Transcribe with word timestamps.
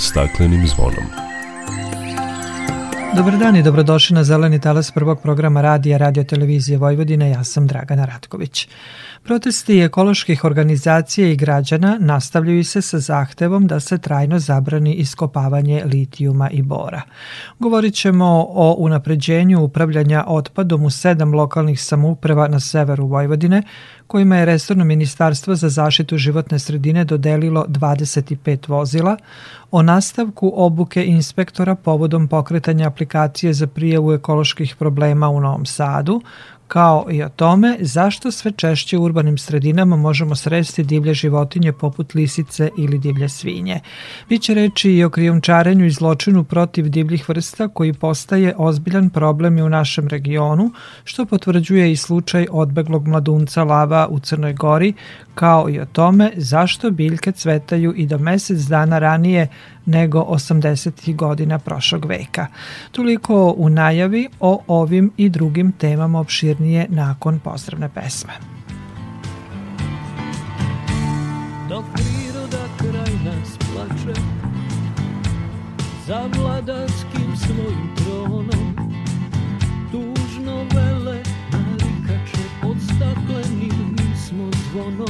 staklenim 0.00 0.66
zvonom. 0.66 1.04
Dobar 3.16 3.38
dan 3.38 3.56
i 3.56 3.62
dobrodošli 3.62 4.14
na 4.14 4.24
Zeleni 4.24 4.60
talas 4.60 4.90
prvog 4.90 5.22
programa 5.22 5.60
radija 5.60 5.98
Radio 5.98 6.24
Televizije 6.24 6.78
Vojvodine. 6.78 7.30
Ja 7.30 7.44
sam 7.44 7.66
Dragana 7.66 8.04
Ratković. 8.04 8.68
Protesti 9.22 9.80
ekoloških 9.80 10.44
organizacija 10.44 11.28
i 11.28 11.36
građana 11.36 11.96
nastavljaju 12.00 12.64
se 12.64 12.82
sa 12.82 12.98
zahtevom 12.98 13.66
da 13.66 13.80
se 13.80 13.98
trajno 13.98 14.38
zabrani 14.38 14.94
iskopavanje 14.94 15.82
litijuma 15.84 16.50
i 16.50 16.62
bora. 16.62 17.02
Govorit 17.58 17.94
ćemo 17.94 18.46
o 18.48 18.74
unapređenju 18.78 19.62
upravljanja 19.62 20.24
otpadom 20.26 20.84
u 20.84 20.90
sedam 20.90 21.34
lokalnih 21.34 21.82
samouprava 21.82 22.48
na 22.48 22.60
severu 22.60 23.06
Vojvodine, 23.06 23.62
kojima 24.10 24.36
je 24.36 24.44
Resorno 24.44 24.84
ministarstvo 24.84 25.54
za 25.54 25.68
zaštitu 25.68 26.16
životne 26.18 26.58
sredine 26.58 27.04
dodelilo 27.04 27.64
25 27.68 28.68
vozila, 28.68 29.16
o 29.70 29.82
nastavku 29.82 30.52
obuke 30.56 31.04
inspektora 31.06 31.74
povodom 31.74 32.28
pokretanja 32.28 32.86
aplikacije 32.86 33.52
za 33.52 33.66
prijavu 33.66 34.12
ekoloških 34.12 34.76
problema 34.76 35.28
u 35.28 35.40
Novom 35.40 35.66
Sadu, 35.66 36.20
kao 36.70 37.06
i 37.10 37.22
o 37.22 37.28
tome 37.28 37.76
zašto 37.80 38.30
sve 38.30 38.52
češće 38.52 38.98
u 38.98 39.02
urbanim 39.02 39.38
sredinama 39.38 39.96
možemo 39.96 40.34
sresti 40.34 40.84
divlje 40.84 41.14
životinje 41.14 41.72
poput 41.72 42.14
lisice 42.14 42.70
ili 42.78 42.98
divlje 42.98 43.28
svinje. 43.28 43.80
Biće 44.28 44.54
reči 44.54 44.92
i 44.92 45.04
o 45.04 45.10
krijumčarenju 45.10 45.86
i 45.86 45.90
zločinu 45.90 46.44
protiv 46.44 46.88
divljih 46.88 47.28
vrsta 47.28 47.68
koji 47.68 47.92
postaje 47.92 48.54
ozbiljan 48.58 49.10
problem 49.10 49.58
i 49.58 49.62
u 49.62 49.68
našem 49.68 50.08
regionu, 50.08 50.70
što 51.04 51.26
potvrđuje 51.26 51.92
i 51.92 51.96
slučaj 51.96 52.46
odbeglog 52.50 53.08
mladunca 53.08 53.64
lava 53.64 54.08
u 54.10 54.18
Crnoj 54.18 54.52
Gori, 54.52 54.92
kao 55.34 55.70
i 55.70 55.80
o 55.80 55.86
tome 55.86 56.32
zašto 56.36 56.90
biljke 56.90 57.32
cvetaju 57.32 57.94
i 57.96 58.06
do 58.06 58.18
mesec 58.18 58.58
dana 58.58 58.98
ranije 58.98 59.48
nego 59.90 60.20
80. 60.20 61.14
godina 61.14 61.58
prošlog 61.58 62.04
veka. 62.04 62.46
Toliko 62.92 63.54
u 63.56 63.68
najavi 63.68 64.28
o 64.40 64.62
ovim 64.66 65.12
i 65.16 65.28
drugim 65.28 65.72
temama 65.72 66.20
opširnije 66.20 66.86
nakon 66.88 67.38
pozdravne 67.38 67.88
pesme. 67.88 68.32
Dok 71.68 71.84
priroda 71.94 72.64
kraj 72.78 73.14
nas 73.24 73.58
plače 73.58 74.20
Za 76.06 76.20
vladarskim 76.36 77.36
svojim 77.36 77.90
tronom 77.96 78.76
Tužno 79.92 80.56
vele 80.74 81.22
narikače 81.52 82.44
Pod 82.62 82.76
staklenim 82.84 83.96
smo 84.26 84.50
zvonom 84.70 85.09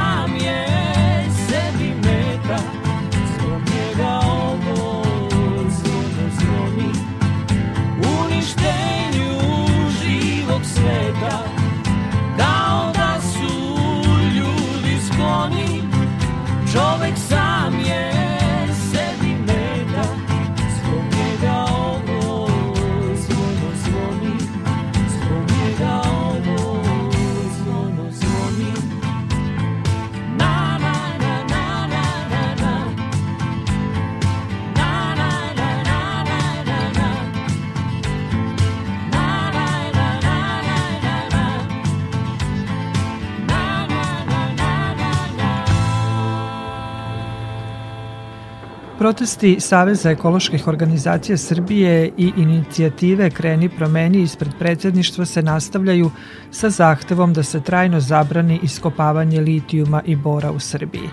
Protesti 49.01 49.59
Saveza 49.59 50.11
ekoloških 50.11 50.67
organizacija 50.67 51.37
Srbije 51.37 52.11
i 52.17 52.31
inicijative 52.37 53.29
Kreni 53.29 53.69
promeni 53.69 54.21
ispred 54.21 54.51
predsjedništva 54.59 55.25
se 55.25 55.41
nastavljaju 55.41 56.11
sa 56.51 56.69
zahtevom 56.69 57.33
da 57.33 57.43
se 57.43 57.61
trajno 57.61 57.99
zabrani 57.99 58.59
iskopavanje 58.63 59.39
litijuma 59.41 60.01
i 60.05 60.15
bora 60.15 60.51
u 60.51 60.59
Srbiji. 60.59 61.09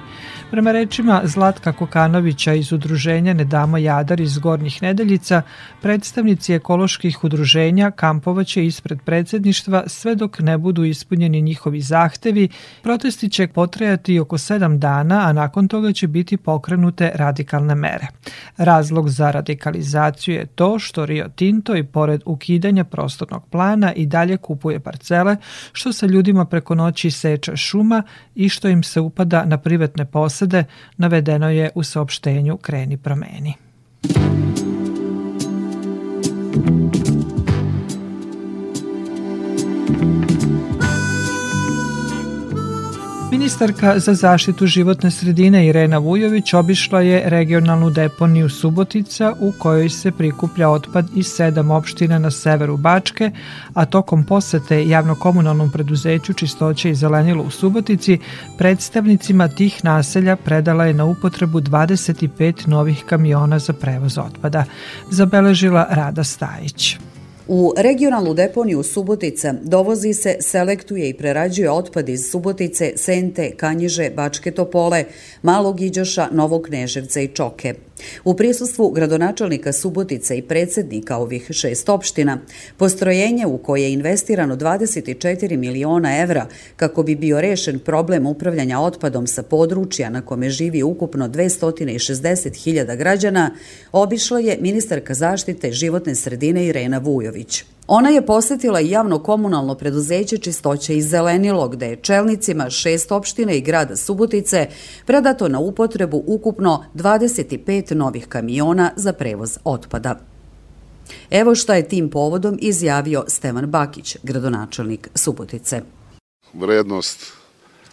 Prema 0.51 0.73
rečima 0.73 1.21
Zlatka 1.25 1.73
Kokanovića 1.73 2.55
iz 2.55 2.73
udruženja 2.73 3.35
Ne 3.35 3.45
damo 3.45 3.79
Jadar 3.79 4.21
iz 4.21 4.39
Gornjih 4.39 4.83
Nedeljica, 4.83 5.43
predstavnici 5.83 6.55
ekoloških 6.55 7.25
udruženja 7.25 7.91
kampovaće 7.91 8.67
ispred 8.67 8.99
predsjedništva 9.05 9.83
sve 9.87 10.15
dok 10.15 10.39
ne 10.39 10.59
budu 10.59 10.85
ispunjeni 10.85 11.41
njihovi 11.41 11.81
zahtevi. 11.81 12.49
Protesti 12.83 13.29
će 13.29 13.47
potrajati 13.47 14.19
oko 14.19 14.39
sedam 14.39 14.79
dana, 14.79 15.29
a 15.29 15.33
nakon 15.33 15.69
toga 15.69 15.93
će 15.93 16.07
biti 16.07 16.37
pokrenute 16.37 17.13
radikalne 17.15 17.75
mere. 17.75 18.07
Razlog 18.57 19.09
za 19.11 19.31
radikalizaciju 19.31 20.35
je 20.35 20.47
to 20.47 20.79
što 20.79 21.07
Rio 21.07 21.29
Tinto 21.37 21.77
i 21.77 21.85
pored 21.85 22.23
ukidanja 22.25 22.85
prostornog 22.85 23.49
plana 23.51 23.93
i 23.93 24.07
dalje 24.07 24.37
kupuje 24.37 24.81
parcele, 24.81 25.37
što 25.73 25.93
sa 25.93 26.07
ljudima 26.07 26.45
preko 26.45 26.75
noći 26.75 27.11
seče 27.11 27.57
šuma 27.57 28.03
i 28.35 28.49
što 28.49 28.69
im 28.69 28.83
se 28.83 29.01
upada 29.01 29.45
na 29.45 29.59
privatne 29.59 30.05
posede, 30.39 30.65
navedeno 30.97 31.51
je 31.51 31.71
u 31.75 31.83
saopštenju 31.83 32.57
Kreni 32.57 32.97
promeni. 32.97 33.55
Ministarka 43.49 43.99
za 43.99 44.15
zaštitu 44.15 44.67
životne 44.67 45.11
sredine 45.11 45.67
Irena 45.67 45.99
Vujović 45.99 46.55
obišla 46.55 47.01
je 47.01 47.31
regionalnu 47.31 47.91
deponiju 47.91 48.49
Subotica 48.49 49.35
u 49.41 49.53
kojoj 49.59 49.89
se 49.89 50.11
prikuplja 50.11 50.69
otpad 50.69 51.07
iz 51.15 51.27
sedam 51.27 51.71
opština 51.71 52.19
na 52.19 52.31
severu 52.31 52.77
Bačke, 52.77 53.31
a 53.75 53.85
tokom 53.85 54.25
posete 54.25 54.89
javnokomunalnom 54.89 55.71
preduzeću 55.71 56.33
Čistoće 56.33 56.91
i 56.91 56.95
zelenilo 56.95 57.43
u 57.43 57.51
Subotici 57.51 58.19
predstavnicima 58.59 59.49
tih 59.49 59.85
naselja 59.85 60.37
predala 60.37 60.85
je 60.85 60.95
na 60.95 61.05
upotrebu 61.05 61.61
25 61.61 62.69
novih 62.69 63.05
kamiona 63.05 63.59
za 63.59 63.73
prevoz 63.73 64.19
otpada, 64.19 64.65
zabeležila 65.11 65.87
Rada 65.91 66.25
Stajić. 66.25 66.97
U 67.49 67.73
regionalnu 67.77 68.35
deponiju 68.35 68.83
Subotica 68.83 69.55
dovozi 69.63 70.15
se, 70.15 70.37
selektuje 70.41 71.09
i 71.09 71.15
prerađuje 71.15 71.71
otpad 71.71 72.09
iz 72.09 72.31
Subotice, 72.31 72.93
Sente, 72.97 73.51
Kanjiže, 73.57 74.11
Bačke 74.11 74.51
Topole, 74.51 75.05
Malog 75.43 75.81
Iđoša, 75.81 76.29
Novog 76.33 76.63
Kneževca 76.63 77.21
i 77.21 77.29
Čoke. 77.29 77.75
U 78.25 78.35
prisustvu 78.35 78.91
gradonačelnika 78.91 79.73
Subotice 79.73 80.39
i 80.39 80.43
predsednika 80.43 81.17
ovih 81.17 81.47
šest 81.51 81.89
opština, 81.89 82.39
postrojenje 82.77 83.47
u 83.47 83.59
koje 83.59 83.83
je 83.83 83.93
investirano 83.93 84.57
24 84.57 85.57
miliona 85.57 86.19
evra 86.19 86.47
kako 86.77 87.03
bi 87.03 87.15
bio 87.15 87.41
rešen 87.41 87.79
problem 87.79 88.27
upravljanja 88.27 88.81
otpadom 88.81 89.27
sa 89.27 89.43
područja 89.43 90.11
na 90.11 90.23
kome 90.23 90.51
živi 90.51 90.83
ukupno 90.83 91.29
260.000 91.29 92.97
građana, 92.97 93.51
obišla 93.93 94.39
je 94.39 94.59
ministarka 94.61 95.15
zaštite 95.15 95.73
životne 95.73 96.15
sredine 96.15 96.67
Irena 96.67 96.99
Vujović. 96.99 97.65
Ona 97.91 98.09
je 98.09 98.27
posetila 98.27 98.81
i 98.81 98.91
javno 98.91 99.19
komunalno 99.19 99.75
preduzeće 99.75 100.39
Čistoće 100.39 100.97
i 100.97 101.03
Zelenilo, 101.03 101.69
gde 101.69 101.87
je 101.87 101.97
čelnicima 101.97 102.71
šest 102.71 103.13
opština 103.13 103.53
i 103.53 103.61
grada 103.61 103.97
Subotice 103.97 104.69
predato 105.07 105.49
na 105.49 105.59
upotrebu 105.59 106.25
ukupno 106.27 106.85
25 106.95 107.95
novih 107.95 108.27
kamiona 108.27 108.93
za 108.97 109.13
prevoz 109.13 109.59
otpada. 109.65 110.21
Evo 111.31 111.55
šta 111.55 111.75
je 111.75 111.89
tim 111.89 112.11
povodom 112.11 112.59
izjavio 112.61 113.25
Stevan 113.29 113.67
Bakić, 113.67 114.17
gradonačelnik 114.23 115.09
Subotice. 115.15 115.83
Vrednost 116.55 117.33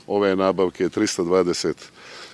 ove 0.07 0.35
nabavke 0.35 0.83
je 0.83 0.89
320 0.89 1.73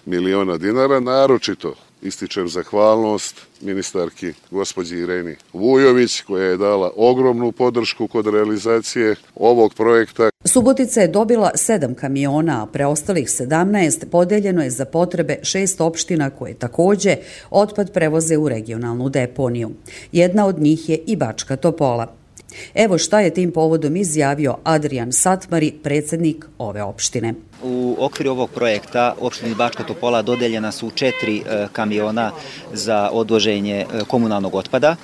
miliona 0.06 0.58
dinara, 0.58 1.00
naročito 1.00 1.74
ističem 2.02 2.48
zahvalnost 2.48 3.42
ministarki 3.62 4.34
gospođi 4.52 4.98
Ireni 4.98 5.36
Vujović 5.54 6.22
koja 6.22 6.46
je 6.46 6.58
dala 6.58 6.92
ogromnu 6.96 7.52
podršku 7.52 8.08
kod 8.08 8.28
realizacije 8.28 9.16
ovog 9.36 9.74
projekta. 9.74 10.30
Subotica 10.46 11.02
je 11.02 11.08
dobila 11.08 11.52
sedam 11.56 11.96
kamiona, 11.96 12.64
a 12.64 12.66
preostalih 12.66 13.28
17 13.28 14.06
podeljeno 14.06 14.64
je 14.64 14.70
za 14.70 14.86
potrebe 14.86 15.40
šest 15.44 15.82
opština 15.82 16.30
koje 16.30 16.54
takođe 16.54 17.16
otpad 17.50 17.94
prevoze 17.94 18.38
u 18.38 18.50
regionalnu 18.50 19.10
deponiju. 19.10 19.72
Jedna 20.12 20.46
od 20.46 20.60
njih 20.60 20.90
je 20.90 20.98
i 21.08 21.16
Bačka 21.16 21.56
Topola. 21.56 22.21
Evo 22.74 22.98
šta 22.98 23.20
je 23.20 23.34
tim 23.34 23.52
povodom 23.52 23.96
izjavio 23.96 24.58
Adrian 24.64 25.12
Satmari, 25.12 25.74
predsednik 25.84 26.46
ove 26.58 26.84
opštine. 26.84 27.34
U 27.64 27.96
okviru 28.00 28.32
ovog 28.32 28.50
projekta 28.50 29.16
opštini 29.20 29.56
Bačka 29.56 29.84
Topola 29.84 30.22
dodeljena 30.22 30.72
su 30.72 30.90
četiri 30.90 31.38
e, 31.38 31.68
kamiona 31.72 32.32
za 32.74 33.10
odvoženje 33.14 33.76
e, 33.76 33.86
komunalnog 34.08 34.56
otpada. 34.56 34.96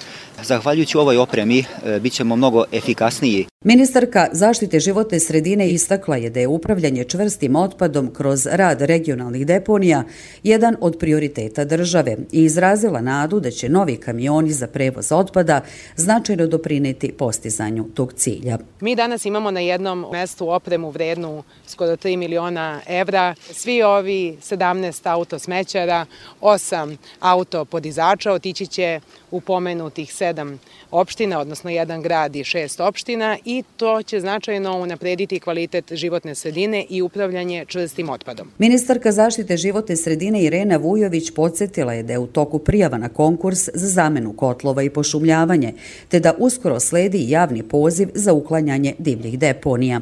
Zahvaljujući 0.44 0.98
ovoj 0.98 1.18
opremi 1.18 1.60
e, 1.60 2.00
bit 2.00 2.14
ćemo 2.14 2.36
mnogo 2.36 2.64
efikasniji. 2.72 3.46
Ministarka 3.68 4.28
zaštite 4.32 4.80
životne 4.80 5.20
sredine 5.20 5.70
istakla 5.70 6.18
je 6.18 6.30
da 6.30 6.40
je 6.40 6.48
upravljanje 6.48 7.04
čvrstim 7.04 7.56
otpadom 7.56 8.14
kroz 8.14 8.46
rad 8.46 8.82
regionalnih 8.82 9.46
deponija 9.46 10.04
jedan 10.44 10.76
od 10.82 10.98
prioriteta 11.00 11.66
države 11.66 12.18
i 12.32 12.44
izrazila 12.44 13.02
nadu 13.02 13.40
da 13.40 13.52
će 13.52 13.70
novi 13.70 13.98
kamioni 13.98 14.52
za 14.52 14.68
prevoz 14.68 15.12
otpada 15.12 15.62
značajno 15.96 16.48
doprineti 16.48 17.12
postizanju 17.12 17.86
tog 17.94 18.14
cilja. 18.14 18.58
Mi 18.82 18.96
danas 18.96 19.26
imamo 19.26 19.52
na 19.52 19.60
jednom 19.60 20.06
mestu 20.12 20.50
opremu 20.50 20.90
vrednu 20.90 21.44
skoro 21.66 21.96
3 21.96 22.18
miliona 22.18 22.82
evra. 22.88 23.36
Svi 23.54 23.84
ovi 23.84 24.38
17 24.42 25.12
auto 25.12 25.40
smećara, 25.40 26.06
8 26.42 26.98
auto 27.20 27.66
podizača 27.66 28.32
otići 28.32 28.68
će 28.68 29.00
u 29.32 29.42
pomenutih 29.42 30.14
sedam 30.14 30.60
opština, 30.92 31.40
odnosno 31.40 31.70
jedan 31.70 32.02
grad 32.02 32.36
i 32.36 32.44
šest 32.44 32.80
opština 32.80 33.38
i 33.46 33.64
to 33.78 34.04
će 34.04 34.20
značajno 34.20 34.78
unaprediti 34.78 35.40
kvalitet 35.40 35.94
životne 35.94 36.36
sredine 36.36 36.86
i 36.90 37.02
upravljanje 37.02 37.66
čvrstim 37.68 38.10
otpadom. 38.10 38.52
Ministarka 38.58 39.12
zaštite 39.12 39.58
životne 39.58 39.96
sredine 39.96 40.44
Irena 40.44 40.78
Vujović 40.78 41.32
podsjetila 41.32 41.94
je 41.94 42.04
da 42.04 42.14
je 42.14 42.20
u 42.20 42.28
toku 42.28 42.60
prijava 42.60 42.98
na 42.98 43.10
konkurs 43.10 43.70
za 43.74 43.88
zamenu 43.88 44.34
kotlova 44.34 44.84
i 44.84 44.90
pošumljavanje, 44.90 45.74
te 46.10 46.20
da 46.20 46.34
uskoro 46.38 46.80
sledi 46.80 47.30
javni 47.30 47.64
poziv 47.64 48.10
za 48.14 48.34
uklanjanje 48.34 48.94
divljih 48.98 49.40
deponija. 49.40 50.02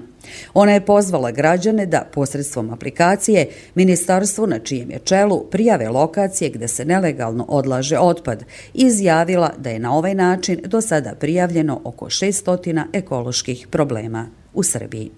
Ona 0.53 0.71
je 0.71 0.85
pozvala 0.85 1.31
građane 1.31 1.85
da 1.85 2.07
posredstvom 2.13 2.69
aplikacije 2.69 3.49
ministarstvo 3.75 4.45
na 4.45 4.59
čijem 4.59 4.91
je 4.91 4.99
čelu 4.99 5.43
prijave 5.51 5.89
lokacije 5.89 6.49
gde 6.49 6.67
se 6.67 6.85
nelegalno 6.85 7.45
odlaže 7.49 7.97
otpad 7.99 8.43
i 8.73 8.85
izjavila 8.85 9.51
da 9.57 9.69
je 9.69 9.79
na 9.79 9.93
ovaj 9.93 10.15
način 10.15 10.61
do 10.65 10.81
sada 10.81 11.15
prijavljeno 11.19 11.81
oko 11.83 12.05
600 12.05 12.83
ekoloških 12.93 13.67
problema 13.71 14.27
u 14.53 14.63
Srbiji. 14.63 15.11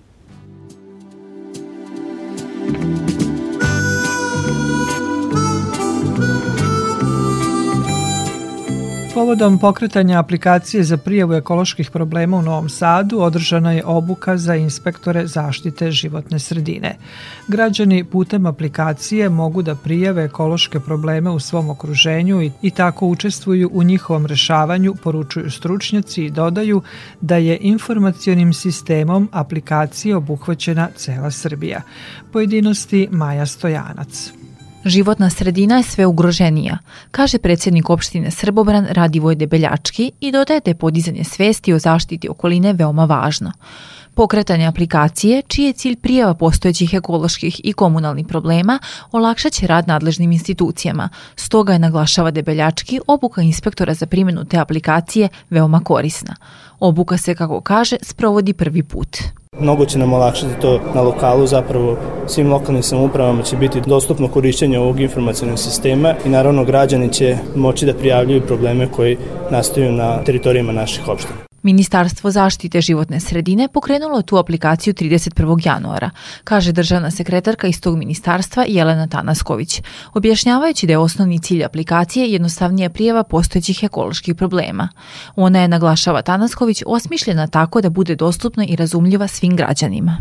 Povodom 9.17 9.59
pokretanja 9.59 10.19
aplikacije 10.19 10.83
za 10.83 10.97
prijavu 10.97 11.33
ekoloških 11.33 11.91
problema 11.91 12.37
u 12.37 12.41
Novom 12.41 12.69
Sadu 12.69 13.19
održana 13.19 13.71
je 13.71 13.85
obuka 13.85 14.37
za 14.37 14.55
inspektore 14.55 15.27
zaštite 15.27 15.91
životne 15.91 16.39
sredine. 16.39 16.97
Građani 17.47 18.03
putem 18.03 18.45
aplikacije 18.45 19.29
mogu 19.29 19.61
da 19.61 19.75
prijave 19.75 20.23
ekološke 20.23 20.79
probleme 20.79 21.29
u 21.29 21.39
svom 21.39 21.69
okruženju 21.69 22.41
i, 22.41 22.51
i 22.61 22.71
tako 22.71 23.07
učestvuju 23.07 23.69
u 23.73 23.83
njihovom 23.83 24.25
rešavanju, 24.25 24.95
poručuju 25.03 25.51
stručnjaci 25.51 26.25
i 26.25 26.31
dodaju 26.31 26.81
da 27.21 27.37
je 27.37 27.57
informacionim 27.61 28.53
sistemom 28.53 29.29
aplikacije 29.31 30.15
obuhvaćena 30.15 30.89
cela 30.95 31.31
Srbija. 31.31 31.81
Pojedinosti 32.31 33.07
Maja 33.11 33.45
Stojanac. 33.45 34.31
Životna 34.85 35.29
sredina 35.29 35.77
je 35.77 35.83
sve 35.83 36.05
ugroženija, 36.05 36.77
kaže 37.11 37.37
predsjednik 37.37 37.89
opštine 37.89 38.31
Srbobran 38.31 38.87
Radivoj 38.89 39.35
Debeljački 39.35 40.11
i 40.19 40.31
dodaje 40.31 40.59
da 40.59 40.71
je 40.71 40.75
podizanje 40.75 41.23
svesti 41.23 41.73
o 41.73 41.79
zaštiti 41.79 42.29
okoline 42.29 42.73
veoma 42.73 43.05
važno. 43.05 43.51
Pokretanje 44.17 44.65
aplikacije, 44.65 45.41
čiji 45.47 45.65
je 45.65 45.73
cilj 45.73 45.95
prijava 45.95 46.33
postojećih 46.33 46.93
ekoloških 46.93 47.61
i 47.63 47.73
komunalnih 47.73 48.25
problema, 48.27 48.79
olakšaće 49.11 49.67
rad 49.67 49.87
nadležnim 49.87 50.31
institucijama. 50.31 51.09
Stoga 51.35 51.73
je, 51.73 51.79
naglašava 51.79 52.31
Debeljački, 52.31 52.99
obuka 53.07 53.41
inspektora 53.41 53.93
za 53.93 54.05
primjenu 54.05 54.45
te 54.45 54.57
aplikacije 54.57 55.29
veoma 55.49 55.79
korisna. 55.79 56.35
Obuka 56.79 57.17
se, 57.17 57.35
kako 57.35 57.61
kaže, 57.61 57.97
sprovodi 58.01 58.53
prvi 58.53 58.83
put. 58.83 59.17
Mnogo 59.59 59.85
će 59.85 59.99
nam 59.99 60.13
olakšati 60.13 60.61
to 60.61 60.81
na 60.95 61.01
lokalu, 61.01 61.47
zapravo 61.47 61.97
svim 62.27 62.51
lokalnim 62.51 62.83
samoupravama 62.83 63.43
će 63.43 63.57
biti 63.57 63.81
dostupno 63.85 64.27
korišćenje 64.27 64.79
ovog 64.79 64.99
informacijnog 64.99 65.59
sistema 65.59 66.15
i 66.25 66.29
naravno 66.29 66.63
građani 66.63 67.13
će 67.13 67.37
moći 67.55 67.85
da 67.85 67.93
prijavljuju 67.93 68.47
probleme 68.47 68.87
koji 68.91 69.17
nastaju 69.51 69.91
na 69.91 70.23
teritorijama 70.23 70.71
naših 70.71 71.07
opština. 71.07 71.46
Ministarstvo 71.67 72.31
zaštite 72.31 72.81
životne 72.81 73.19
sredine 73.19 73.67
pokrenulo 73.67 74.21
tu 74.21 74.37
aplikaciju 74.37 74.93
31. 74.93 75.67
januara, 75.67 76.09
kaže 76.43 76.71
državna 76.71 77.11
sekretarka 77.11 77.67
iz 77.67 77.81
tog 77.81 77.97
ministarstva 77.97 78.65
Jelena 78.67 79.07
Tanasković, 79.07 79.81
objašnjavajući 80.13 80.87
da 80.87 80.93
je 80.93 80.97
osnovni 80.97 81.39
cilj 81.39 81.65
aplikacije 81.65 82.31
jednostavnija 82.31 82.89
prijava 82.89 83.23
postojećih 83.23 83.83
ekoloških 83.83 84.35
problema. 84.35 84.89
Ona 85.35 85.59
je, 85.59 85.67
naglašava 85.67 86.21
Tanasković, 86.21 86.83
osmišljena 86.85 87.47
tako 87.47 87.81
da 87.81 87.89
bude 87.89 88.15
dostupna 88.15 88.65
i 88.65 88.75
razumljiva 88.75 89.27
svim 89.27 89.55
građanima. 89.55 90.17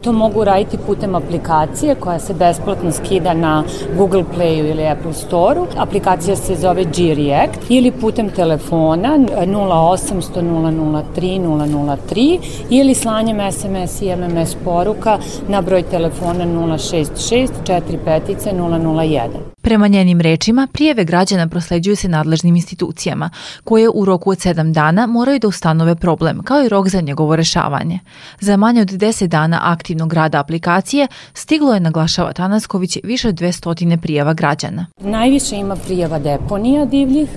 To 0.00 0.12
mogu 0.12 0.44
raditi 0.44 0.78
putem 0.86 1.14
aplikacije 1.14 1.94
koja 1.94 2.18
se 2.18 2.34
besplatno 2.34 2.92
skida 2.92 3.34
na 3.34 3.64
Google 3.96 4.24
Playu 4.36 4.70
ili 4.70 4.86
Apple 4.86 5.12
Storeu. 5.12 5.66
Aplikacija 5.76 6.36
se 6.36 6.54
zove 6.54 6.84
G-React 6.84 7.58
ili 7.68 7.90
putem 7.90 8.30
telefona 8.30 9.18
0800 9.18 11.02
003 11.20 11.98
003 12.14 12.38
ili 12.70 12.94
slanjem 12.94 13.52
SMS 13.52 14.02
i 14.02 14.16
MMS 14.16 14.56
poruka 14.64 15.18
na 15.48 15.62
broj 15.62 15.82
telefona 15.82 16.44
066 16.44 17.48
45 17.66 18.20
001. 18.52 19.59
Prema 19.60 19.88
njenim 19.88 20.20
rečima, 20.20 20.68
prijeve 20.72 21.04
građana 21.04 21.48
prosleđuju 21.48 21.96
se 21.96 22.08
nadležnim 22.08 22.56
institucijama, 22.56 23.30
koje 23.64 23.88
u 23.94 24.04
roku 24.04 24.30
od 24.30 24.38
7 24.38 24.72
dana 24.72 25.06
moraju 25.06 25.38
da 25.38 25.48
ustanove 25.48 25.94
problem, 25.94 26.42
kao 26.42 26.64
i 26.64 26.68
rok 26.68 26.88
za 26.88 27.00
njegovo 27.00 27.36
rešavanje. 27.36 27.98
Za 28.40 28.56
manje 28.56 28.80
od 28.80 28.88
10 28.88 29.26
dana 29.26 29.60
aktiv 29.62 29.90
aktivnog 29.90 30.12
rada 30.12 30.40
aplikacije 30.40 31.08
stiglo 31.34 31.74
je, 31.74 31.80
naglašava 31.80 32.32
Tanasković, 32.32 32.98
više 33.04 33.28
od 33.28 33.34
200 33.34 33.96
prijava 33.96 34.34
građana. 34.34 34.86
Najviše 35.00 35.56
ima 35.56 35.76
prijava 35.76 36.18
deponija 36.18 36.84
divljih, 36.84 37.28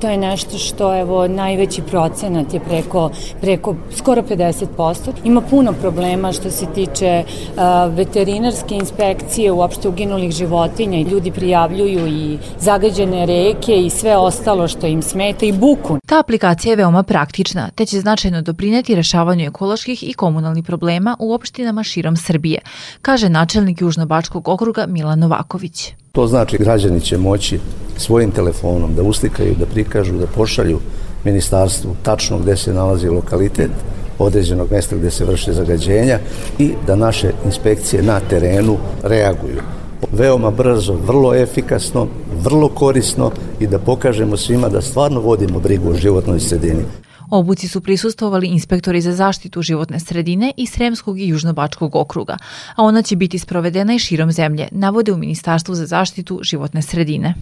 to 0.00 0.08
je 0.08 0.16
nešto 0.16 0.58
što 0.58 1.00
evo 1.00 1.28
najveći 1.28 1.82
procenat 1.82 2.54
je 2.54 2.60
preko, 2.60 3.10
preko 3.40 3.74
skoro 3.96 4.22
50%. 4.22 5.12
Ima 5.24 5.40
puno 5.40 5.72
problema 5.72 6.32
što 6.32 6.50
se 6.50 6.66
tiče 6.74 7.24
uh, 7.24 7.94
veterinarske 7.94 8.74
inspekcije, 8.74 9.52
uopšte 9.52 9.88
uginulih 9.88 10.30
životinja 10.30 10.98
i 10.98 11.02
ljudi 11.02 11.30
prijavljuju 11.70 12.06
i 12.06 12.38
zagađene 12.60 13.26
reke 13.26 13.76
i 13.76 13.90
sve 13.90 14.16
ostalo 14.16 14.68
što 14.68 14.86
im 14.86 15.02
smeta 15.02 15.46
i 15.46 15.52
buku. 15.52 15.98
Ta 16.06 16.20
aplikacija 16.20 16.72
je 16.72 16.76
veoma 16.76 17.02
praktična, 17.02 17.70
te 17.74 17.86
će 17.86 18.00
značajno 18.00 18.42
doprineti 18.42 18.94
rešavanju 18.94 19.46
ekoloških 19.46 20.08
i 20.10 20.12
komunalnih 20.12 20.64
problema 20.64 21.16
u 21.18 21.34
opštinama 21.34 21.82
širom 21.82 22.16
Srbije, 22.16 22.60
kaže 23.02 23.28
načelnik 23.28 23.80
Južnobačkog 23.80 24.48
okruga 24.48 24.86
Milan 24.86 25.18
Novaković. 25.18 25.92
To 26.12 26.26
znači 26.26 26.58
građani 26.58 27.00
će 27.00 27.18
moći 27.18 27.60
svojim 27.96 28.30
telefonom 28.30 28.94
da 28.94 29.02
uslikaju, 29.02 29.54
da 29.58 29.66
prikažu, 29.66 30.18
da 30.18 30.26
pošalju 30.26 30.80
ministarstvu 31.24 31.96
tačno 32.02 32.38
gde 32.38 32.56
se 32.56 32.74
nalazi 32.74 33.08
lokalitet 33.08 33.70
određenog 34.18 34.70
mesta 34.70 34.96
gde 34.96 35.10
se 35.10 35.24
vrše 35.24 35.52
zagađenja 35.52 36.18
i 36.58 36.72
da 36.86 36.96
naše 36.96 37.30
inspekcije 37.44 38.02
na 38.02 38.20
terenu 38.20 38.76
reaguju. 39.02 39.79
Veoma 40.12 40.50
brzo, 40.50 40.94
vrlo 41.06 41.34
efikasno, 41.34 42.06
vrlo 42.42 42.68
korisno 42.68 43.32
i 43.60 43.66
da 43.66 43.78
pokažemo 43.78 44.36
svima 44.36 44.68
da 44.68 44.82
stvarno 44.82 45.20
vodimo 45.20 45.60
brigu 45.60 45.90
o 45.90 45.94
životnoj 45.94 46.40
sredini. 46.40 46.84
Obuci 47.30 47.68
su 47.68 47.80
prisustovali 47.80 48.46
inspektori 48.46 49.00
za 49.00 49.12
zaštitu 49.12 49.62
životne 49.62 50.00
sredine 50.00 50.52
i 50.56 50.66
Sremskog 50.66 51.20
i 51.20 51.28
Južnobačkog 51.28 51.96
okruga, 51.96 52.36
a 52.76 52.82
ona 52.82 53.02
će 53.02 53.16
biti 53.16 53.38
sprovedena 53.38 53.94
i 53.94 53.98
širom 53.98 54.32
zemlje, 54.32 54.68
navode 54.70 55.12
u 55.12 55.16
Ministarstvu 55.16 55.74
za 55.74 55.86
zaštitu 55.86 56.40
životne 56.42 56.82
sredine. 56.82 57.34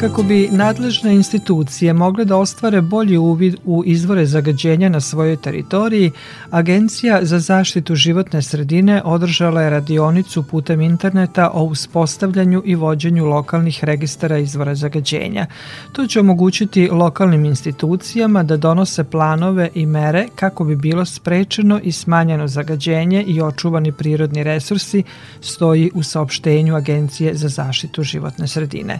Kako 0.00 0.22
bi 0.22 0.48
nadležne 0.52 1.14
institucije 1.14 1.92
mogle 1.92 2.24
da 2.24 2.36
ostvare 2.36 2.80
bolji 2.80 3.16
uvid 3.16 3.56
u 3.64 3.82
izvore 3.86 4.26
zagađenja 4.26 4.88
na 4.88 5.00
svojoj 5.00 5.36
teritoriji, 5.36 6.10
Agencija 6.50 7.18
za 7.22 7.38
zaštitu 7.38 7.94
životne 7.94 8.42
sredine 8.42 9.02
održala 9.04 9.62
je 9.62 9.70
radionicu 9.70 10.42
putem 10.42 10.80
interneta 10.80 11.50
o 11.54 11.64
uspostavljanju 11.64 12.62
i 12.64 12.74
vođenju 12.74 13.24
lokalnih 13.24 13.84
registara 13.84 14.38
izvora 14.38 14.74
zagađenja. 14.74 15.46
To 15.92 16.06
će 16.06 16.20
omogućiti 16.20 16.88
lokalnim 16.88 17.44
institucijama 17.44 18.42
da 18.42 18.56
donose 18.56 19.04
planove 19.04 19.68
i 19.74 19.86
mere 19.86 20.28
kako 20.34 20.64
bi 20.64 20.76
bilo 20.76 21.04
sprečeno 21.04 21.80
i 21.82 21.92
smanjeno 21.92 22.48
zagađenje 22.48 23.22
i 23.22 23.40
očuvani 23.42 23.92
prirodni 23.92 24.42
resursi, 24.42 25.02
stoji 25.40 25.90
u 25.94 26.02
saopštenju 26.02 26.76
Agencije 26.76 27.34
za 27.34 27.48
zaštitu 27.48 28.02
životne 28.02 28.48
sredine. 28.48 28.98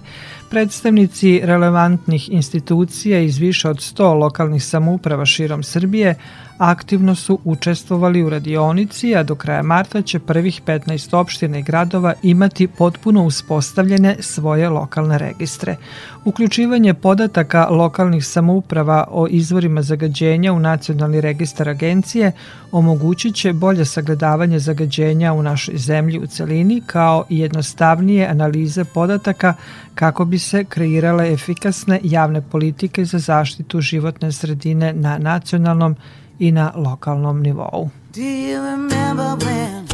Predstavnici 0.50 1.40
relevantnih 1.45 2.33
institucija 2.33 3.21
iz 3.21 3.38
više 3.38 3.69
od 3.69 3.76
100 3.76 4.14
lokalnih 4.19 4.64
samouprava 4.64 5.26
širom 5.26 5.62
Srbije 5.62 6.14
aktivno 6.61 7.14
su 7.14 7.38
učestvovali 7.45 8.23
u 8.23 8.31
radionici, 8.31 9.17
a 9.17 9.23
do 9.23 9.35
kraja 9.35 9.62
marta 9.62 10.02
će 10.02 10.19
prvih 10.19 10.62
15 10.67 11.17
opština 11.17 11.59
i 11.59 11.62
gradova 11.62 12.14
imati 12.23 12.67
potpuno 12.67 13.25
uspostavljene 13.25 14.17
svoje 14.21 14.69
lokalne 14.69 15.19
registre. 15.19 15.76
Uključivanje 16.25 16.95
podataka 16.95 17.67
lokalnih 17.71 18.26
samouprava 18.26 19.07
o 19.11 19.26
izvorima 19.31 19.83
zagađenja 19.83 20.52
u 20.52 20.59
nacionalni 20.59 21.21
registar 21.21 21.69
agencije 21.69 22.33
omogućit 22.73 23.35
će 23.35 23.52
bolje 23.52 23.85
sagledavanje 23.85 24.59
zagađenja 24.59 25.33
u 25.33 25.43
našoj 25.43 25.76
zemlji 25.76 26.19
u 26.19 26.26
celini 26.26 26.83
kao 26.87 27.25
i 27.29 27.38
jednostavnije 27.38 28.26
analize 28.26 28.85
podataka 28.85 29.55
kako 29.95 30.25
bi 30.25 30.38
se 30.38 30.64
kreirale 30.64 31.33
efikasne 31.33 32.00
javne 32.02 32.43
politike 32.43 33.05
za 33.05 33.19
zaštitu 33.19 33.81
životne 33.81 34.33
sredine 34.33 34.93
na 34.93 35.19
nacionalnom 35.19 35.97
i 36.40 36.50
na 36.52 36.73
lokalnom 36.73 37.42
nivou. 37.42 37.90
Do 38.12 38.23
you 38.23 38.62
remember 38.62 39.37
when 39.44 39.87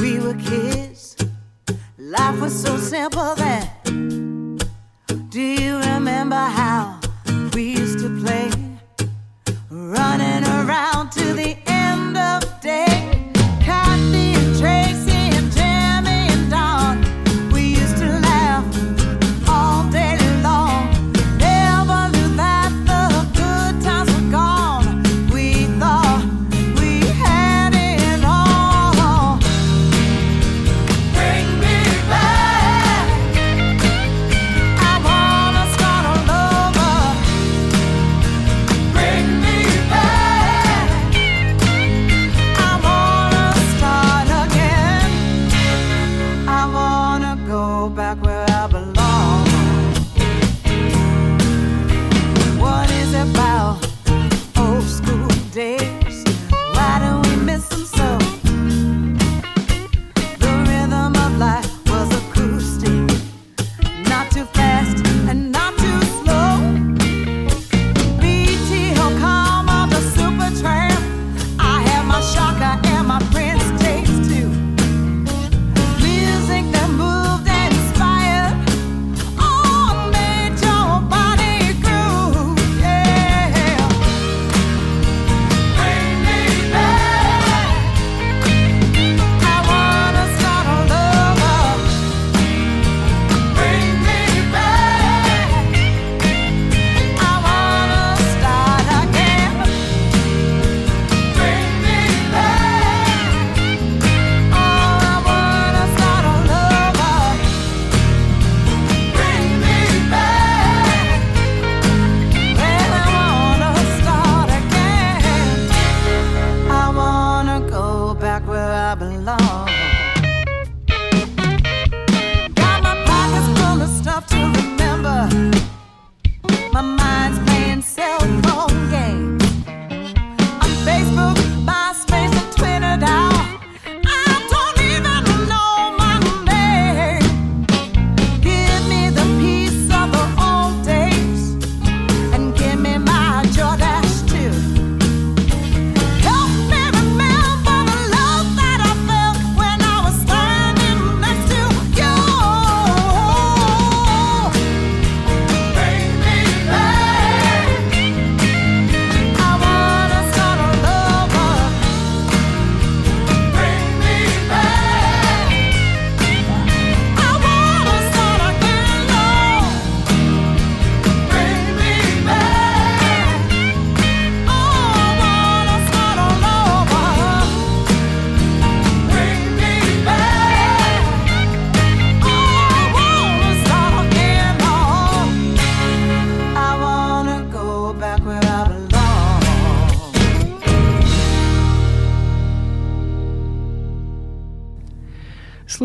we 0.00 0.18
were 0.18 0.34
kids? 0.34 1.16
Life 1.98 2.40
was 2.40 2.54
so 2.62 2.78
simple 2.78 3.34
then. 3.36 4.56
Do 5.28 5.40
you 5.40 5.76
remember 5.76 6.36
how 6.36 6.95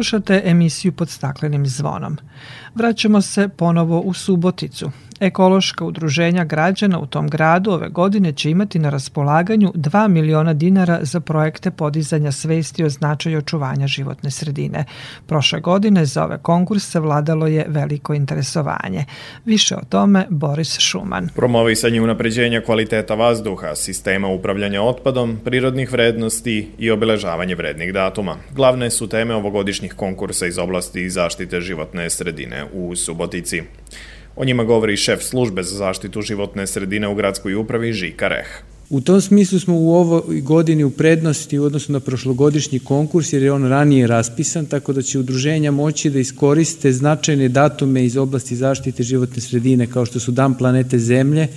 Slušate 0.01 0.41
emisiju 0.45 0.91
pod 0.91 1.09
staklenim 1.09 1.67
zvonom. 1.67 2.17
Vraćamo 2.75 3.21
se 3.21 3.47
ponovo 3.47 3.99
u 3.99 4.13
Suboticu. 4.13 4.91
Ekološka 5.21 5.85
udruženja 5.85 6.43
građana 6.43 6.99
u 6.99 7.05
tom 7.05 7.27
gradu 7.27 7.71
ove 7.71 7.89
godine 7.89 8.33
će 8.33 8.51
imati 8.51 8.79
na 8.79 8.89
raspolaganju 8.89 9.71
2 9.75 10.07
miliona 10.07 10.53
dinara 10.53 10.99
za 11.01 11.19
projekte 11.19 11.71
podizanja 11.71 12.31
svesti 12.31 12.83
o 12.83 12.89
značaju 12.89 13.37
očuvanja 13.37 13.87
životne 13.87 14.31
sredine. 14.31 14.85
Prošle 15.27 15.59
godine 15.59 16.05
za 16.05 16.25
ove 16.25 16.37
konkurse 16.37 16.99
vladalo 16.99 17.47
je 17.47 17.65
veliko 17.67 18.13
interesovanje. 18.13 19.05
Više 19.45 19.75
o 19.75 19.85
tome 19.89 20.25
Boris 20.29 20.79
Šuman. 20.79 21.29
Promovisanje 21.35 22.01
unapređenja 22.01 22.61
kvaliteta 22.61 23.15
vazduha, 23.15 23.75
sistema 23.75 24.27
upravljanja 24.27 24.81
otpadom, 24.81 25.37
prirodnih 25.45 25.91
vrednosti 25.91 26.67
i 26.77 26.91
obeležavanje 26.91 27.55
vrednih 27.55 27.93
datuma. 27.93 28.35
Glavne 28.55 28.89
su 28.89 29.07
teme 29.07 29.35
ovogodišnjih 29.35 29.93
konkursa 29.93 30.47
iz 30.47 30.57
oblasti 30.57 31.09
zaštite 31.09 31.61
životne 31.61 32.09
sredine 32.09 32.65
u 32.73 32.95
Subotici. 32.95 33.61
O 34.41 34.45
njima 34.45 34.63
govori 34.63 34.97
šef 34.97 35.23
službe 35.23 35.63
za 35.63 35.75
zaštitu 35.75 36.21
životne 36.21 36.67
sredine 36.67 37.07
u 37.07 37.15
gradskoj 37.15 37.55
upravi 37.55 37.93
Žika 37.93 38.27
Reh. 38.27 38.47
U 38.89 39.01
tom 39.01 39.21
smislu 39.21 39.59
smo 39.59 39.75
u 39.77 39.93
ovoj 39.93 40.41
godini 40.41 40.83
u 40.83 40.89
prednosti 40.89 41.59
u 41.59 41.63
odnosu 41.63 41.91
na 41.91 41.99
prošlogodišnji 41.99 42.79
konkurs 42.79 43.33
jer 43.33 43.43
je 43.43 43.51
on 43.51 43.67
ranije 43.69 44.07
raspisan, 44.07 44.65
tako 44.65 44.93
da 44.93 45.01
će 45.01 45.19
udruženja 45.19 45.71
moći 45.71 46.09
da 46.09 46.19
iskoriste 46.19 46.91
značajne 46.91 47.49
datume 47.49 48.05
iz 48.05 48.17
oblasti 48.17 48.55
zaštite 48.55 49.03
životne 49.03 49.41
sredine 49.41 49.87
kao 49.87 50.05
što 50.05 50.19
su 50.19 50.31
Dan 50.31 50.57
planete 50.57 50.99
Zemlje, 50.99 51.47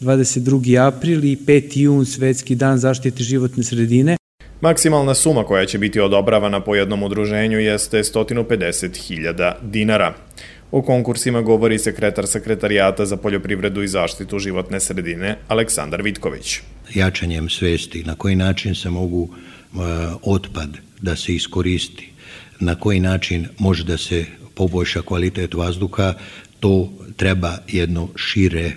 22. 0.00 0.86
april 0.86 1.24
i 1.24 1.36
5. 1.36 1.78
jun, 1.78 2.06
Svetski 2.06 2.54
dan 2.54 2.78
zaštite 2.78 3.22
životne 3.22 3.64
sredine. 3.64 4.16
Maksimalna 4.60 5.14
suma 5.14 5.44
koja 5.44 5.66
će 5.66 5.78
biti 5.78 6.00
odobravana 6.00 6.60
po 6.60 6.74
jednom 6.74 7.02
udruženju 7.02 7.58
jeste 7.58 7.98
150.000 7.98 9.52
dinara. 9.62 10.25
O 10.70 10.82
konkursima 10.82 11.42
govori 11.42 11.78
sekretar 11.78 12.26
sekretarijata 12.26 13.06
za 13.06 13.16
poljoprivredu 13.16 13.82
i 13.82 13.88
zaštitu 13.88 14.38
životne 14.38 14.80
sredine 14.80 15.38
Aleksandar 15.48 16.02
Vitković. 16.02 16.58
Jačanjem 16.94 17.48
svesti 17.48 18.04
na 18.04 18.14
koji 18.14 18.36
način 18.36 18.74
se 18.74 18.90
mogu 18.90 19.28
e, 19.28 19.78
otpad 20.22 20.76
da 21.02 21.16
se 21.16 21.34
iskoristi, 21.34 22.12
na 22.60 22.74
koji 22.74 23.00
način 23.00 23.48
može 23.58 23.84
da 23.84 23.98
se 23.98 24.24
poboljša 24.54 25.02
kvalitet 25.02 25.54
vazduha, 25.54 26.14
to 26.60 26.92
treba 27.16 27.58
jedno 27.68 28.08
šire 28.16 28.64
e, 28.64 28.74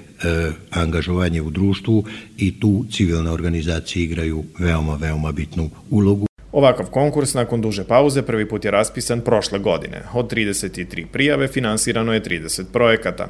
angažovanje 0.72 1.42
u 1.42 1.50
društvu 1.50 2.06
i 2.38 2.60
tu 2.60 2.86
civilne 2.92 3.32
organizacije 3.32 4.04
igraju 4.04 4.44
veoma, 4.60 4.96
veoma 4.96 5.32
bitnu 5.32 5.70
ulogu. 5.90 6.29
Ovakav 6.52 6.86
konkurs 6.86 7.34
nakon 7.34 7.62
duže 7.62 7.84
pauze 7.84 8.22
prvi 8.22 8.50
put 8.50 8.66
je 8.66 8.72
raspisan 8.72 9.22
prošle 9.22 9.60
godine. 9.60 10.02
Od 10.14 10.34
33 10.34 11.06
prijave 11.06 11.48
finansirano 11.48 12.14
je 12.14 12.24
30 12.24 12.64
projekata. 12.74 13.28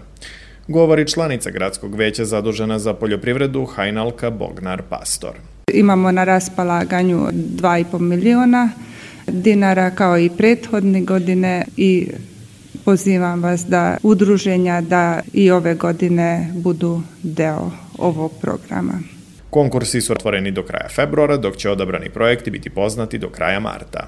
Govori 0.67 1.07
članica 1.07 1.51
gradskog 1.51 1.95
veća 1.95 2.25
zadužena 2.25 2.79
za 2.79 2.93
poljoprivredu 2.93 3.65
Hajnalka 3.65 4.29
Bognar 4.29 4.81
Pastor. 4.89 5.31
Imamo 5.73 6.11
na 6.11 6.23
raspolaganju 6.23 7.27
2,5 7.31 7.99
miliona 7.99 8.69
dinara 9.27 9.91
kao 9.91 10.19
i 10.19 10.29
prethodne 10.37 11.01
godine 11.01 11.65
i 11.77 12.07
pozivam 12.85 13.43
vas 13.43 13.65
da 13.65 13.97
udruženja 14.03 14.81
da 14.81 15.21
i 15.33 15.51
ove 15.51 15.75
godine 15.75 16.51
budu 16.53 17.01
deo 17.23 17.71
ovog 17.97 18.31
programa. 18.41 18.93
Konkursi 19.49 20.01
su 20.01 20.13
otvoreni 20.13 20.51
do 20.51 20.63
kraja 20.63 20.89
februara, 20.89 21.37
dok 21.37 21.57
će 21.57 21.69
odabrani 21.69 22.09
projekti 22.09 22.51
biti 22.51 22.69
poznati 22.69 23.17
do 23.17 23.29
kraja 23.29 23.59
marta. 23.59 24.07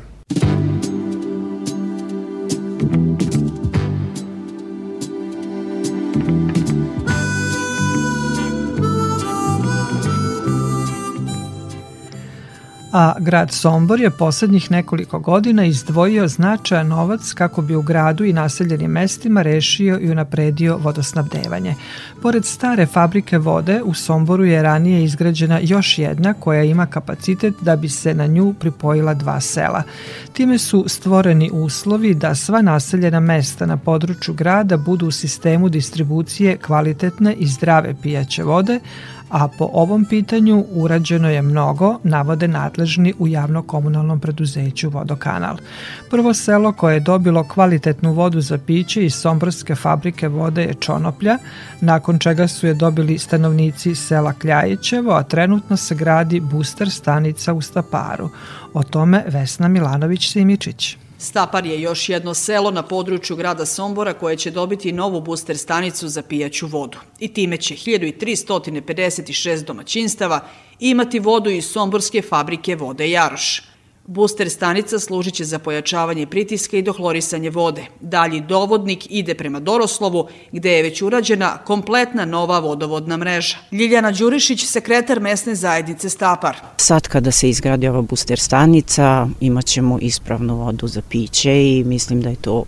A 12.92 13.14
grad 13.20 13.52
Sombor 13.52 14.02
je 14.02 14.10
poslednjih 14.10 14.72
nekoliko 14.72 15.20
godina 15.20 15.66
izdvojio 15.66 16.28
značajan 16.28 16.88
novac 16.88 17.34
kako 17.34 17.62
bi 17.62 17.76
u 17.76 17.82
gradu 17.82 18.24
i 18.24 18.34
naseljenim 18.34 18.92
mestima 18.92 19.42
rešio 19.42 20.00
i 20.00 20.12
unapredio 20.12 20.78
vodosnabdevanje. 20.78 21.76
Pored 22.22 22.46
stare 22.46 22.86
fabrike 22.86 23.38
vode, 23.38 23.82
u 23.84 23.94
Somboru 23.94 24.46
je 24.46 24.64
ranije 24.64 25.04
izgrađena 25.04 25.60
još 25.64 25.98
jedna 25.98 26.34
koja 26.34 26.64
ima 26.64 26.86
kapacitet 26.86 27.54
da 27.62 27.76
bi 27.76 27.90
se 27.90 28.14
na 28.14 28.28
nju 28.28 28.54
pripojila 28.60 29.14
dva 29.14 29.42
sela. 29.42 29.84
Time 30.34 30.58
su 30.58 30.86
stvoreni 30.88 31.50
uslovi 31.54 32.14
da 32.14 32.36
sva 32.36 32.62
naseljena 32.62 33.20
mesta 33.20 33.66
na 33.66 33.78
području 33.78 34.34
grada 34.34 34.78
budu 34.78 35.08
u 35.08 35.12
sistemu 35.12 35.70
distribucije 35.70 36.58
kvalitetne 36.58 37.34
i 37.34 37.48
zdrave 37.48 37.96
pijaće 38.02 38.44
vode, 38.44 38.80
a 39.32 39.48
po 39.48 39.70
ovom 39.74 40.06
pitanju 40.06 40.66
urađeno 40.70 41.30
je 41.30 41.42
mnogo, 41.42 42.00
navode 42.04 42.48
nadležni 42.48 43.14
u 43.20 43.28
javno-komunalnom 43.28 44.20
preduzeću 44.20 44.90
Vodokanal. 44.90 45.58
Prvo 46.10 46.34
selo 46.34 46.72
koje 46.72 46.94
je 46.94 47.00
dobilo 47.00 47.44
kvalitetnu 47.44 48.14
vodu 48.14 48.42
za 48.42 48.58
piće 48.58 49.06
iz 49.06 49.14
Somborske 49.14 49.76
fabrike 49.76 50.28
vode 50.28 50.64
je 50.64 50.74
Čonoplja, 50.74 51.38
nakon 51.82 52.20
čega 52.20 52.48
su 52.48 52.68
je 52.68 52.74
dobili 52.74 53.18
stanovnici 53.18 53.96
sela 53.96 54.34
Kljajićevo, 54.34 55.12
a 55.12 55.24
trenutno 55.24 55.78
se 55.78 55.96
gradi 55.96 56.40
booster 56.40 56.90
stanica 56.90 57.54
u 57.54 57.62
Staparu. 57.62 58.30
O 58.74 58.84
tome 58.84 59.24
Vesna 59.28 59.68
Milanović-Simičić. 59.68 61.01
Stapar 61.22 61.66
je 61.66 61.82
još 61.82 62.10
jedno 62.10 62.34
selo 62.34 62.72
na 62.72 62.84
području 62.84 63.36
grada 63.36 63.66
Sombora 63.66 64.14
koje 64.14 64.38
će 64.38 64.52
dobiti 64.52 64.92
novu 64.92 65.22
booster 65.22 65.58
stanicu 65.58 66.08
za 66.08 66.22
pijaću 66.22 66.68
vodu. 66.68 66.98
I 67.20 67.34
time 67.34 67.58
će 67.58 67.76
1356 67.76 69.66
domaćinstava 69.66 70.40
imati 70.80 71.20
vodu 71.20 71.50
iz 71.50 71.66
Somborske 71.66 72.22
fabrike 72.22 72.76
vode 72.76 73.10
Jaroš. 73.10 73.71
Booster 74.08 74.50
stanica 74.50 75.00
služit 75.00 75.34
će 75.34 75.46
za 75.46 75.60
pojačavanje 75.60 76.28
pritiska 76.28 76.78
i 76.78 76.82
dohlorisanje 76.82 77.50
vode. 77.50 77.86
Dalji 78.00 78.42
dovodnik 78.42 79.08
ide 79.10 79.36
prema 79.36 79.60
Doroslovu, 79.60 80.28
gde 80.52 80.72
je 80.72 80.84
već 80.84 81.02
urađena 81.02 81.58
kompletna 81.58 82.26
nova 82.26 82.60
vodovodna 82.60 83.18
mreža. 83.18 83.58
Ljiljana 83.72 84.12
Đurišić, 84.12 84.66
sekretar 84.66 85.20
mesne 85.20 85.56
zajednice 85.56 86.10
Stapar. 86.10 86.56
Sad 86.78 87.08
kada 87.08 87.32
se 87.32 87.50
izgradi 87.50 87.88
ova 87.88 88.02
booster 88.02 88.40
stanica, 88.40 89.28
imat 89.40 89.66
ćemo 89.66 90.00
ispravnu 90.02 90.56
vodu 90.56 90.88
za 90.88 91.02
piće 91.10 91.52
i 91.52 91.84
mislim 91.84 92.22
da 92.22 92.30
je 92.30 92.36
to 92.36 92.64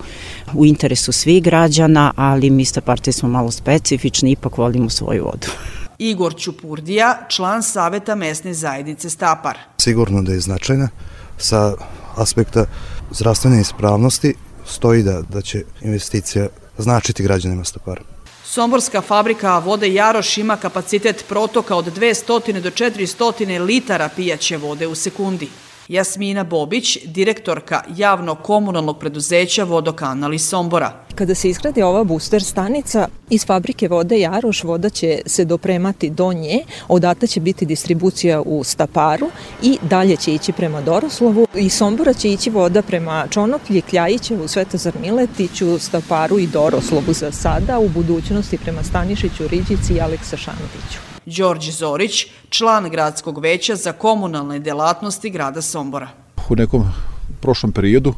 u 0.54 0.66
interesu 0.66 1.12
svih 1.12 1.44
građana, 1.44 2.14
ali 2.16 2.50
mi 2.50 2.66
Staparti 2.66 3.12
smo 3.12 3.30
malo 3.30 3.52
specifični, 3.52 4.32
ipak 4.32 4.58
volimo 4.58 4.90
svoju 4.90 5.24
vodu. 5.24 5.48
Igor 5.98 6.36
Ćupurdija, 6.36 7.26
član 7.30 7.64
Saveta 7.64 8.16
mesne 8.16 8.54
zajednice 8.54 9.10
Stapar. 9.10 9.58
Sigurno 9.78 10.22
da 10.22 10.34
je 10.34 10.40
značajna 10.40 10.90
sa 11.44 11.74
aspekta 12.16 12.66
zdravstvene 13.12 13.62
ispravnosti 13.62 14.34
stoji 14.66 15.04
da, 15.04 15.22
da 15.22 15.42
će 15.42 15.64
investicija 15.82 16.48
značiti 16.78 17.24
građanima 17.24 17.64
Stopara. 17.64 18.02
Somborska 18.44 19.02
fabrika 19.02 19.58
vode 19.60 19.94
Jaroš 19.94 20.38
ima 20.38 20.58
kapacitet 20.58 21.26
protoka 21.30 21.76
od 21.76 21.98
200 21.98 22.62
do 22.62 22.70
400 22.70 23.60
litara 23.60 24.10
pijaće 24.16 24.58
vode 24.58 24.88
u 24.88 24.96
sekundi. 24.96 25.50
Jasmina 25.88 26.44
Bobić, 26.44 26.98
direktorka 27.06 27.84
javno-komunalnog 27.96 29.00
preduzeća 29.00 29.64
Vodokanal 29.64 30.34
iz 30.34 30.50
Sombora. 30.50 31.06
Kada 31.16 31.36
se 31.36 31.50
izgradi 31.50 31.82
ova 31.82 32.04
booster 32.04 32.44
stanica, 32.44 33.08
iz 33.30 33.46
fabrike 33.46 33.88
vode 33.88 34.20
Jaroš 34.20 34.64
voda 34.64 34.90
će 34.90 35.22
se 35.26 35.46
dopremati 35.46 36.10
do 36.10 36.34
nje, 36.34 36.60
odata 36.88 37.28
će 37.28 37.40
biti 37.40 37.66
distribucija 37.66 38.42
u 38.42 38.64
Staparu 38.64 39.30
i 39.62 39.78
dalje 39.82 40.16
će 40.16 40.34
ići 40.34 40.52
prema 40.52 40.82
Doroslovu. 40.82 41.48
I 41.56 41.70
Sombora 41.70 42.14
će 42.14 42.32
ići 42.32 42.50
voda 42.50 42.82
prema 42.82 43.28
Čonoplji, 43.30 43.82
Kljajićevu, 43.82 44.48
Svetozar 44.48 44.94
Miletiću, 45.02 45.80
Staparu 45.80 46.40
i 46.40 46.48
Doroslovu 46.48 47.14
za 47.14 47.32
sada, 47.32 47.80
u 47.80 47.90
budućnosti 47.90 48.58
prema 48.58 48.84
Stanišiću, 48.84 49.48
Riđici 49.48 49.94
i 49.94 50.02
Aleksa 50.02 50.38
Šantiću. 50.38 51.13
Đorđe 51.26 51.72
Zorić, 51.72 52.26
član 52.50 52.90
gradskog 52.90 53.40
veća 53.40 53.76
za 53.76 53.92
komunalne 53.92 54.60
delatnosti 54.60 55.30
grada 55.30 55.62
Sombora. 55.62 56.10
U 56.50 56.56
nekom 56.56 56.90
prošlom 57.42 57.72
periodu 57.72 58.14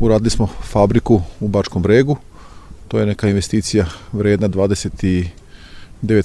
uradili 0.00 0.30
smo 0.30 0.46
fabriku 0.46 1.22
u 1.40 1.48
Bačkom 1.48 1.82
bregu. 1.82 2.16
To 2.88 2.98
je 2.98 3.06
neka 3.06 3.28
investicija 3.28 3.86
vredna 4.12 4.48
29 4.48 5.30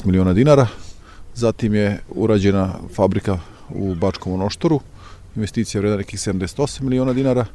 miliona 0.05 0.33
dinara. 0.33 0.67
Zatim 1.35 1.75
je 1.75 1.99
urađena 2.09 2.73
fabrika 2.95 3.39
u 3.69 3.95
Bačkom 3.95 4.33
onoštoru. 4.33 4.79
Investicija 5.35 5.81
vredna 5.81 5.97
nekih 5.97 6.19
78 6.19 6.81
miliona 6.81 7.13
dinara 7.13 7.45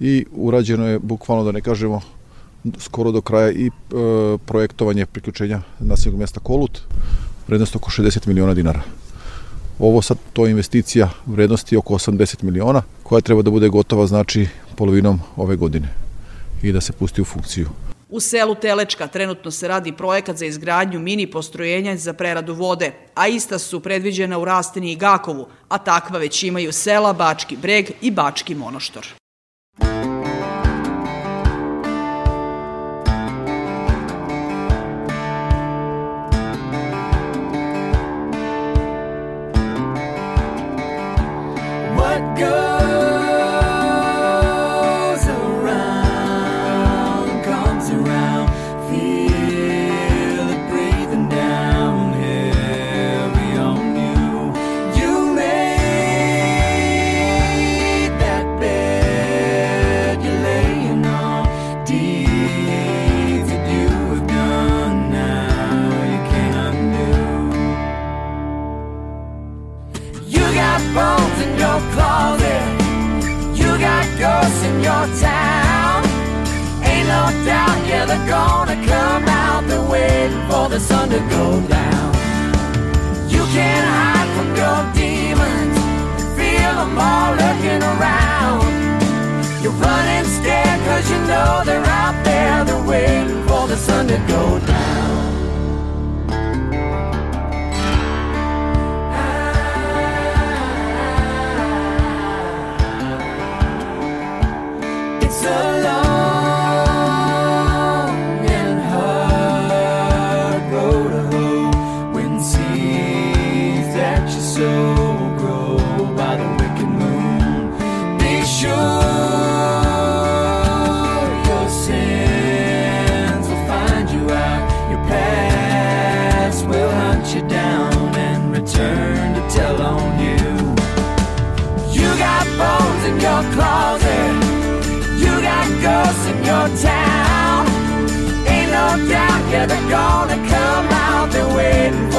i 0.00 0.24
urađeno 0.32 0.86
je, 0.86 0.98
bukvalno 0.98 1.44
da 1.44 1.52
ne 1.52 1.60
kažemo, 1.60 2.00
skoro 2.78 3.12
do 3.12 3.20
kraja 3.20 3.50
i 3.50 3.66
e, 3.66 3.70
projektovanje 4.46 5.06
priključenja 5.06 5.60
naseljenog 5.78 6.20
mesta 6.20 6.40
Kolut 6.40 6.82
vrednost 7.48 7.76
oko 7.76 7.90
60 7.90 8.26
miliona 8.26 8.54
dinara. 8.54 8.82
Ovo 9.78 10.02
sad 10.02 10.18
to 10.32 10.46
je 10.46 10.50
investicija 10.50 11.10
vrednosti 11.26 11.76
oko 11.76 11.94
80 11.94 12.42
miliona 12.42 12.82
koja 13.02 13.20
treba 13.20 13.42
da 13.42 13.50
bude 13.50 13.68
gotova 13.68 14.06
znači 14.06 14.48
polovinom 14.76 15.20
ove 15.36 15.56
godine 15.56 15.88
i 16.62 16.72
da 16.72 16.80
se 16.80 16.92
pusti 16.92 17.22
u 17.22 17.24
funkciju. 17.24 17.68
U 18.08 18.20
selu 18.20 18.54
Telečka 18.54 19.06
trenutno 19.06 19.50
se 19.50 19.68
radi 19.68 19.92
projekat 19.92 20.36
za 20.36 20.46
izgradnju 20.46 21.00
mini 21.00 21.26
postrojenja 21.26 21.96
za 21.96 22.12
preradu 22.12 22.54
vode, 22.54 22.92
a 23.14 23.28
ista 23.28 23.58
su 23.58 23.80
predviđena 23.80 24.38
u 24.38 24.44
Rastini 24.44 24.92
i 24.92 24.96
Gakovu, 24.96 25.46
a 25.68 25.78
takva 25.78 26.18
već 26.18 26.42
imaju 26.42 26.72
sela 26.72 27.12
Bački 27.12 27.56
breg 27.56 27.90
i 28.00 28.10
Bački 28.10 28.54
monoštor. 28.54 29.06
go. 42.36 42.73
go. 81.20 81.73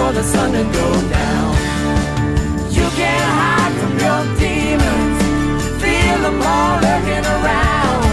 before 0.05 0.21
the 0.21 0.27
sun 0.27 0.51
to 0.51 0.63
go 0.63 0.89
down. 1.09 1.55
You 2.69 2.87
can't 2.99 3.31
hide 3.39 3.73
from 3.79 3.93
your 4.05 4.21
demons. 4.37 5.17
Feel 5.81 6.19
them 6.25 6.41
all 6.41 6.75
lurking 6.85 7.25
around. 7.35 8.03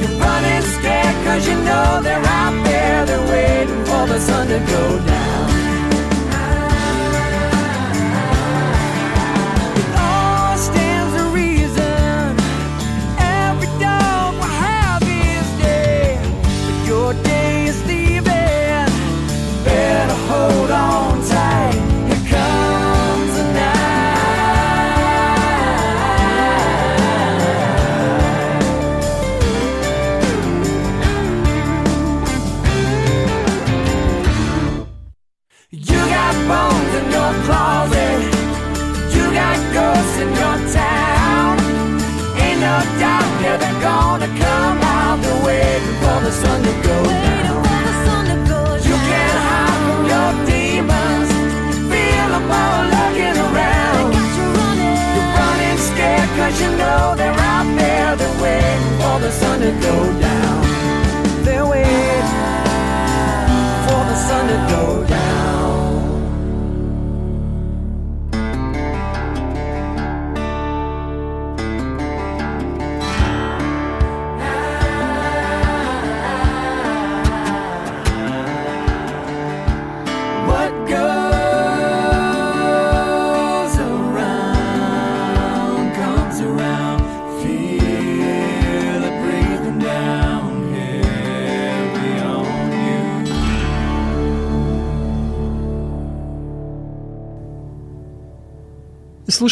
You're 0.00 0.18
running 0.20 0.62
scared 0.74 1.16
cause 1.24 1.48
you 1.48 1.56
know 1.64 2.00
they're 2.02 2.24
out 2.24 2.64
there. 2.64 3.06
They're 3.06 3.28
waiting 3.32 3.84
for 3.84 4.06
the 4.06 4.20
sun 4.20 4.46
to 4.48 4.58
go 4.60 4.98
down. 5.06 5.11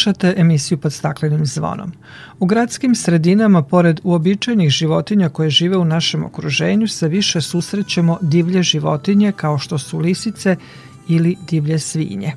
Slušate 0.00 0.34
emisiju 0.36 0.78
pod 0.78 0.92
staklenim 0.92 1.46
zvonom. 1.46 1.92
U 2.38 2.46
gradskim 2.46 2.94
sredinama, 2.94 3.62
pored 3.62 4.00
uobičajenih 4.04 4.70
životinja 4.70 5.28
koje 5.28 5.50
žive 5.50 5.76
u 5.76 5.84
našem 5.84 6.24
okruženju, 6.24 6.88
se 6.88 7.08
više 7.08 7.40
susrećemo 7.40 8.18
divlje 8.20 8.62
životinje 8.62 9.32
kao 9.32 9.58
što 9.58 9.78
su 9.78 9.98
lisice 9.98 10.56
ili 11.10 11.36
divlje 11.48 11.78
svinje. 11.78 12.32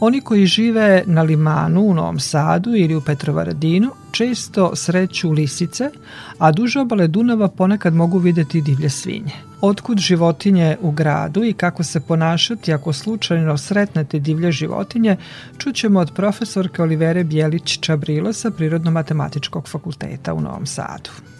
Oni 0.00 0.20
koji 0.20 0.46
žive 0.46 1.02
na 1.06 1.22
Limanu 1.22 1.80
u 1.80 1.94
Novom 1.94 2.20
Sadu 2.20 2.74
ili 2.74 2.94
u 2.94 3.00
Petrovaradinu 3.00 3.90
često 4.10 4.76
sreću 4.76 5.30
lisice, 5.30 5.90
a 6.38 6.52
duže 6.52 6.80
obale 6.80 7.08
Dunava 7.08 7.48
ponekad 7.48 7.94
mogu 7.94 8.18
videti 8.18 8.60
divlje 8.60 8.90
svinje. 8.90 9.32
Otkud 9.60 9.98
životinje 9.98 10.76
u 10.80 10.90
gradu 10.90 11.44
i 11.44 11.52
kako 11.52 11.82
se 11.82 12.00
ponašati 12.00 12.72
ako 12.72 12.92
slučajno 12.92 13.58
sretnete 13.58 14.18
divlje 14.18 14.52
životinje, 14.52 15.16
čućemo 15.58 16.00
od 16.00 16.12
profesorke 16.14 16.82
Olivere 16.82 17.24
Bjelić 17.24 17.78
Čabrilo 17.80 18.32
sa 18.32 18.50
Prirodno-matematičkog 18.50 19.68
fakulteta 19.68 20.34
u 20.34 20.40
Novom 20.40 20.66
Sadu. 20.66 21.35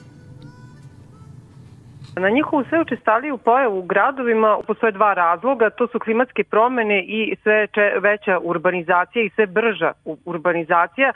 Na 2.21 2.29
njihovu 2.29 2.65
sve 2.69 2.81
učestaliju 2.81 3.39
pojavu 3.39 3.79
u 3.79 3.83
gradovima 3.83 4.59
postoje 4.67 4.93
dva 4.93 5.15
razloga, 5.15 5.71
to 5.71 5.87
su 5.87 5.99
klimatske 5.99 6.45
promene 6.45 7.03
i 7.03 7.37
sve 7.43 7.67
veća 8.01 8.39
urbanizacija 8.43 9.25
i 9.25 9.31
sve 9.31 9.47
brža 9.47 9.93
urbanizacija, 10.25 11.13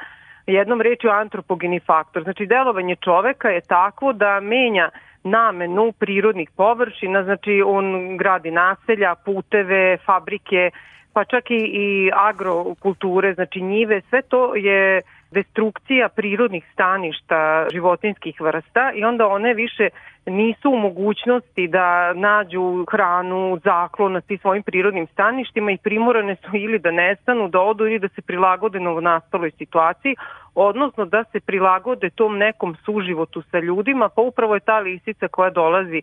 jednom 0.46 0.80
rečju 0.80 1.10
antropogeni 1.10 1.80
faktor. 1.80 2.22
Znači 2.22 2.46
delovanje 2.46 2.96
čoveka 2.96 3.48
je 3.48 3.60
takvo 3.60 4.12
da 4.12 4.40
menja 4.40 4.90
namenu 5.24 5.92
prirodnih 5.92 6.50
površina, 6.56 7.24
znači 7.24 7.62
on 7.66 8.16
gradi 8.16 8.50
naselja, 8.50 9.14
puteve, 9.14 9.96
fabrike, 10.06 10.70
pa 11.12 11.24
čak 11.24 11.50
i, 11.50 11.54
i 11.54 12.10
agrokulture, 12.14 13.34
znači 13.34 13.60
njive, 13.60 14.00
sve 14.00 14.22
to 14.22 14.54
je 14.54 15.02
destrukcija 15.30 16.08
prirodnih 16.08 16.64
staništa 16.72 17.66
životinskih 17.72 18.40
vrsta 18.40 18.92
i 18.94 19.04
onda 19.04 19.26
one 19.26 19.54
više 19.54 19.88
nisu 20.26 20.70
u 20.70 20.76
mogućnosti 20.76 21.68
da 21.68 22.12
nađu 22.12 22.84
hranu, 22.90 23.58
zaklon 23.64 24.12
na 24.12 24.20
svojim 24.42 24.62
prirodnim 24.62 25.06
staništima 25.06 25.72
i 25.72 25.78
primorane 25.78 26.36
su 26.36 26.56
ili 26.56 26.78
da 26.78 26.90
nestanu, 26.90 27.48
da 27.48 27.60
odu 27.60 27.86
ili 27.86 27.98
da 27.98 28.08
se 28.08 28.22
prilagode 28.22 28.80
novonastaloj 28.80 29.50
situaciji, 29.50 30.16
odnosno 30.54 31.04
da 31.04 31.24
se 31.24 31.40
prilagode 31.40 32.10
tom 32.10 32.38
nekom 32.38 32.76
suživotu 32.84 33.42
sa 33.42 33.58
ljudima, 33.58 34.08
pa 34.08 34.22
upravo 34.22 34.54
je 34.54 34.60
ta 34.60 34.78
lisica 34.78 35.28
koja 35.28 35.50
dolazi 35.50 36.02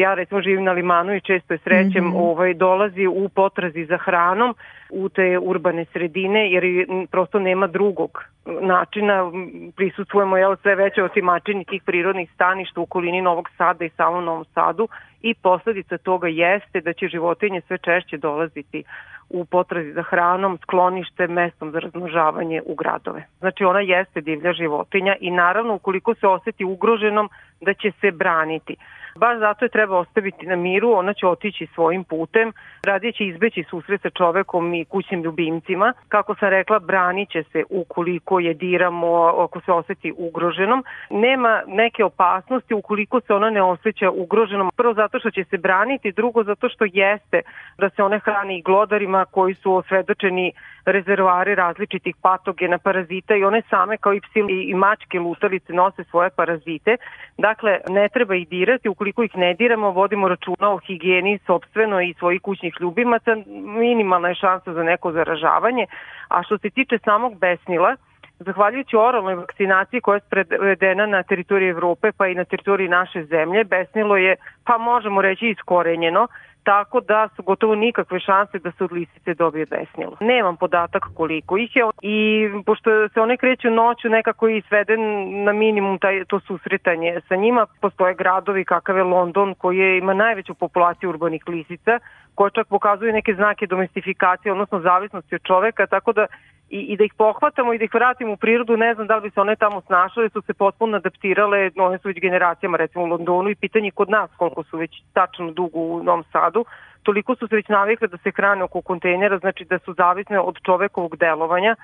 ja 0.00 0.14
recimo 0.14 0.42
živim 0.42 0.64
na 0.64 0.72
limanu 0.72 1.14
i 1.14 1.20
često 1.20 1.54
je 1.54 1.58
srećem 1.58 2.04
mm 2.04 2.12
-hmm. 2.12 2.20
ovaj, 2.20 2.54
dolazi 2.54 3.06
u 3.06 3.28
potrazi 3.28 3.84
za 3.84 3.96
hranom 3.96 4.54
u 4.90 5.08
te 5.08 5.38
urbane 5.38 5.84
sredine 5.84 6.50
jer 6.50 6.86
prosto 7.10 7.38
nema 7.38 7.66
drugog 7.66 8.24
načina 8.60 9.32
prisutujemo 9.76 10.36
jel, 10.36 10.56
sve 10.56 10.74
veće 10.74 11.02
otimačenje 11.02 11.64
tih 11.64 11.82
prirodnih 11.82 12.30
staništa 12.34 12.80
u 12.80 12.82
okolini 12.82 13.22
Novog 13.22 13.48
Sada 13.56 13.84
i 13.84 13.88
samom 13.88 14.24
Novom 14.24 14.44
Sadu 14.44 14.88
i 15.22 15.34
posledica 15.34 15.98
toga 15.98 16.28
jeste 16.28 16.80
da 16.80 16.92
će 16.92 17.08
životinje 17.08 17.60
sve 17.60 17.78
češće 17.78 18.16
dolaziti 18.16 18.84
u 19.30 19.44
potrazi 19.44 19.92
za 19.92 20.02
hranom, 20.02 20.58
sklonište, 20.62 21.26
mestom 21.26 21.70
za 21.70 21.78
razmnožavanje 21.78 22.62
u 22.66 22.74
gradove. 22.74 23.26
Znači 23.38 23.64
ona 23.64 23.80
jeste 23.80 24.20
divlja 24.20 24.52
životinja 24.52 25.16
i 25.20 25.30
naravno 25.30 25.74
ukoliko 25.74 26.14
se 26.14 26.26
oseti 26.26 26.64
ugroženom 26.64 27.28
da 27.60 27.74
će 27.74 27.92
se 28.00 28.10
braniti. 28.10 28.76
Baš 29.18 29.38
zato 29.38 29.64
je 29.64 29.68
treba 29.68 29.98
ostaviti 29.98 30.46
na 30.46 30.56
miru, 30.56 30.92
ona 30.92 31.12
će 31.12 31.26
otići 31.26 31.66
svojim 31.74 32.04
putem, 32.04 32.52
radije 32.84 33.12
će 33.12 33.24
izbeći 33.24 33.64
susret 33.70 34.02
sa 34.02 34.10
čovekom 34.10 34.74
i 34.74 34.84
kućnim 34.84 35.22
ljubimcima. 35.22 35.92
Kako 36.08 36.34
sam 36.34 36.48
rekla, 36.48 36.78
branit 36.78 37.30
će 37.30 37.42
se 37.52 37.64
ukoliko 37.70 38.38
je 38.40 38.54
diramo, 38.54 39.24
ako 39.24 39.60
se 39.60 39.72
oseti 39.72 40.12
ugroženom. 40.16 40.84
Nema 41.10 41.62
neke 41.66 42.04
opasnosti 42.04 42.74
ukoliko 42.74 43.20
se 43.20 43.34
ona 43.34 43.50
ne 43.50 43.62
osjeća 43.62 44.10
ugroženom. 44.10 44.70
Prvo 44.76 44.94
zato 44.94 45.18
što 45.18 45.30
će 45.30 45.44
se 45.44 45.58
braniti, 45.58 46.12
drugo 46.12 46.44
zato 46.44 46.68
što 46.68 46.84
jeste 46.92 47.42
da 47.78 47.90
se 47.90 48.02
one 48.02 48.18
hrani 48.18 48.58
i 48.58 48.62
glodarima 48.62 49.15
koji 49.24 49.54
su 49.54 49.74
osvedočeni 49.74 50.52
rezervoari 50.84 51.54
različitih 51.54 52.16
patogena, 52.22 52.78
parazita 52.78 53.36
i 53.36 53.44
one 53.44 53.62
same 53.70 53.96
kao 53.96 54.14
i 54.14 54.20
psi 54.20 54.40
i 54.48 54.74
mačke 54.74 55.18
lutalice 55.18 55.72
nose 55.72 56.04
svoje 56.04 56.30
parazite. 56.30 56.96
Dakle, 57.38 57.78
ne 57.88 58.08
treba 58.08 58.34
ih 58.34 58.48
dirati, 58.48 58.88
ukoliko 58.88 59.22
ih 59.22 59.36
ne 59.36 59.54
diramo, 59.54 59.90
vodimo 59.90 60.28
računa 60.28 60.70
o 60.70 60.78
higijeni 60.78 61.38
sobstveno 61.46 62.00
i 62.00 62.14
svojih 62.18 62.42
kućnih 62.42 62.74
ljubimaca, 62.80 63.36
minimalna 63.80 64.28
je 64.28 64.34
šansa 64.34 64.72
za 64.72 64.82
neko 64.82 65.12
zaražavanje. 65.12 65.86
A 66.28 66.42
što 66.42 66.58
se 66.58 66.70
tiče 66.70 66.98
samog 67.04 67.38
besnila, 67.38 67.96
Zahvaljujući 68.38 68.96
oralnoj 68.96 69.34
vakcinaciji 69.34 70.00
koja 70.00 70.14
je 70.14 70.20
sprevedena 70.26 71.06
na 71.06 71.22
teritoriji 71.22 71.68
Evrope 71.68 72.12
pa 72.12 72.26
i 72.26 72.34
na 72.34 72.44
teritoriji 72.44 72.88
naše 72.88 73.24
zemlje, 73.24 73.64
besnilo 73.64 74.16
je, 74.16 74.36
pa 74.64 74.78
možemo 74.78 75.22
reći, 75.22 75.48
iskorenjeno 75.48 76.28
tako 76.66 77.00
da 77.00 77.28
su 77.36 77.42
gotovo 77.42 77.74
nikakve 77.74 78.20
šanse 78.20 78.58
da 78.58 78.70
se 78.72 78.84
od 78.84 78.92
lisice 78.92 79.34
dobije 79.34 79.66
besnilo. 79.66 80.16
Nemam 80.20 80.56
podatak 80.56 81.02
koliko 81.14 81.56
ih 81.56 81.76
je 81.76 81.82
i 82.02 82.48
pošto 82.66 83.08
se 83.08 83.20
one 83.20 83.36
kreću 83.36 83.70
noću 83.70 84.08
nekako 84.08 84.48
i 84.48 84.62
sveden 84.68 85.00
na 85.44 85.52
minimum 85.52 85.98
taj, 85.98 86.24
to 86.24 86.40
susretanje 86.40 87.20
sa 87.28 87.36
njima, 87.36 87.66
postoje 87.80 88.14
gradovi 88.14 88.64
kakav 88.64 88.96
je 88.96 89.02
London 89.02 89.54
koji 89.54 89.78
je, 89.78 89.98
ima 89.98 90.14
najveću 90.14 90.54
populaciju 90.54 91.10
urbanih 91.10 91.42
lisica 91.48 91.98
koje 92.36 92.50
čak 92.50 92.66
pokazuje 92.68 93.12
neke 93.12 93.34
znake 93.34 93.66
domestifikacije, 93.66 94.52
odnosno 94.52 94.80
zavisnosti 94.80 95.34
od 95.34 95.42
čoveka, 95.42 95.86
tako 95.86 96.12
da 96.12 96.26
i, 96.70 96.80
i 96.80 96.96
da 96.96 97.04
ih 97.04 97.14
pohvatamo 97.18 97.72
i 97.72 97.78
da 97.78 97.84
ih 97.84 97.94
vratimo 97.94 98.32
u 98.32 98.36
prirodu, 98.36 98.76
ne 98.76 98.94
znam 98.94 99.06
da 99.06 99.16
li 99.16 99.22
bi 99.22 99.30
se 99.30 99.40
one 99.40 99.56
tamo 99.56 99.80
snašale, 99.80 100.28
su 100.28 100.42
se 100.42 100.54
potpuno 100.54 100.96
adaptirale, 100.96 101.70
one 101.76 101.98
su 101.98 102.08
već 102.08 102.20
generacijama 102.20 102.76
recimo 102.76 103.04
u 103.04 103.06
Londonu 103.06 103.50
i 103.50 103.54
pitanje 103.54 103.90
kod 103.90 104.10
nas 104.10 104.30
koliko 104.36 104.62
su 104.62 104.76
već 104.76 105.02
tačno 105.12 105.50
dugo 105.50 105.78
u 105.78 106.02
Novom 106.02 106.24
Sadu, 106.32 106.64
toliko 107.02 107.34
su 107.34 107.48
se 107.48 107.56
već 107.56 107.68
navikle 107.68 108.08
da 108.08 108.16
se 108.16 108.30
hrane 108.30 108.64
oko 108.64 108.80
kontejnera, 108.80 109.38
znači 109.38 109.64
da 109.64 109.78
su 109.78 109.94
zavisne 109.94 110.40
od 110.40 110.56
čovekovog 110.62 111.16
delovanja, 111.16 111.76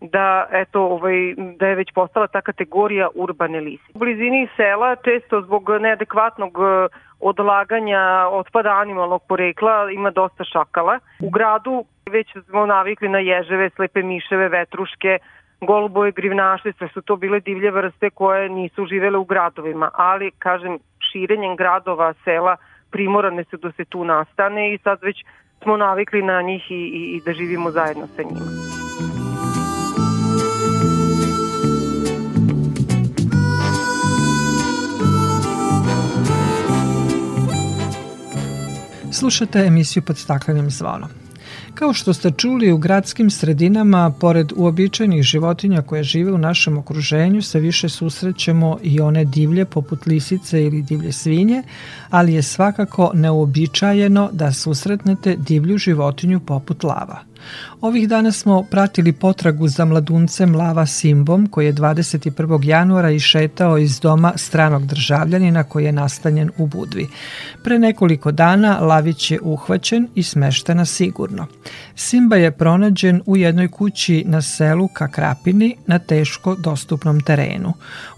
da 0.00 0.46
eto 0.52 0.82
ovaj 0.82 1.34
da 1.58 1.66
je 1.66 1.74
već 1.74 1.92
postala 1.92 2.26
ta 2.26 2.40
kategorija 2.40 3.08
urbane 3.14 3.60
lisi. 3.60 3.92
U 3.94 3.98
blizini 3.98 4.48
sela 4.56 4.96
često 4.96 5.40
zbog 5.42 5.70
neadekvatnog 5.80 6.58
e, 6.58 6.88
odlaganja 7.20 8.28
otpada 8.30 8.70
animalnog 8.70 9.22
porekla 9.28 9.90
ima 9.90 10.10
dosta 10.10 10.44
šakala. 10.44 10.98
U 11.20 11.30
gradu 11.30 11.84
već 12.10 12.28
smo 12.48 12.66
navikli 12.66 13.08
na 13.08 13.18
ježeve, 13.18 13.70
slepe 13.70 14.02
miševe, 14.02 14.48
vetruške, 14.48 15.18
golubove, 15.60 16.10
grivnaše, 16.10 16.72
sve 16.72 16.88
su 16.88 17.02
to 17.02 17.16
bile 17.16 17.40
divlje 17.40 17.70
vrste 17.70 18.10
koje 18.10 18.48
nisu 18.48 18.86
živele 18.86 19.18
u 19.18 19.24
gradovima, 19.24 19.90
ali 19.94 20.30
kažem 20.30 20.78
širenjem 21.12 21.56
gradova, 21.56 22.14
sela 22.24 22.56
primorane 22.90 23.44
su 23.44 23.56
da 23.56 23.72
se 23.72 23.84
tu 23.84 24.04
nastane 24.04 24.74
i 24.74 24.78
sad 24.78 24.98
već 25.02 25.24
smo 25.62 25.76
navikli 25.76 26.22
na 26.22 26.42
njih 26.42 26.70
i, 26.70 26.74
i, 26.74 27.16
i 27.16 27.20
da 27.26 27.32
živimo 27.32 27.70
zajedno 27.70 28.06
sa 28.06 28.22
njima. 28.22 28.77
Slušate 39.12 39.58
emisiju 39.58 40.02
pod 40.02 40.18
staklenim 40.18 40.70
zvonom. 40.70 41.08
Kao 41.74 41.92
što 41.92 42.14
ste 42.14 42.30
čuli, 42.30 42.72
u 42.72 42.78
gradskim 42.78 43.30
sredinama, 43.30 44.10
pored 44.20 44.52
uobičajenih 44.56 45.22
životinja 45.22 45.82
koje 45.82 46.02
žive 46.02 46.32
u 46.32 46.38
našem 46.38 46.78
okruženju, 46.78 47.42
se 47.42 47.60
više 47.60 47.88
susrećemo 47.88 48.78
i 48.82 49.00
one 49.00 49.24
divlje 49.24 49.64
poput 49.64 50.06
lisice 50.06 50.62
ili 50.62 50.82
divlje 50.82 51.12
svinje, 51.12 51.62
ali 52.10 52.34
je 52.34 52.42
svakako 52.42 53.10
neuobičajeno 53.14 54.28
da 54.32 54.52
susretnete 54.52 55.36
divlju 55.36 55.78
životinju 55.78 56.40
poput 56.40 56.84
lava. 56.84 57.27
Ovih 57.80 58.08
dana 58.08 58.32
smo 58.32 58.62
pratili 58.62 59.12
potragu 59.12 59.68
za 59.68 59.84
mladuncem 59.84 60.56
Lava 60.56 60.86
Simbom 60.86 61.46
koji 61.46 61.66
je 61.66 61.72
21. 61.72 62.64
januara 62.64 63.10
išetao 63.10 63.78
iz 63.78 64.00
doma 64.00 64.32
stranog 64.36 64.86
državljanina 64.86 65.64
koji 65.64 65.84
je 65.84 65.92
nastanjen 65.92 66.50
u 66.58 66.66
Budvi. 66.66 67.08
Pre 67.64 67.78
nekoliko 67.78 68.32
dana 68.32 68.78
Lavić 68.80 69.30
je 69.30 69.40
uhvaćen 69.42 70.08
i 70.14 70.22
smeštena 70.22 70.84
sigurno. 70.84 71.46
Simba 71.94 72.36
je 72.36 72.50
pronađen 72.50 73.22
u 73.26 73.36
jednoj 73.36 73.68
kući 73.68 74.24
na 74.26 74.42
selu 74.42 74.88
Kakrapini 74.88 75.76
na 75.86 75.98
teško 75.98 76.54
dostupnom 76.54 77.20
terenu. 77.20 77.72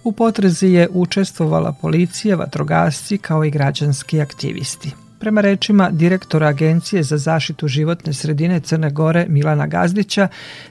U 0.05 0.13
potrazi 0.13 0.69
je 0.69 0.89
učestvovala 0.93 1.73
policija, 1.73 2.37
vatrogasci 2.37 3.19
kao 3.19 3.45
i 3.45 3.51
građanski 3.51 4.21
aktivisti. 4.21 5.10
Prema 5.21 5.41
rečima 5.41 5.91
direktora 5.91 6.47
Agencije 6.47 7.03
za 7.03 7.19
zaštitu 7.19 7.69
životne 7.69 8.13
sredine 8.13 8.61
Crne 8.61 8.91
Gore 8.91 9.27
Milana 9.29 9.67
Gazdića, 9.67 10.29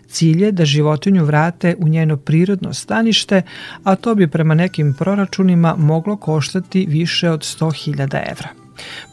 cilj 0.08 0.44
je 0.44 0.52
da 0.52 0.66
životinju 0.66 1.26
vrate 1.26 1.76
u 1.80 1.88
njeno 1.88 2.18
prirodno 2.18 2.74
stanište, 2.74 3.42
a 3.84 3.96
to 3.96 4.16
bi 4.16 4.28
prema 4.28 4.54
nekim 4.54 4.94
proračunima 4.94 5.76
moglo 5.78 6.18
koštati 6.18 6.86
više 6.90 7.30
od 7.30 7.40
100.000 7.40 8.32
evra. 8.32 8.50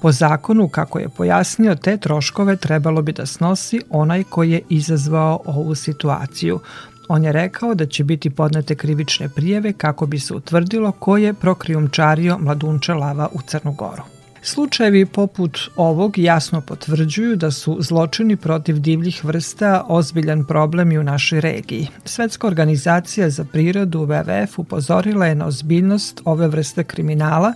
Po 0.03 0.12
zakonu, 0.12 0.68
kako 0.68 0.99
je 0.99 1.09
pojasnio, 1.09 1.75
te 1.75 1.96
troškove 1.96 2.57
trebalo 2.57 3.03
bi 3.03 3.12
da 3.12 3.27
snosi 3.27 3.81
onaj 3.90 4.25
koji 4.25 4.51
je 4.51 4.61
izazvao 4.68 5.40
ovu 5.44 5.75
situaciju. 5.75 6.61
On 7.09 7.25
je 7.25 7.33
rekao 7.33 7.75
da 7.75 7.87
će 7.87 8.05
biti 8.05 8.31
podnete 8.31 8.75
krivične 8.75 9.29
prijeve 9.29 9.72
kako 9.72 10.07
bi 10.07 10.18
se 10.18 10.35
utvrdilo 10.35 10.92
ko 10.92 11.16
je 11.16 11.35
prokrijumčario 11.35 12.38
mladunče 12.38 12.94
lava 12.94 13.29
u 13.33 13.40
Crnu 13.42 13.72
Goru. 13.72 14.15
Slučajevi 14.42 15.07
poput 15.07 15.59
ovog 15.77 16.18
jasno 16.18 16.61
potvrđuju 16.61 17.37
da 17.37 17.51
su 17.51 17.79
zločini 17.81 18.37
protiv 18.37 18.79
divljih 18.79 19.25
vrsta 19.25 19.85
ozbiljan 19.88 20.44
problem 20.44 20.92
i 20.92 20.99
u 20.99 21.03
našoj 21.03 21.40
regiji. 21.40 21.88
Svetska 22.05 22.46
organizacija 22.46 23.31
za 23.31 23.44
prirodu 23.44 23.99
WWF 23.99 24.49
upozorila 24.57 25.27
je 25.27 25.35
na 25.35 25.46
ozbiljnost 25.46 26.20
ove 26.25 26.49
vrste 26.49 26.85
kriminala 26.85 27.53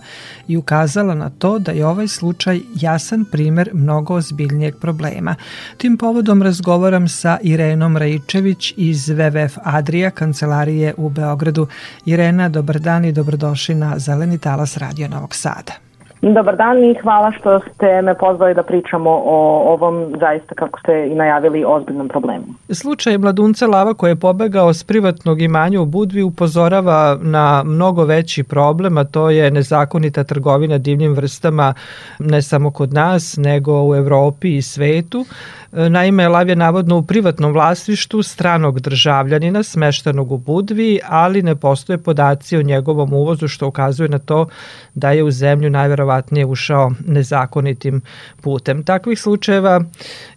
i 0.47 0.57
ukazala 0.57 1.15
na 1.15 1.29
to 1.29 1.59
da 1.59 1.71
je 1.71 1.85
ovaj 1.85 2.07
slučaj 2.07 2.61
jasan 2.75 3.25
primer 3.31 3.69
mnogo 3.73 4.13
ozbiljnijeg 4.13 4.75
problema. 4.81 5.35
Tim 5.77 5.97
povodom 5.97 6.41
razgovaram 6.41 7.07
sa 7.07 7.37
Irenom 7.41 7.97
Rajičević 7.97 8.73
iz 8.77 9.07
WWF 9.07 9.57
Adria 9.63 10.11
kancelarije 10.11 10.93
u 10.97 11.09
Beogradu. 11.09 11.67
Irena, 12.05 12.49
dobar 12.49 12.79
dan 12.79 13.05
i 13.05 13.11
dobrodošli 13.11 13.75
na 13.75 13.99
Zeleni 13.99 14.37
talas 14.37 14.77
Radio 14.77 15.07
Novog 15.07 15.35
Sada. 15.35 15.90
Dobar 16.21 16.55
dan 16.55 16.83
i 16.83 16.95
hvala 17.03 17.31
što 17.31 17.59
ste 17.59 18.01
me 18.01 18.17
pozvali 18.17 18.53
da 18.53 18.63
pričamo 18.63 19.09
o 19.09 19.63
ovom 19.73 20.13
zaista, 20.19 20.55
kako 20.55 20.79
ste 20.79 21.07
i 21.11 21.15
najavili, 21.15 21.63
ozbiljnom 21.67 22.07
problemu. 22.07 22.43
Slučaj 22.69 23.17
mladunca 23.17 23.67
Lava 23.67 23.93
koji 23.93 24.11
je 24.11 24.15
pobegao 24.15 24.73
s 24.73 24.83
privatnog 24.83 25.41
imanja 25.41 25.81
u 25.81 25.85
Budvi 25.85 26.23
upozorava 26.23 27.17
na 27.21 27.63
mnogo 27.65 28.05
veći 28.05 28.43
problem, 28.43 28.97
a 28.97 29.03
to 29.03 29.29
je 29.29 29.51
nezakonita 29.51 30.23
trgovina 30.23 30.77
divljim 30.77 31.13
vrstama 31.13 31.73
ne 32.19 32.41
samo 32.41 32.71
kod 32.71 32.93
nas, 32.93 33.37
nego 33.37 33.83
u 33.83 33.95
Evropi 33.95 34.57
i 34.57 34.61
svetu. 34.61 35.25
Naime, 35.71 36.27
lav 36.27 36.49
je 36.49 36.55
navodno 36.55 36.97
u 36.97 37.03
privatnom 37.03 37.51
vlasništu 37.51 38.23
stranog 38.23 38.79
državljanina 38.79 39.63
smeštanog 39.63 40.31
u 40.31 40.37
Budvi, 40.37 40.99
ali 41.07 41.41
ne 41.41 41.55
postoje 41.55 41.97
podaci 41.97 42.57
o 42.57 42.61
njegovom 42.61 43.13
uvozu 43.13 43.47
što 43.47 43.67
ukazuje 43.67 44.09
na 44.09 44.19
to 44.19 44.47
da 44.93 45.11
je 45.11 45.23
u 45.23 45.31
zemlju 45.31 45.69
najverovatnije 45.69 46.10
ušao 46.47 46.91
nezakonitim 47.07 48.01
putem. 48.41 48.83
Takvih 48.83 49.19
slučajeva 49.19 49.81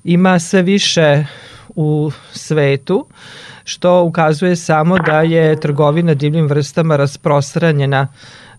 ima 0.04 0.38
sve 0.38 0.62
više 0.62 1.24
u 1.74 2.10
svetu, 2.32 3.06
što 3.64 4.02
ukazuje 4.02 4.56
samo 4.56 4.98
da 4.98 5.20
je 5.20 5.60
trgovina 5.60 6.14
divljim 6.14 6.46
vrstama 6.46 6.96
rasprostranjena 6.96 8.08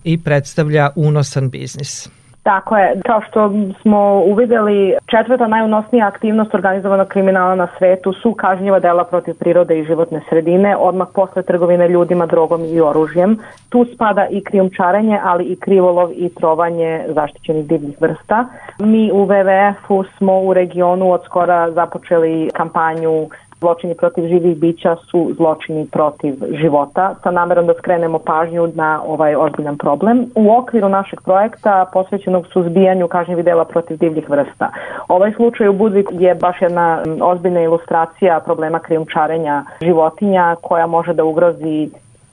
i 0.04 0.24
predstavlja 0.24 0.90
unosan 0.96 1.50
biznis. 1.50 2.10
Tako 2.46 2.78
je, 2.78 3.02
kao 3.06 3.22
što 3.22 3.52
smo 3.82 4.24
uvideli, 4.26 4.94
četvrta 5.06 5.48
najunosnija 5.48 6.08
aktivnost 6.08 6.54
organizovanog 6.54 7.08
kriminala 7.08 7.56
na 7.56 7.68
svetu 7.78 8.14
su 8.14 8.34
kažnjiva 8.34 8.80
dela 8.80 9.04
protiv 9.04 9.34
prirode 9.40 9.80
i 9.80 9.86
životne 9.86 10.22
sredine, 10.30 10.76
odmah 10.78 11.08
posle 11.14 11.44
trgovine 11.44 11.88
ljudima, 11.88 12.26
drogom 12.26 12.66
i 12.66 12.82
oružjem. 12.82 13.38
Tu 13.70 13.86
spada 13.94 14.28
i 14.28 14.44
krijumčarenje, 14.44 15.20
ali 15.24 15.44
i 15.44 15.56
krivolov 15.56 16.12
i 16.16 16.30
trovanje 16.30 17.06
zaštićenih 17.08 17.68
divljih 17.68 18.02
vrsta. 18.02 18.46
Mi 18.80 19.12
u 19.12 19.26
WWF-u 19.26 20.04
smo 20.18 20.42
u 20.42 20.54
regionu 20.54 21.12
od 21.12 21.22
skora 21.26 21.72
započeli 21.72 22.50
kampanju 22.54 23.28
zločini 23.66 23.96
protiv 23.96 24.28
živih 24.28 24.58
bića 24.58 24.96
su 25.10 25.34
zločini 25.38 25.88
protiv 25.92 26.34
života 26.62 27.16
sa 27.24 27.32
namerom 27.32 27.66
da 27.68 27.74
skrenemo 27.74 28.20
pažnju 28.20 28.68
na 28.76 29.02
ovaj 29.08 29.36
ozbiljan 29.36 29.78
problem. 29.78 30.26
U 30.36 30.58
okviru 30.58 30.90
našeg 30.90 31.22
projekta 31.22 31.86
posvećenog 31.94 32.46
suzbijanju 32.54 33.08
kažnjivih 33.08 33.46
dela 33.46 33.66
protiv 33.66 33.98
divljih 33.98 34.30
vrsta. 34.30 34.70
Ovaj 35.08 35.32
slučaj 35.36 35.68
u 35.68 35.74
Budvi 35.74 36.06
je 36.12 36.36
baš 36.36 36.62
jedna 36.62 37.04
ozbiljna 37.22 37.62
ilustracija 37.62 38.40
problema 38.46 38.80
krijumčarenja 38.80 39.64
životinja 39.82 40.56
koja 40.62 40.88
može 40.88 41.14
da 41.14 41.24
ugrozi 41.24 41.90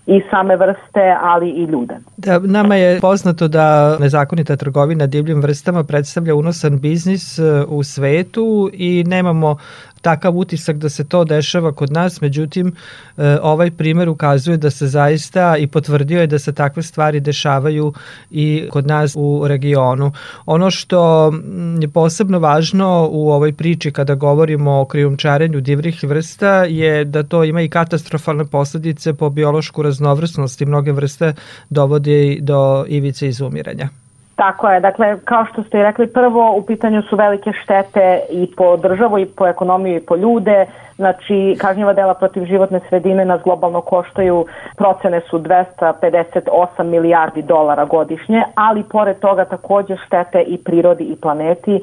i 0.07 0.23
same 0.31 0.57
vrste, 0.57 1.17
ali 1.23 1.51
i 1.51 1.65
ljude. 1.65 1.95
Da, 2.17 2.39
nama 2.39 2.77
je 2.77 3.01
poznato 3.01 3.49
da 3.49 3.97
nezakonita 3.99 4.57
trgovina 4.57 5.07
divljim 5.07 5.43
vrstama 5.43 5.85
predstavlja 5.85 6.35
unosan 6.35 6.79
biznis 6.79 7.39
e, 7.39 7.43
u 7.69 7.83
svetu 7.83 8.71
i 8.73 9.05
nemamo 9.07 9.57
takav 10.03 10.37
utisak 10.37 10.77
da 10.77 10.89
se 10.89 11.05
to 11.05 11.25
dešava 11.25 11.73
kod 11.73 11.93
nas, 11.93 12.21
međutim 12.21 12.73
e, 13.17 13.39
ovaj 13.43 13.71
primer 13.71 14.09
ukazuje 14.09 14.57
da 14.57 14.71
se 14.71 14.87
zaista 14.87 15.57
i 15.57 15.67
potvrdio 15.67 16.21
je 16.21 16.27
da 16.27 16.39
se 16.39 16.53
takve 16.53 16.83
stvari 16.83 17.21
dešavaju 17.21 17.93
i 18.31 18.69
kod 18.71 18.87
nas 18.87 19.13
u 19.17 19.49
regionu. 19.49 20.13
Ono 20.47 20.71
što 20.71 21.33
je 21.81 21.89
posebno 21.89 22.39
važno 22.39 23.09
u 23.11 23.31
ovoj 23.33 23.53
priči 23.53 23.91
kada 23.91 24.15
govorimo 24.15 24.81
o 24.81 24.85
krijumčarenju 24.85 25.61
divrih 25.61 26.03
vrsta 26.03 26.65
je 26.65 27.05
da 27.05 27.23
to 27.23 27.45
ima 27.45 27.63
i 27.63 27.69
katastrofalne 27.69 28.45
posledice 28.45 29.15
po 29.15 29.31
biološku 29.31 29.83
raznovrsnost 29.83 30.61
i 30.61 30.67
mnoge 30.67 30.93
vrste 30.93 31.35
dovode 31.71 32.37
do 32.41 32.85
ivice 32.89 33.29
izumiranja. 33.29 34.02
Tako 34.37 34.69
je, 34.69 34.81
dakle, 34.81 35.19
kao 35.25 35.45
što 35.45 35.63
ste 35.63 35.79
i 35.79 35.83
rekli, 35.83 36.07
prvo 36.07 36.55
u 36.57 36.63
pitanju 36.63 37.03
su 37.03 37.17
velike 37.17 37.53
štete 37.53 38.21
i 38.31 38.55
po 38.57 38.77
državu 38.77 39.19
i 39.19 39.27
po 39.27 39.47
ekonomiju 39.47 39.97
i 39.97 40.07
po 40.07 40.17
ljude, 40.17 40.67
znači 40.97 41.57
kažnjiva 41.61 41.93
dela 41.93 42.15
protiv 42.15 42.45
životne 42.45 42.81
sredine 42.89 43.25
nas 43.25 43.41
globalno 43.45 43.81
koštaju, 43.81 44.47
procene 44.77 45.21
su 45.31 45.39
258 45.39 46.83
milijardi 46.83 47.43
dolara 47.43 47.85
godišnje, 47.85 48.43
ali 48.55 48.83
pored 48.83 49.19
toga 49.19 49.45
takođe 49.45 49.97
štete 50.07 50.43
i 50.43 50.59
prirodi 50.65 51.05
i 51.05 51.17
planeti. 51.17 51.75
E, 51.75 51.81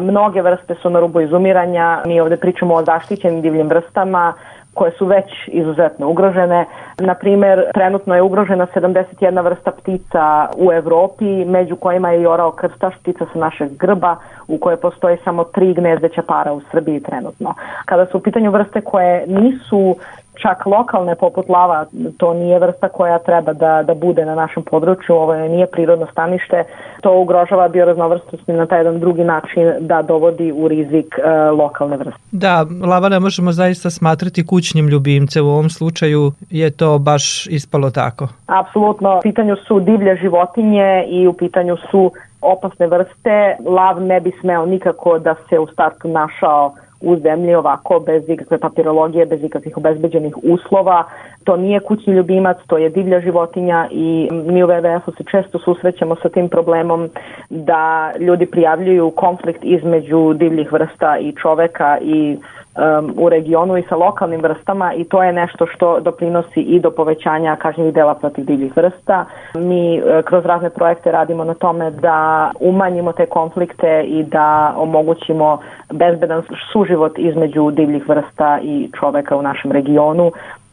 mnoge 0.00 0.42
vrste 0.42 0.74
su 0.74 0.90
na 0.90 1.00
rubu 1.00 1.20
izumiranja, 1.20 2.02
mi 2.06 2.20
ovde 2.20 2.36
pričamo 2.36 2.74
o 2.74 2.84
zaštićenim 2.84 3.42
divljim 3.42 3.68
vrstama, 3.68 4.32
koje 4.74 4.92
su 4.92 5.06
već 5.06 5.24
izuzetno 5.46 6.08
ugrožene. 6.08 6.64
Na 6.98 7.14
primer, 7.14 7.64
trenutno 7.74 8.14
je 8.14 8.22
ugrožena 8.22 8.66
71 8.74 9.44
vrsta 9.44 9.70
ptica 9.70 10.48
u 10.56 10.72
Evropi, 10.72 11.44
među 11.44 11.76
kojima 11.76 12.10
je 12.10 12.22
i 12.22 12.26
orao 12.26 12.50
krstaš, 12.50 12.94
ptica 12.96 13.26
sa 13.32 13.38
našeg 13.38 13.76
grba, 13.76 14.16
u 14.48 14.58
kojoj 14.58 14.76
postoji 14.76 15.16
samo 15.24 15.44
tri 15.44 15.74
gnezdeća 15.74 16.22
para 16.22 16.52
u 16.52 16.60
Srbiji 16.70 17.00
trenutno. 17.00 17.54
Kada 17.84 18.06
su 18.06 18.18
u 18.18 18.20
pitanju 18.20 18.50
vrste 18.50 18.80
koje 18.80 19.24
nisu 19.26 19.96
čak 20.34 20.66
lokalne 20.66 21.14
poput 21.14 21.48
lava, 21.48 21.86
to 22.16 22.34
nije 22.34 22.58
vrsta 22.58 22.88
koja 22.88 23.18
treba 23.18 23.52
da, 23.52 23.82
da 23.82 23.94
bude 23.94 24.24
na 24.24 24.34
našem 24.34 24.62
području, 24.62 25.14
ovo 25.14 25.34
je, 25.34 25.48
nije 25.48 25.66
prirodno 25.66 26.06
stanište, 26.12 26.64
to 27.00 27.18
ugrožava 27.18 27.68
bioraznovrstnost 27.68 28.48
na 28.48 28.66
taj 28.66 28.80
jedan 28.80 29.00
drugi 29.00 29.24
način 29.24 29.72
da 29.80 30.02
dovodi 30.02 30.52
u 30.52 30.68
rizik 30.68 31.18
e, 31.18 31.50
lokalne 31.50 31.96
vrste. 31.96 32.20
Da, 32.30 32.66
lava 32.86 33.08
ne 33.08 33.20
možemo 33.20 33.52
zaista 33.52 33.90
smatrati 33.90 34.46
kućnim 34.46 34.88
ljubimcem, 34.88 35.46
u 35.46 35.50
ovom 35.50 35.70
slučaju 35.70 36.32
je 36.50 36.70
to 36.70 36.98
baš 36.98 37.46
ispalo 37.46 37.90
tako. 37.90 38.28
Apsolutno, 38.46 39.18
u 39.18 39.22
pitanju 39.22 39.56
su 39.56 39.80
divlje 39.80 40.16
životinje 40.16 41.04
i 41.08 41.26
u 41.26 41.32
pitanju 41.32 41.76
su 41.90 42.12
opasne 42.40 42.86
vrste, 42.86 43.56
lav 43.66 44.02
ne 44.02 44.20
bi 44.20 44.32
smeo 44.40 44.66
nikako 44.66 45.18
da 45.18 45.34
se 45.48 45.58
u 45.58 45.66
startu 45.66 46.08
našao 46.08 46.74
u 47.02 47.16
zemlji 47.16 47.54
ovako 47.54 48.00
bez 48.00 48.28
ikakve 48.28 48.58
papirologije, 48.58 49.26
bez 49.26 49.44
ikakvih 49.44 49.76
obezbeđenih 49.76 50.34
uslova. 50.42 51.04
To 51.44 51.56
nije 51.56 51.80
kućni 51.80 52.14
ljubimac, 52.14 52.56
to 52.66 52.78
je 52.78 52.88
divlja 52.88 53.20
životinja 53.20 53.88
i 53.90 54.28
mi 54.32 54.64
u 54.64 54.66
WWF-u 54.66 55.12
se 55.12 55.24
često 55.30 55.58
susrećemo 55.58 56.16
sa 56.22 56.28
tim 56.28 56.48
problemom 56.48 57.08
da 57.50 58.12
ljudi 58.18 58.46
prijavljuju 58.46 59.10
konflikt 59.10 59.60
između 59.62 60.32
divljih 60.32 60.72
vrsta 60.72 61.18
i 61.18 61.32
čoveka 61.32 61.98
i 62.00 62.36
um, 62.76 63.14
u 63.16 63.28
regionu 63.28 63.78
i 63.78 63.82
sa 63.88 63.96
lokalnim 63.96 64.40
vrstama 64.40 64.94
i 64.94 65.04
to 65.04 65.22
je 65.22 65.32
nešto 65.32 65.66
što 65.66 66.00
doprinosi 66.00 66.60
i 66.60 66.80
do 66.80 66.90
povećanja 66.90 67.56
kažnjivih 67.56 67.94
dela 67.94 68.14
protiv 68.14 68.44
divljih 68.44 68.76
vrsta. 68.76 69.24
Mi 69.54 70.00
uh, 70.00 70.24
kroz 70.24 70.44
razne 70.44 70.70
projekte 70.70 71.12
radimo 71.12 71.44
na 71.44 71.54
tome 71.54 71.90
da 71.90 72.50
umanjimo 72.60 73.12
te 73.12 73.26
konflikte 73.26 74.02
i 74.06 74.22
da 74.22 74.74
omogućimo 74.76 75.58
bezbedan 75.92 76.42
suživot 76.72 77.18
između 77.18 77.70
divljih 77.70 78.08
vrsta 78.08 78.58
i 78.62 78.90
čoveka 79.00 79.36
u 79.36 79.42
našem 79.42 79.72
regionu 79.72 80.32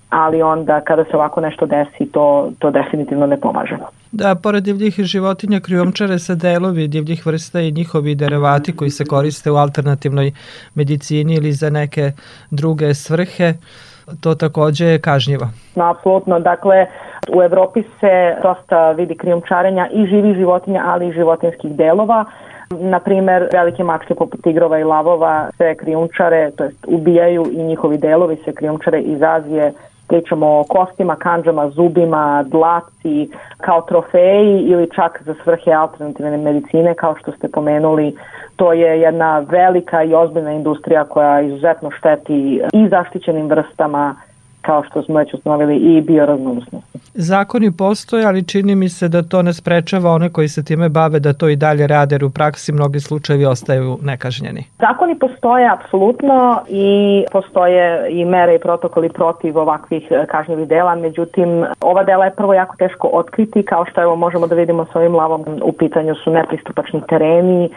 ali 0.10 0.41
onda 0.41 0.82
kada 0.82 1.04
se 1.04 1.15
ovako 1.15 1.41
nešto 1.41 1.65
desi 1.65 2.12
to, 2.12 2.52
to 2.60 2.72
definitivno 2.72 3.26
ne 3.26 3.38
pomaže. 3.38 3.78
Da, 4.12 4.36
pored 4.36 4.63
divljih 4.63 4.95
životinja 4.98 5.60
krijomčare 5.60 6.19
se 6.19 6.36
delovi 6.36 6.88
divljih 6.88 7.26
vrsta 7.26 7.62
i 7.62 7.72
njihovi 7.72 8.15
derivati 8.15 8.76
koji 8.76 8.89
se 8.89 9.06
koriste 9.06 9.52
u 9.52 9.56
alternativnoj 9.56 10.32
medicini 10.76 11.34
ili 11.34 11.52
za 11.52 11.69
neke 11.69 12.12
druge 12.52 12.93
svrhe, 12.93 13.54
to 14.22 14.36
takođe 14.36 14.86
je 14.86 15.02
kažnjivo. 15.02 15.50
No, 15.76 15.84
apsolutno, 15.86 16.39
dakle 16.39 16.86
u 17.36 17.43
Evropi 17.43 17.84
se 18.00 18.36
dosta 18.44 18.92
vidi 18.92 19.15
krijumčarenja 19.15 19.88
i 19.94 20.06
živih 20.06 20.36
životinja, 20.36 20.83
ali 20.86 21.08
i 21.08 21.13
životinskih 21.13 21.75
delova. 21.75 22.25
Na 22.69 23.00
primer, 23.00 23.48
velike 23.54 23.83
mačke 23.83 24.15
poput 24.15 24.42
tigrova 24.44 24.79
i 24.79 24.83
lavova 24.83 25.50
se 25.58 25.75
krijumčare, 25.75 26.52
to 26.52 26.63
jest 26.63 26.86
ubijaju 26.88 27.46
i 27.52 27.63
njihovi 27.63 27.98
delovi 27.98 28.38
se 28.46 28.54
krijumčare 28.54 29.02
iz 29.02 29.21
Azije 29.21 29.73
pričamo 30.10 30.60
o 30.60 30.63
kostima, 30.63 31.15
kanđama, 31.15 31.69
zubima, 31.69 32.43
dlaci, 32.47 33.29
kao 33.57 33.81
trofeji 33.81 34.62
ili 34.62 34.89
čak 34.95 35.21
za 35.25 35.35
svrhe 35.43 35.71
alternativne 35.71 36.37
medicine, 36.37 36.93
kao 36.93 37.15
što 37.19 37.31
ste 37.31 37.47
pomenuli, 37.47 38.15
to 38.55 38.73
je 38.73 39.01
jedna 39.01 39.39
velika 39.39 40.03
i 40.03 40.13
ozbiljna 40.13 40.51
industrija 40.51 41.03
koja 41.03 41.41
izuzetno 41.41 41.91
šteti 41.91 42.62
i 42.73 42.87
zaštićenim 42.89 43.47
vrstama, 43.49 44.15
kao 44.62 44.83
što 44.83 45.03
smo 45.03 45.15
već 45.15 45.33
ustanovili 45.33 45.75
i 45.75 46.01
bioraznovrsnosti. 46.01 46.99
Zakoni 47.13 47.71
postoje, 47.71 48.25
ali 48.25 48.47
čini 48.47 48.75
mi 48.75 48.89
se 48.89 49.07
da 49.07 49.21
to 49.23 49.41
ne 49.41 49.53
sprečava 49.53 50.12
one 50.12 50.29
koji 50.29 50.47
se 50.47 50.63
time 50.63 50.89
bave 50.89 51.19
da 51.19 51.33
to 51.33 51.49
i 51.49 51.55
dalje 51.55 51.87
rade, 51.87 52.15
jer 52.15 52.25
u 52.25 52.29
praksi 52.29 52.71
mnogi 52.71 52.99
slučajevi 52.99 53.45
ostaju 53.45 53.97
nekažnjeni. 54.01 54.63
Zakoni 54.79 55.19
postoje 55.19 55.69
apsolutno 55.69 56.62
i 56.67 57.23
postoje 57.31 58.10
i 58.12 58.25
mere 58.25 58.55
i 58.55 58.60
protokoli 58.60 59.10
protiv 59.10 59.57
ovakvih 59.57 60.07
e, 60.12 60.25
kažnjivih 60.25 60.67
dela, 60.67 60.95
međutim 60.95 61.65
ova 61.81 62.03
dela 62.03 62.25
je 62.25 62.31
prvo 62.31 62.53
jako 62.53 62.75
teško 62.77 63.10
otkriti, 63.13 63.63
kao 63.63 63.85
što 63.85 64.01
evo 64.01 64.15
možemo 64.15 64.47
da 64.47 64.55
vidimo 64.55 64.85
sa 64.93 64.99
ovim 64.99 65.15
lavom, 65.15 65.45
u 65.63 65.71
pitanju 65.71 66.15
su 66.15 66.31
nepristupačni 66.31 67.01
tereni, 67.10 67.69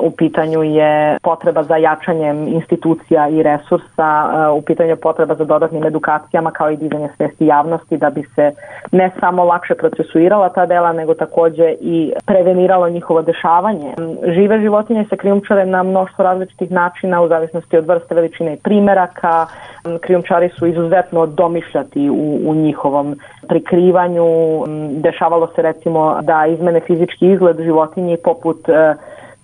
u 0.00 0.10
pitanju 0.10 0.62
je 0.62 1.18
potreba 1.22 1.62
za 1.62 1.76
jačanjem 1.76 2.48
institucija 2.48 3.28
i 3.28 3.42
resursa, 3.42 4.10
e, 4.34 4.48
u 4.48 4.62
pitanju 4.62 4.88
je 4.88 4.96
potreba 4.96 5.34
za 5.34 5.44
dodatnim 5.44 5.84
edukacijama 5.84 6.23
akcijama 6.24 6.50
kao 6.50 6.70
i 6.70 6.76
dizanje 6.76 7.08
svesti 7.16 7.46
javnosti 7.46 7.96
da 7.96 8.10
bi 8.10 8.22
se 8.34 8.52
ne 8.92 9.10
samo 9.20 9.44
lakše 9.44 9.74
procesuirala 9.74 10.48
ta 10.48 10.66
dela, 10.66 10.92
nego 10.92 11.14
takođe 11.14 11.74
i 11.80 12.12
preveniralo 12.26 12.88
njihovo 12.88 13.22
dešavanje. 13.22 13.94
Žive 14.34 14.60
životinje 14.60 15.04
se 15.10 15.16
krijumčare 15.16 15.66
na 15.66 15.82
mnoštvo 15.82 16.24
različitih 16.24 16.70
načina 16.70 17.22
u 17.22 17.28
zavisnosti 17.28 17.76
od 17.76 17.86
vrste, 17.86 18.14
veličine 18.14 18.54
i 18.54 18.56
primeraka. 18.56 19.46
Krijumčari 20.00 20.48
su 20.48 20.66
izuzetno 20.66 21.26
domišljati 21.26 22.10
u, 22.10 22.50
u 22.50 22.54
njihovom 22.54 23.16
prikrivanju. 23.48 24.24
Dešavalo 24.90 25.46
se 25.56 25.62
recimo 25.62 26.18
da 26.22 26.46
izmene 26.46 26.80
fizički 26.80 27.26
izgled 27.30 27.60
životinje 27.60 28.16
poput 28.24 28.68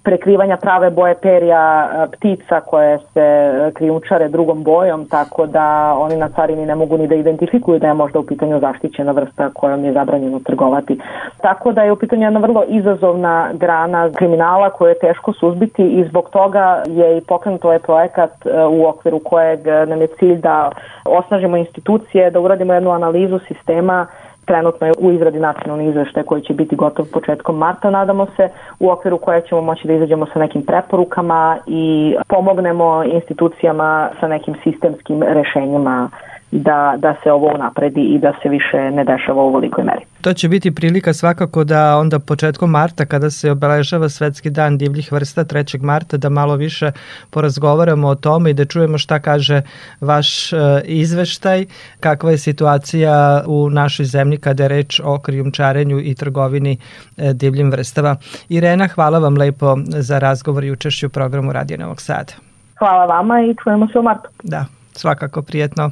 prekrivanja 0.03 0.57
prave 0.57 0.91
boje 0.91 1.15
perja 1.15 1.91
e, 1.93 2.07
ptica 2.17 2.61
koje 2.61 2.99
se 2.99 3.21
e, 3.21 3.71
krijumčare 3.75 4.29
drugom 4.29 4.63
bojom, 4.63 5.09
tako 5.09 5.47
da 5.47 5.95
oni 5.99 6.17
na 6.17 6.29
carini 6.29 6.67
ne 6.67 6.75
mogu 6.75 6.99
ni 6.99 7.09
da 7.09 7.15
identifikuju 7.15 7.79
da 7.79 7.87
je 7.87 7.95
možda 7.95 8.19
u 8.19 8.27
pitanju 8.27 8.61
zaštićena 8.61 9.13
vrsta 9.13 9.51
kojom 9.55 9.85
je 9.85 9.93
zabranjeno 9.93 10.41
trgovati. 10.41 10.99
Tako 11.43 11.73
da 11.73 11.83
je 11.83 11.93
u 11.93 11.97
pitanju 11.97 12.23
jedna 12.23 12.41
vrlo 12.41 12.65
izazovna 12.69 13.51
grana 13.53 14.11
kriminala 14.13 14.71
koju 14.71 14.89
je 14.89 14.99
teško 14.99 15.33
suzbiti 15.33 15.83
i 15.83 16.05
zbog 16.05 16.31
toga 16.31 16.83
je 16.87 17.19
i 17.19 17.21
pokrenut 17.21 17.65
ovaj 17.65 17.79
projekat 17.79 18.47
e, 18.47 18.65
u 18.65 18.87
okviru 18.87 19.19
kojeg 19.19 19.67
nam 19.87 20.01
je 20.01 20.07
cilj 20.07 20.41
da 20.41 20.71
osnažimo 21.05 21.57
institucije, 21.57 22.31
da 22.31 22.41
uradimo 22.41 22.75
jednu 22.75 22.91
analizu 22.91 23.39
sistema 23.49 24.07
trenutno 24.45 24.87
je 24.87 24.93
u 24.99 25.13
izradi 25.13 25.39
nacionalni 25.39 25.89
izveštaj 25.89 26.23
koji 26.23 26.43
će 26.43 26.55
biti 26.55 26.77
gotov 26.77 27.07
početkom 27.13 27.59
marta, 27.59 27.91
nadamo 27.91 28.27
se, 28.37 28.49
u 28.81 28.91
okviru 28.91 29.19
koje 29.19 29.43
ćemo 29.49 29.61
moći 29.61 29.87
da 29.87 29.95
izađemo 29.95 30.27
sa 30.33 30.39
nekim 30.39 30.63
preporukama 30.63 31.59
i 31.67 32.17
pomognemo 32.29 33.05
institucijama 33.05 34.11
sa 34.21 34.29
nekim 34.29 34.55
sistemskim 34.65 35.23
rešenjima 35.23 36.11
da, 36.51 36.95
da 36.97 37.15
se 37.23 37.33
ovo 37.33 37.57
napredi 37.59 38.01
i 38.01 38.19
da 38.19 38.33
se 38.43 38.49
više 38.49 38.91
ne 38.91 39.05
dešava 39.05 39.43
u 39.43 39.55
velikoj 39.55 39.85
meri. 39.85 40.10
To 40.21 40.33
će 40.33 40.49
biti 40.49 40.75
prilika 40.75 41.13
svakako 41.13 41.65
da 41.65 41.99
onda 41.99 42.19
početkom 42.19 42.71
marta 42.71 43.07
kada 43.07 43.31
se 43.31 43.51
obeležava 43.51 44.09
Svetski 44.09 44.51
dan 44.51 44.79
divljih 44.79 45.13
vrsta 45.13 45.45
3. 45.45 45.83
marta 45.83 46.17
da 46.17 46.29
malo 46.29 46.57
više 46.57 46.91
porazgovaramo 47.31 48.09
o 48.09 48.15
tome 48.15 48.51
i 48.51 48.55
da 48.55 48.65
čujemo 48.65 48.99
šta 48.99 49.19
kaže 49.19 49.63
vaš 50.01 50.53
e, 50.53 50.57
izveštaj, 50.85 51.67
kakva 52.01 52.31
je 52.31 52.39
situacija 52.39 53.45
u 53.47 53.71
našoj 53.71 54.07
zemlji 54.07 54.39
kada 54.39 54.63
je 54.63 54.69
reč 54.69 55.01
o 55.05 55.19
krijumčarenju 55.19 56.01
i 56.01 56.15
trgovini 56.15 56.79
e, 57.17 57.33
divljim 57.33 57.71
vrstava. 57.71 58.17
Irena, 58.49 58.89
hvala 58.89 59.19
vam 59.19 59.37
lepo 59.37 59.77
za 59.87 60.19
razgovor 60.19 60.65
i 60.65 60.71
učešću 60.71 61.07
u 61.07 61.11
programu 61.11 61.53
Radio 61.53 61.77
Novog 61.77 62.01
Sada. 62.01 62.33
Hvala 62.79 63.07
vama 63.07 63.41
i 63.41 63.55
čujemo 63.63 63.89
se 63.93 63.99
u 63.99 64.03
martu. 64.03 64.29
Da, 64.43 64.67
svakako 64.93 65.43
prijetno. 65.43 65.91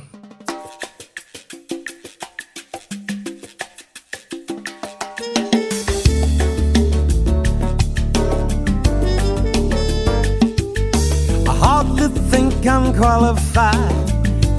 Qualified 13.09 14.07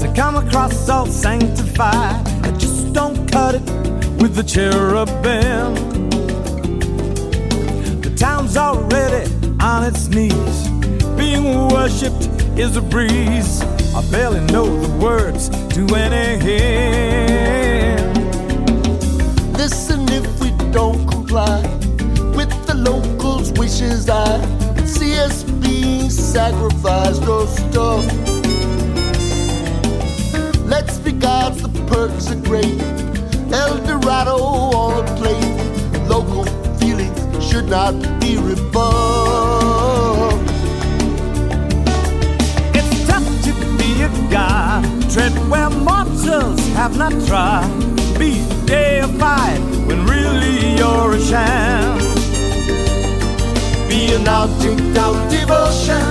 to 0.02 0.12
come 0.16 0.36
across 0.36 0.90
all 0.90 1.06
sanctified. 1.06 2.28
I 2.44 2.50
just 2.58 2.92
don't 2.94 3.32
cut 3.32 3.54
it 3.54 3.62
with 4.20 4.34
the 4.34 4.42
cherubim. 4.42 5.76
The 8.02 8.12
town's 8.18 8.58
already 8.58 9.32
on 9.62 9.84
its 9.84 10.08
knees. 10.08 10.68
Being 11.16 11.44
worshipped 11.68 12.26
is 12.58 12.76
a 12.76 12.82
breeze. 12.82 13.62
I 13.94 14.02
barely 14.10 14.42
know 14.52 14.66
the 14.84 14.98
words 14.98 15.50
to 15.76 15.82
any 15.96 16.44
hymn. 16.44 18.14
Listen, 19.54 20.10
if 20.10 20.26
we 20.42 20.50
don't 20.72 21.08
comply 21.08 21.62
with 22.36 22.52
the 22.66 22.74
locals' 22.74 23.52
wishes, 23.52 24.10
I 24.10 24.42
see 24.86 25.20
us 25.20 25.44
being 25.44 26.10
sacrificed 26.10 27.28
or 27.28 27.46
stuffed. 27.46 28.39
Let's 30.70 30.98
be 31.00 31.12
gods, 31.12 31.62
the 31.62 31.70
perks 31.86 32.30
are 32.32 32.42
great. 32.50 32.80
El 33.52 33.78
Dorado 33.86 34.38
on 34.38 35.04
a 35.04 35.18
plate. 35.18 36.08
Local 36.08 36.46
feelings 36.78 37.20
should 37.44 37.68
not 37.68 37.94
be 38.22 38.38
rebuffed. 38.38 38.78
It's 42.76 43.08
tough 43.08 43.28
to 43.46 43.52
be 43.80 44.04
a 44.04 44.10
god, 44.30 44.84
tread 45.12 45.34
where 45.50 45.70
mortals 45.70 46.60
have 46.80 46.98
not 46.98 47.14
trod. 47.28 47.68
Be 48.20 48.46
deified 48.66 49.60
when 49.88 50.06
really 50.06 50.78
you're 50.78 51.14
a 51.14 51.20
sham 51.20 52.10
be 53.90 54.14
an 54.14 54.28
object 54.28 54.98
of 55.00 55.16
devotion, 55.32 56.06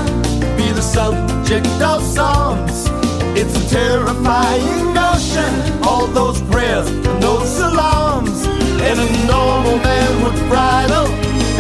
be 0.57 0.73
the 0.73 0.83
subject 0.83 1.67
of 1.81 2.03
songs. 2.03 2.98
It's 3.41 3.55
a 3.55 3.69
terrifying 3.71 4.95
notion, 4.95 5.51
all 5.85 6.07
those 6.09 6.41
prayers 6.51 6.89
those 7.21 7.49
salams. 7.57 8.47
And 8.89 8.99
a 8.99 9.09
normal 9.27 9.77
man 9.79 10.11
would 10.23 10.39
bridle 10.49 11.07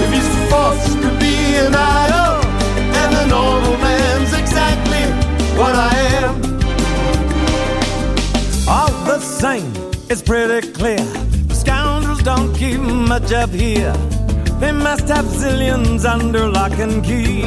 if 0.02 0.08
he's 0.14 0.30
forced 0.50 0.96
to 1.04 1.10
be 1.22 1.34
an 1.64 1.74
idol. 1.74 2.34
And 3.00 3.10
the 3.18 3.26
normal 3.26 3.76
man's 3.86 4.32
exactly 4.42 5.04
what 5.58 5.74
I 5.74 5.94
am. 6.22 6.34
All 8.68 8.92
the 9.10 9.20
same, 9.20 9.72
it's 10.10 10.22
pretty 10.22 10.72
clear. 10.72 11.04
The 11.50 11.54
scoundrels 11.54 12.22
don't 12.22 12.54
keep 12.54 12.80
much 12.80 13.32
up 13.32 13.50
here. 13.50 13.92
They 14.60 14.72
must 14.72 15.06
have 15.08 15.26
zillions 15.26 16.04
under 16.04 16.48
lock 16.48 16.78
and 16.78 17.04
key. 17.04 17.42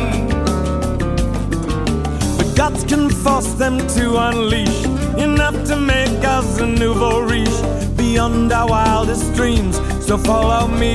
Gods 2.61 2.83
can 2.83 3.09
force 3.09 3.53
them 3.55 3.79
to 3.95 4.17
unleash 4.17 4.85
enough 5.17 5.63
to 5.65 5.75
make 5.75 6.23
us 6.23 6.59
a 6.59 6.67
nouveau 6.67 7.19
riche 7.21 7.61
beyond 7.97 8.53
our 8.53 8.69
wildest 8.69 9.33
dreams. 9.33 9.77
So 10.05 10.15
follow 10.15 10.67
me. 10.67 10.93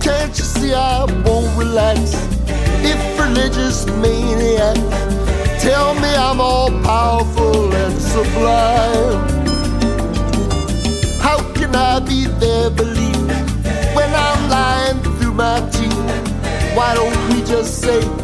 Can't 0.00 0.36
you 0.36 0.44
see 0.54 0.74
I 0.74 1.04
won't 1.24 1.56
relax? 1.56 2.00
If 2.82 2.98
religious 3.16 3.86
maniac 4.02 4.74
tell 5.60 5.94
me 5.94 6.10
I'm 6.12 6.40
all 6.40 6.72
powerful 6.82 7.72
and 7.72 7.94
sublime. 8.02 9.22
How 11.20 11.38
can 11.52 11.76
I 11.76 12.00
be 12.00 12.26
their 12.42 12.70
believer? 12.70 13.14
when 13.94 14.12
I'm 14.12 14.50
lying 14.50 15.00
through 15.16 15.34
my 15.34 15.60
teeth. 15.70 15.94
Why 16.74 16.92
don't 16.96 17.16
we 17.28 17.44
just 17.44 17.80
say 17.80 18.23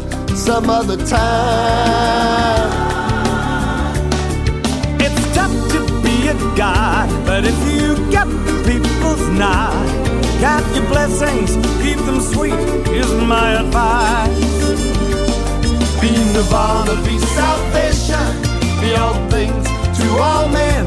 some 0.51 0.69
other 0.69 0.97
time? 1.07 2.71
It's 4.99 5.23
tough 5.33 5.55
to 5.75 5.81
be 6.03 6.27
a 6.27 6.35
god, 6.57 7.09
but 7.25 7.45
if 7.45 7.57
you 7.71 7.95
get 8.11 8.27
the 8.49 8.57
people's 8.67 9.25
nod, 9.29 9.87
count 10.41 10.67
your 10.75 10.87
blessings, 10.89 11.55
keep 11.81 11.99
them 11.99 12.21
sweet, 12.21 12.61
is 12.91 13.13
my 13.35 13.63
advice. 13.63 14.51
Be 16.01 16.11
nirvana, 16.35 16.97
be 17.07 17.17
salvation, 17.39 18.29
be 18.81 18.97
all 18.97 19.15
things 19.31 19.67
to 20.01 20.07
all 20.19 20.49
men. 20.49 20.85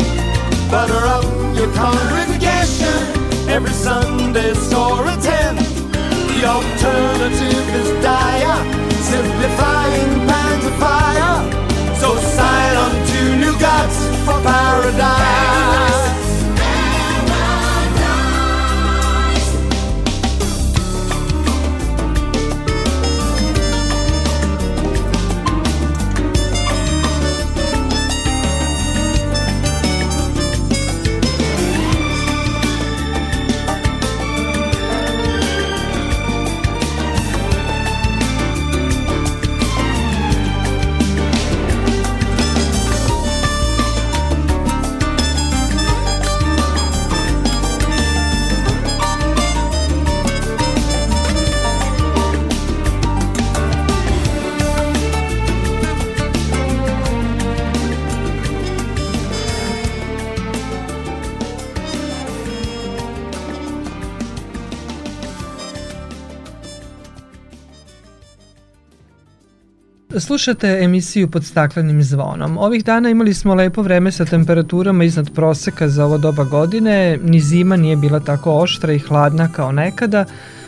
Butter 0.70 1.04
up 1.16 1.24
your 1.56 1.72
congregation 1.74 3.00
every 3.48 3.72
Sunday 3.72 4.54
store 4.56 5.08
attend. 5.08 5.60
The 6.32 6.44
alternative 6.44 7.68
is 7.80 8.04
dire, 8.04 8.83
simplifying 9.14 10.28
pans 10.28 10.66
of 10.66 10.76
fire. 10.80 11.36
So 12.02 12.18
sign 12.38 12.76
on 12.84 12.94
to 13.10 13.20
new 13.44 13.56
gods 13.60 13.98
for 14.26 14.38
paradise. 14.42 16.13
Slušate 70.34 70.80
emisiju 70.82 71.32
pod 71.32 71.46
staklenim 71.46 72.04
zvonom. 72.04 72.58
Ovih 72.58 72.86
dana 72.86 73.10
imali 73.10 73.34
smo 73.34 73.56
lepo 73.56 73.82
vreme 73.82 74.12
sa 74.12 74.26
temperaturama 74.26 75.04
iznad 75.04 75.34
proseka 75.34 75.88
za 75.88 76.06
ovo 76.06 76.18
doba 76.18 76.44
godine. 76.44 77.20
Ni 77.24 77.40
zima 77.40 77.76
nije 77.76 77.96
bila 77.96 78.20
tako 78.20 78.52
oštra 78.52 78.94
i 78.94 79.00
hladna 79.00 79.52
kao 79.52 79.72
nekada. 79.72 80.26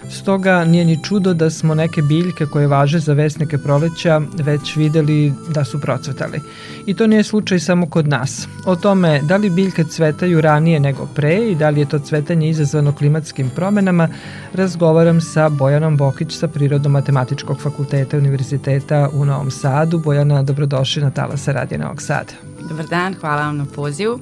Stoga 0.10 0.66
nije 0.66 0.86
ni 0.86 1.04
čudo 1.04 1.34
da 1.34 1.50
smo 1.50 1.76
neke 1.76 2.02
biljke 2.02 2.46
koje 2.46 2.68
važe 2.68 3.00
za 3.00 3.14
vesnike 3.14 3.58
proleća 3.58 4.22
već 4.44 4.76
videli 4.76 5.34
da 5.50 5.64
su 5.64 5.82
procvetali. 5.82 6.42
I 6.86 6.94
to 6.94 7.08
nije 7.08 7.24
slučaj 7.24 7.60
samo 7.60 7.90
kod 7.90 8.08
nas. 8.08 8.48
O 8.66 8.76
tome 8.76 9.22
da 9.22 9.38
li 9.38 9.50
biljke 9.50 9.84
cvetaju 9.84 10.42
ranije 10.42 10.80
nego 10.80 11.08
pre 11.16 11.36
i 11.52 11.56
da 11.56 11.70
li 11.70 11.80
je 11.80 11.90
to 11.90 12.00
cvetanje 12.00 12.50
izazvano 12.50 12.94
klimatskim 12.94 13.50
promenama, 13.50 14.10
razgovaram 14.54 15.22
sa 15.22 15.50
Bojanom 15.50 15.98
Bokić 15.98 16.38
sa 16.38 16.48
Prirodno-matematičkog 16.48 17.62
fakulteta 17.62 18.18
Univerziteta 18.18 19.10
u 19.14 19.26
Novom 19.26 19.52
Sadu. 19.52 20.00
Bojana, 20.00 20.44
dobrodošli 20.44 21.02
na 21.02 21.12
Talasa 21.12 21.52
Radija 21.52 21.80
Novog 21.80 22.02
Sada. 22.02 22.34
Dobar 22.70 22.86
dan, 22.88 23.16
hvala 23.22 23.42
vam 23.42 23.58
na 23.58 23.66
pozivu. 23.66 24.20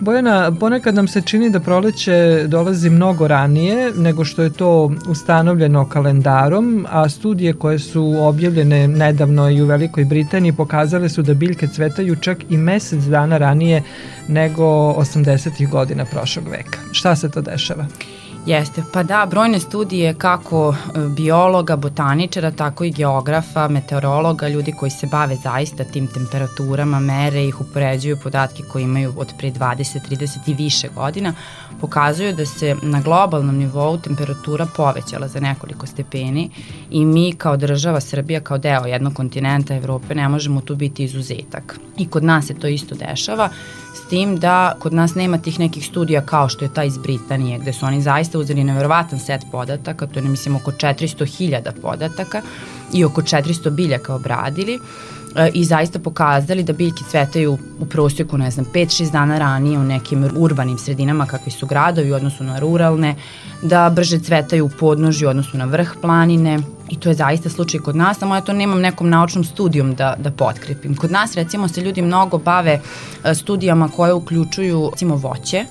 Bojana, 0.00 0.52
ponekad 0.60 0.94
nam 0.94 1.08
se 1.08 1.22
čini 1.22 1.50
da 1.50 1.60
proleće 1.60 2.44
dolazi 2.46 2.90
mnogo 2.90 3.28
ranije 3.28 3.92
nego 3.96 4.24
što 4.24 4.42
je 4.42 4.50
to 4.50 4.92
ustanovljeno 5.08 5.88
kalendarom, 5.88 6.86
a 6.90 7.08
studije 7.08 7.52
koje 7.52 7.78
su 7.78 8.14
objavljene 8.20 8.88
nedavno 8.88 9.50
i 9.50 9.62
u 9.62 9.66
Velikoj 9.66 10.04
Britaniji 10.04 10.52
pokazale 10.52 11.08
su 11.08 11.22
da 11.22 11.34
biljke 11.34 11.68
cvetaju 11.68 12.16
čak 12.16 12.38
i 12.50 12.56
mesec 12.56 13.04
dana 13.04 13.38
ranije 13.38 13.82
nego 14.28 14.64
80. 14.64 15.68
godina 15.68 16.04
prošlog 16.04 16.48
veka. 16.48 16.78
Šta 16.92 17.16
se 17.16 17.30
to 17.30 17.40
dešava? 17.40 17.86
Jeste, 18.46 18.82
pa 18.92 19.02
da, 19.02 19.26
brojne 19.30 19.60
studije 19.60 20.14
kako 20.14 20.74
e, 20.74 20.98
biologa, 21.08 21.76
botaničara, 21.76 22.50
tako 22.50 22.84
i 22.84 22.90
geografa, 22.90 23.68
meteorologa, 23.68 24.48
ljudi 24.48 24.72
koji 24.72 24.90
se 24.90 25.06
bave 25.06 25.36
zaista 25.36 25.84
tim 25.84 26.06
temperaturama, 26.06 27.00
mere 27.00 27.44
ih, 27.44 27.60
upoređuju 27.60 28.18
podatke 28.22 28.62
koji 28.72 28.82
imaju 28.82 29.12
od 29.16 29.32
pre 29.38 29.50
20, 29.50 29.98
30 30.10 30.38
i 30.46 30.54
više 30.54 30.88
godina, 30.94 31.34
pokazuju 31.80 32.32
da 32.32 32.46
se 32.46 32.76
na 32.82 33.00
globalnom 33.00 33.56
nivou 33.56 33.98
temperatura 33.98 34.66
povećala 34.76 35.28
za 35.28 35.40
nekoliko 35.40 35.86
stepeni 35.86 36.50
i 36.90 37.04
mi 37.04 37.32
kao 37.32 37.56
država 37.56 38.00
Srbija, 38.00 38.40
kao 38.40 38.58
deo 38.58 38.86
jednog 38.86 39.14
kontinenta 39.14 39.74
Evrope, 39.74 40.14
ne 40.14 40.28
možemo 40.28 40.60
tu 40.60 40.76
biti 40.76 41.04
izuzetak. 41.04 41.78
I 41.98 42.06
kod 42.06 42.24
nas 42.24 42.46
se 42.46 42.54
to 42.54 42.66
isto 42.66 42.94
dešava, 42.94 43.48
s 43.94 44.08
tim 44.08 44.36
da 44.36 44.76
kod 44.78 44.92
nas 44.92 45.14
nema 45.14 45.38
tih 45.38 45.58
nekih 45.58 45.86
studija 45.86 46.20
kao 46.20 46.48
što 46.48 46.64
je 46.64 46.74
ta 46.74 46.84
iz 46.84 46.98
Britanije, 46.98 47.58
gde 47.58 47.72
su 47.72 47.86
oni 47.86 48.02
zaista 48.02 48.33
uzeli 48.38 48.64
neverovatan 48.64 49.18
set 49.18 49.40
podataka, 49.52 50.06
to 50.06 50.18
je, 50.18 50.28
mislim, 50.28 50.56
oko 50.56 50.70
400.000 50.70 51.72
podataka 51.82 52.42
i 52.92 53.04
oko 53.04 53.22
400 53.22 53.70
biljaka 53.70 54.14
obradili 54.14 54.78
e, 55.36 55.50
i 55.54 55.64
zaista 55.64 55.98
pokazali 55.98 56.62
da 56.62 56.72
biljke 56.72 57.04
cvetaju 57.10 57.58
u 57.78 57.86
prosjeku, 57.86 58.38
ne 58.38 58.50
znam, 58.50 58.66
5-6 58.74 59.12
dana 59.12 59.38
ranije 59.38 59.78
u 59.78 59.84
nekim 59.84 60.30
urbanim 60.36 60.78
sredinama 60.78 61.26
kakvi 61.26 61.52
su 61.52 61.66
gradovi 61.66 62.12
u 62.12 62.14
odnosu 62.14 62.44
na 62.44 62.58
ruralne, 62.58 63.14
da 63.62 63.90
brže 63.90 64.18
cvetaju 64.18 64.66
u 64.66 64.70
podnožju 64.80 65.28
u 65.28 65.30
odnosu 65.30 65.58
na 65.58 65.64
vrh 65.64 65.94
planine 66.00 66.58
i 66.88 67.00
to 67.00 67.08
je 67.08 67.14
zaista 67.14 67.50
slučaj 67.50 67.80
kod 67.80 67.96
nas, 67.96 68.18
samo 68.18 68.34
ja 68.34 68.40
to 68.40 68.52
nemam 68.52 68.80
nekom 68.80 69.08
naučnom 69.08 69.44
studijom 69.44 69.94
da, 69.94 70.14
da 70.18 70.30
potkrepim. 70.30 70.96
Kod 70.96 71.10
nas 71.10 71.34
recimo 71.34 71.68
se 71.68 71.80
ljudi 71.80 72.02
mnogo 72.02 72.38
bave 72.38 72.80
e, 73.24 73.34
studijama 73.34 73.88
koje 73.88 74.12
uključuju 74.12 74.88
recimo 74.92 75.16
voće, 75.16 75.64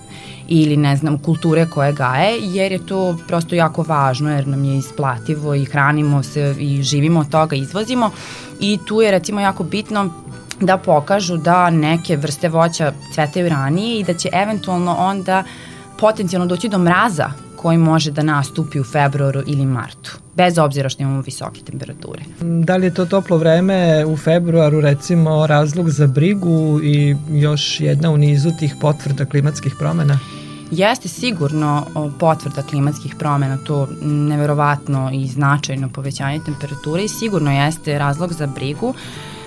ili 0.48 0.78
ne 0.78 0.96
znam 0.96 1.18
kulture 1.18 1.66
koje 1.70 1.94
gaje 1.94 2.39
jer 2.41 2.72
je 2.72 2.86
to 2.86 3.18
prosto 3.28 3.56
jako 3.56 3.84
važno 3.84 4.32
jer 4.32 4.48
nam 4.48 4.66
je 4.66 4.78
isplativo 4.78 5.56
i 5.56 5.66
hranimo 5.66 6.24
se 6.24 6.56
i 6.60 6.84
živimo 6.84 7.20
od 7.20 7.30
toga, 7.30 7.56
izvozimo. 7.56 8.12
I 8.60 8.80
tu 8.88 9.02
je 9.02 9.12
recimo 9.12 9.41
jako 9.41 9.64
bitno 9.64 10.10
da 10.60 10.78
pokažu 10.78 11.38
da 11.38 11.70
neke 11.70 12.18
vrste 12.18 12.50
voća 12.50 12.94
cvetaju 13.14 13.50
ranije 13.50 14.00
i 14.00 14.04
da 14.04 14.14
će 14.14 14.30
eventualno 14.34 14.96
onda 15.00 15.44
potencijalno 16.00 16.48
doći 16.48 16.70
do 16.70 16.78
mraza 16.78 17.32
koji 17.64 17.78
može 17.78 18.11
da 18.11 18.24
nastupi 18.24 18.80
u 18.80 18.84
februaru 18.84 19.41
ili 19.47 19.66
martu, 19.66 20.18
bez 20.36 20.57
obzira 20.57 20.89
što 20.89 21.03
imamo 21.03 21.22
visoke 21.22 21.61
temperature. 21.61 22.24
Da 22.41 22.76
li 22.76 22.86
je 22.86 22.93
to 22.93 23.05
toplo 23.05 23.38
vreme 23.38 24.05
u 24.05 24.18
februaru 24.18 24.82
recimo 24.82 25.47
razlog 25.47 25.89
za 25.89 26.07
brigu 26.07 26.80
i 26.84 27.16
još 27.32 27.80
jedna 27.80 28.11
u 28.11 28.18
nizu 28.18 28.51
tih 28.59 28.76
potvrda 28.82 29.26
klimatskih 29.26 29.76
promena? 29.80 30.20
Jeste 30.72 31.07
sigurno 31.07 31.86
potvrda 32.20 32.61
klimatskih 32.61 33.16
promena, 33.20 33.57
to 33.57 33.88
neverovatno 34.01 35.09
i 35.14 35.28
značajno 35.28 35.89
povećanje 35.89 36.39
temperature 36.45 37.03
i 37.03 37.07
sigurno 37.07 37.51
jeste 37.51 37.99
razlog 37.99 38.34
za 38.34 38.47
brigu 38.47 38.93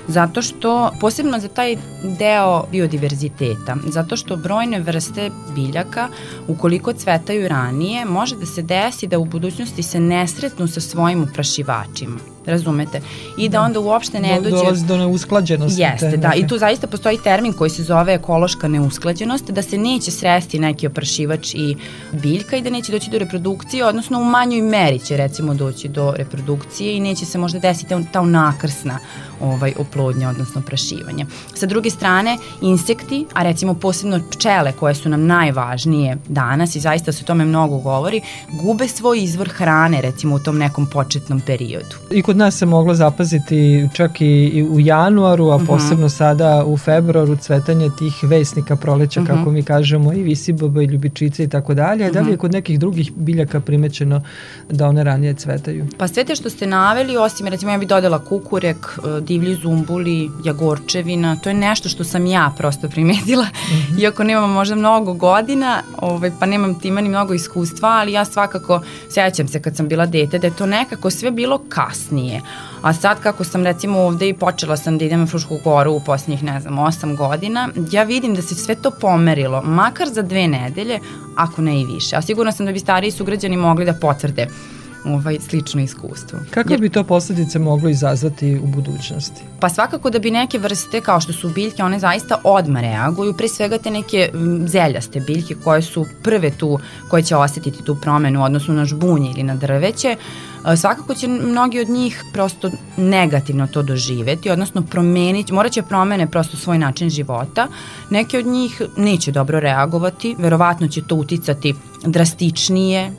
zato 0.09 0.42
što, 0.42 0.90
posebno 1.00 1.38
za 1.38 1.48
taj 1.48 1.76
deo 2.18 2.64
biodiverziteta, 2.70 3.76
zato 3.86 4.16
što 4.16 4.36
brojne 4.36 4.80
vrste 4.80 5.30
biljaka, 5.54 6.09
ukoliko 6.48 6.92
cvetaju 6.92 7.48
ranije, 7.48 8.04
može 8.04 8.36
da 8.36 8.46
se 8.46 8.62
desi 8.62 9.07
da 9.07 9.18
u 9.18 9.24
budućnosti 9.24 9.82
se 9.82 10.00
nesretnu 10.00 10.68
sa 10.68 10.80
svojim 10.80 11.22
uprašivačima 11.22 12.36
razumete? 12.47 13.01
I 13.36 13.49
da, 13.49 13.59
da 13.59 13.62
onda 13.62 13.80
uopšte 13.80 14.20
ne 14.20 14.40
dođe... 14.40 14.57
Dolazi 14.57 14.86
do 14.86 14.97
neusklađenosti. 14.97 15.82
Jeste, 15.82 16.16
da. 16.16 16.32
I 16.34 16.47
tu 16.47 16.59
zaista 16.59 16.86
postoji 16.86 17.18
termin 17.24 17.53
koji 17.53 17.70
se 17.70 17.82
zove 17.82 18.14
ekološka 18.14 18.68
neusklađenost, 18.68 19.51
da 19.51 19.62
se 19.62 19.78
neće 19.78 20.11
sresti 20.11 20.59
neki 20.59 20.86
oprašivač 20.86 21.55
i 21.55 21.76
biljka 22.12 22.57
i 22.57 22.62
da 22.62 22.70
neće 22.70 22.92
doći 22.92 23.11
do 23.11 23.18
reprodukcije, 23.18 23.84
odnosno 23.84 24.20
u 24.20 24.24
manjoj 24.24 24.62
meri 24.62 24.99
će 24.99 25.16
recimo 25.16 25.55
doći 25.55 25.88
do 25.88 26.14
reprodukcije 26.16 26.97
i 26.97 27.01
neće 27.01 27.24
se 27.24 27.38
možda 27.38 27.59
desiti 27.59 27.94
ta 28.12 28.20
unakrsna 28.20 28.99
ovaj, 29.40 29.72
oplodnja, 29.78 30.28
odnosno 30.28 30.61
oprašivanje. 30.61 31.26
Sa 31.55 31.66
druge 31.66 31.90
strane, 31.90 32.38
insekti, 32.61 33.26
a 33.32 33.42
recimo 33.42 33.74
posebno 33.74 34.20
pčele 34.30 34.72
koje 34.72 34.94
su 34.94 35.09
nam 35.09 35.26
najvažnije 35.26 36.18
danas 36.28 36.76
i 36.76 36.80
zaista 36.80 37.12
se 37.12 37.24
o 37.24 37.26
tome 37.26 37.44
mnogo 37.44 37.78
govori, 37.78 38.20
gube 38.53 38.88
svoj 38.88 39.22
izvor 39.22 39.49
hrane 39.49 40.01
recimo 40.01 40.34
u 40.34 40.38
tom 40.38 40.59
nekom 40.59 40.86
početnom 40.86 41.40
periodu. 41.40 41.97
I 42.11 42.22
kod 42.22 42.36
nas 42.37 42.59
se 42.59 42.66
moglo 42.66 42.95
zapaziti 42.95 43.89
čak 43.95 44.20
i, 44.20 44.26
i 44.26 44.62
u 44.62 44.80
januaru, 44.80 45.51
a 45.51 45.57
mhm. 45.57 45.66
posebno 45.66 46.07
uh 46.07 46.12
-huh. 46.12 46.16
sada 46.16 46.64
u 46.66 46.76
februaru 46.76 47.37
cvetanje 47.37 47.91
tih 47.99 48.14
vesnika 48.22 48.76
proleća, 48.76 49.20
uh 49.20 49.26
-huh. 49.26 49.37
kako 49.37 49.51
mi 49.51 49.62
kažemo, 49.62 50.12
i 50.12 50.22
visiboba 50.22 50.82
i 50.82 50.84
ljubičice 50.84 51.45
i 51.45 51.49
tako 51.49 51.74
dalje. 51.74 52.11
Da 52.11 52.20
li 52.20 52.26
je 52.26 52.32
mhm. 52.32 52.41
kod 52.41 52.53
nekih 52.53 52.78
drugih 52.78 53.12
biljaka 53.16 53.61
primećeno 53.61 54.22
da 54.70 54.89
one 54.89 55.05
ranije 55.05 55.34
cvetaju? 55.34 55.87
Pa 55.99 56.09
sve 56.09 56.24
te 56.24 56.37
što 56.37 56.51
ste 56.51 56.66
naveli, 56.66 57.16
osim 57.16 57.47
recimo 57.47 57.72
ja 57.72 57.78
bih 57.78 57.89
dodala 57.89 58.18
kukurek, 58.18 58.99
e, 58.99 59.20
divlji 59.20 59.55
zumbuli, 59.55 60.30
jagorčevina, 60.45 61.37
to 61.37 61.49
je 61.49 61.55
nešto 61.55 61.89
što 61.89 62.05
sam 62.05 62.26
ja 62.26 62.53
prosto 62.59 62.89
primetila, 62.89 63.43
uh 63.43 63.70
-huh. 63.70 64.03
iako 64.03 64.24
nemam 64.24 64.53
možda 64.53 64.74
mnogo 64.74 65.12
godina, 65.12 65.82
ovaj, 65.99 66.30
pa 66.41 66.47
nemam 66.47 66.80
tima 66.80 67.01
ni 67.01 67.09
mnogo 67.09 67.34
iskustva, 67.34 67.89
ali 67.89 68.12
ja 68.12 68.24
svakako 68.24 68.80
sećam 69.11 69.49
se 69.49 69.62
kad 69.62 69.76
sam 69.76 69.89
bila 69.89 70.07
dete 70.07 70.39
da 70.39 70.47
je 70.47 70.57
to 70.57 70.66
nekako 70.66 71.11
sve 71.11 71.30
bilo 71.30 71.61
kasnije 71.68 72.25
nije. 72.26 72.42
A 72.82 72.92
sad 72.92 73.20
kako 73.20 73.44
sam 73.44 73.64
recimo 73.64 73.98
ovde 73.98 74.28
i 74.28 74.34
počela 74.34 74.76
sam 74.76 74.98
da 74.98 75.04
idem 75.04 75.22
u 75.22 75.26
Frušku 75.26 75.58
goru 75.64 75.92
u 75.92 76.00
posljednjih, 76.00 76.42
ne 76.42 76.60
znam, 76.60 76.74
8 76.74 77.16
godina, 77.16 77.68
ja 77.90 78.02
vidim 78.02 78.34
da 78.34 78.42
se 78.42 78.54
sve 78.54 78.74
to 78.74 78.90
pomerilo, 78.90 79.62
makar 79.62 80.08
za 80.08 80.22
dve 80.22 80.48
nedelje, 80.48 81.00
ako 81.36 81.62
ne 81.62 81.80
i 81.80 81.84
više. 81.84 82.16
A 82.16 82.22
sigurno 82.22 82.52
sam 82.52 82.66
da 82.66 82.72
bi 82.72 82.78
stariji 82.78 83.10
sugrađani 83.10 83.56
mogli 83.56 83.84
da 83.84 83.94
potvrde 83.94 84.48
ovaj, 85.07 85.38
slično 85.48 85.82
iskustvo. 85.82 86.38
Kako 86.50 86.72
Jer, 86.72 86.80
bi 86.80 86.88
to 86.88 87.04
posledice 87.04 87.59
moglo 87.59 87.88
izazvati 87.88 88.61
u 88.62 88.66
budućnosti? 88.66 89.42
Pa 89.61 89.68
svakako 89.68 90.11
da 90.11 90.18
bi 90.18 90.30
neke 90.30 90.59
vrste 90.59 91.00
kao 91.00 91.20
što 91.20 91.32
su 91.32 91.48
biljke, 91.48 91.82
one 91.82 91.98
zaista 91.98 92.40
odmah 92.44 92.82
reaguju, 92.82 93.34
pre 93.36 93.48
svega 93.48 93.78
te 93.78 93.90
neke 93.90 94.30
zeljaste 94.66 95.20
biljke 95.20 95.54
koje 95.64 95.82
su 95.82 96.07
prve 96.22 96.50
tu, 96.50 96.78
koje 97.11 97.22
će 97.22 97.36
osetiti 97.36 97.84
tu 97.84 97.96
promenu 98.02 98.40
u 98.40 98.44
odnosu 98.44 98.72
na 98.72 98.84
žbunje 98.84 99.30
ili 99.30 99.42
na 99.42 99.54
drveće, 99.54 100.16
svakako 100.76 101.14
će 101.14 101.28
mnogi 101.28 101.80
od 101.80 101.88
njih 101.88 102.24
prosto 102.32 102.70
negativno 102.96 103.66
to 103.66 103.82
doživeti, 103.82 104.50
odnosno 104.50 104.82
promeniti, 104.82 105.52
morat 105.52 105.72
će 105.72 105.82
promene 105.82 106.30
prosto 106.30 106.57
svoj 106.57 106.78
način 106.78 107.11
života. 107.11 107.68
Neki 108.11 108.38
od 108.38 108.46
njih 108.46 108.82
neće 108.96 109.32
dobro 109.32 109.61
reagovati, 109.61 110.36
verovatno 110.38 110.88
će 110.88 111.02
to 111.02 111.14
uticati 111.14 111.74
drastičnije 112.04 113.12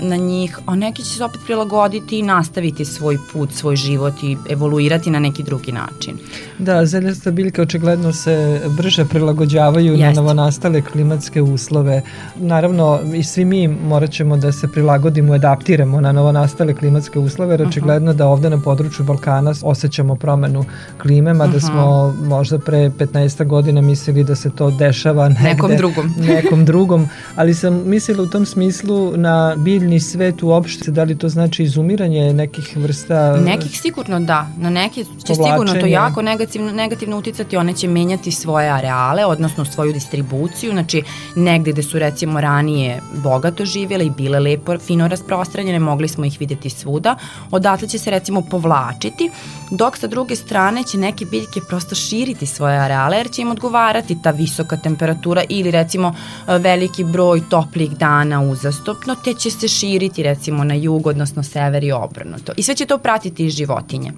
na 0.00 0.16
njih, 0.16 0.58
a 0.66 0.76
neki 0.76 1.02
će 1.02 1.10
se 1.10 1.24
opet 1.24 1.40
prilagoditi 1.44 2.18
i 2.18 2.22
nastaviti 2.22 2.84
svoj 2.84 3.18
put, 3.32 3.52
svoj 3.52 3.76
život 3.76 4.22
i 4.22 4.36
evoluirati 4.50 5.10
na 5.10 5.18
neki 5.18 5.42
drugi 5.42 5.72
način. 5.72 6.18
Da, 6.58 6.86
zeljaste 6.86 7.30
biljke 7.30 7.62
očigledno 7.62 8.12
se 8.12 8.60
brže 8.76 9.04
prilagođavaju 9.04 9.92
Jeste. 9.92 10.06
na 10.06 10.12
novonastale 10.12 10.82
klimatske 10.82 11.42
uslove. 11.42 12.02
Naravno, 12.36 13.00
i 13.14 13.22
svi 13.22 13.44
mi 13.44 13.68
morat 13.68 14.10
ćemo 14.10 14.36
da 14.36 14.52
se 14.52 14.68
prilagodimo, 14.68 15.32
adaptiramo 15.32 16.00
na 16.00 16.12
novonastale 16.12 16.74
klimatske 16.74 17.18
uslove, 17.18 17.52
jer 17.52 17.60
mhm. 17.60 17.68
očigledno 17.68 18.10
uh 18.10 18.14
-huh. 18.14 18.18
da 18.18 18.26
ovde 18.26 18.50
na 18.50 18.60
području 18.60 19.04
Balkana 19.04 19.54
osjećamo 19.62 20.16
promenu 20.16 20.64
klime, 21.02 21.34
mada 21.34 21.56
uh 21.56 21.62
-huh. 21.62 21.70
smo 21.70 22.14
možda 22.28 22.58
pre 22.58 22.90
15 22.90 23.46
godina 23.46 23.80
mislili 23.80 24.24
da 24.24 24.34
se 24.34 24.50
to 24.50 24.70
dešava 24.70 25.28
negde, 25.28 25.44
nekom 25.44 25.76
drugom. 25.76 26.14
nekom 26.18 26.64
drugom, 26.64 27.08
ali 27.36 27.54
sam 27.54 27.82
mislila 27.86 28.22
u 28.22 28.26
tom 28.26 28.46
smislu 28.46 29.16
na 29.16 29.54
biljni 29.68 30.00
svet 30.00 30.42
uopšte, 30.42 30.90
da 30.90 31.04
li 31.04 31.18
to 31.18 31.28
znači 31.28 31.62
izumiranje 31.62 32.32
nekih 32.32 32.76
vrsta? 32.76 33.36
Nekih 33.36 33.80
sigurno 33.80 34.20
da, 34.20 34.48
na 34.56 34.70
neke 34.70 35.04
će 35.04 35.34
sigurno 35.34 35.74
to 35.80 35.86
jako 35.86 36.22
negativno, 36.22 36.72
negativno 36.72 37.18
uticati, 37.18 37.56
one 37.56 37.72
će 37.72 37.88
menjati 37.88 38.32
svoje 38.32 38.70
areale, 38.70 39.26
odnosno 39.26 39.64
svoju 39.64 39.92
distribuciju, 39.92 40.72
znači 40.72 41.02
negde 41.36 41.72
gde 41.72 41.82
su 41.82 41.98
recimo 41.98 42.40
ranije 42.40 43.00
bogato 43.22 43.64
živjele 43.64 44.06
i 44.06 44.10
bile 44.10 44.40
lepo, 44.40 44.78
fino 44.78 45.08
rasprostranjene, 45.08 45.78
mogli 45.78 46.08
smo 46.08 46.24
ih 46.24 46.36
videti 46.40 46.70
svuda, 46.70 47.16
odatle 47.50 47.88
će 47.88 47.98
se 47.98 48.10
recimo 48.10 48.40
povlačiti, 48.40 49.30
dok 49.70 49.96
sa 49.96 50.06
druge 50.06 50.36
strane 50.36 50.84
će 50.84 50.98
neke 50.98 51.24
biljke 51.24 51.60
prosto 51.68 51.94
širiti 51.94 52.46
svoje 52.46 52.78
areale, 52.78 53.16
jer 53.16 53.30
će 53.30 53.42
im 53.42 53.50
odgovarati 53.50 54.16
ta 54.22 54.30
visoka 54.30 54.76
temperatura 54.76 55.44
ili 55.48 55.70
recimo 55.70 56.14
veliki 56.46 57.04
broj 57.04 57.42
toplih 57.50 57.90
dana 57.90 58.40
uzastopno, 58.40 59.16
te 59.24 59.34
će 59.34 59.47
se 59.50 59.68
širiti 59.68 60.22
recimo 60.22 60.64
na 60.64 60.74
jug, 60.74 61.06
odnosno 61.06 61.42
sever 61.42 61.84
i 61.84 61.92
obrnuto. 61.92 62.52
I 62.56 62.62
sve 62.62 62.74
će 62.74 62.86
to 62.86 62.98
pratiti 62.98 63.46
i 63.46 63.50
životinje 63.50 64.12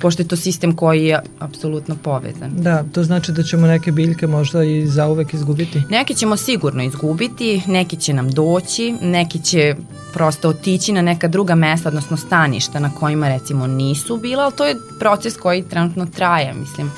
pošto 0.00 0.22
je 0.22 0.28
to 0.28 0.36
sistem 0.36 0.76
koji 0.76 1.06
je 1.06 1.20
apsolutno 1.38 1.96
povezan. 2.02 2.50
Da, 2.56 2.84
to 2.92 3.02
znači 3.02 3.32
da 3.32 3.42
ćemo 3.42 3.66
neke 3.66 3.92
biljke 3.92 4.26
možda 4.26 4.64
i 4.64 4.86
zauvek 4.86 5.34
izgubiti? 5.34 5.82
Neke 5.90 6.14
ćemo 6.14 6.36
sigurno 6.36 6.82
izgubiti, 6.82 7.62
neki 7.66 7.96
će 7.96 8.12
nam 8.12 8.30
doći, 8.30 8.94
neki 9.02 9.42
će 9.42 9.74
prosto 10.12 10.48
otići 10.48 10.92
na 10.92 11.02
neka 11.02 11.28
druga 11.28 11.54
mesta, 11.54 11.88
odnosno 11.88 12.16
staništa 12.16 12.80
na 12.80 12.90
kojima 12.94 13.28
recimo 13.28 13.66
nisu 13.66 14.16
bila, 14.16 14.44
ali 14.44 14.52
to 14.56 14.66
je 14.66 14.76
proces 14.98 15.36
koji 15.36 15.62
trenutno 15.62 16.06
traje, 16.06 16.54
mislim 16.54 16.90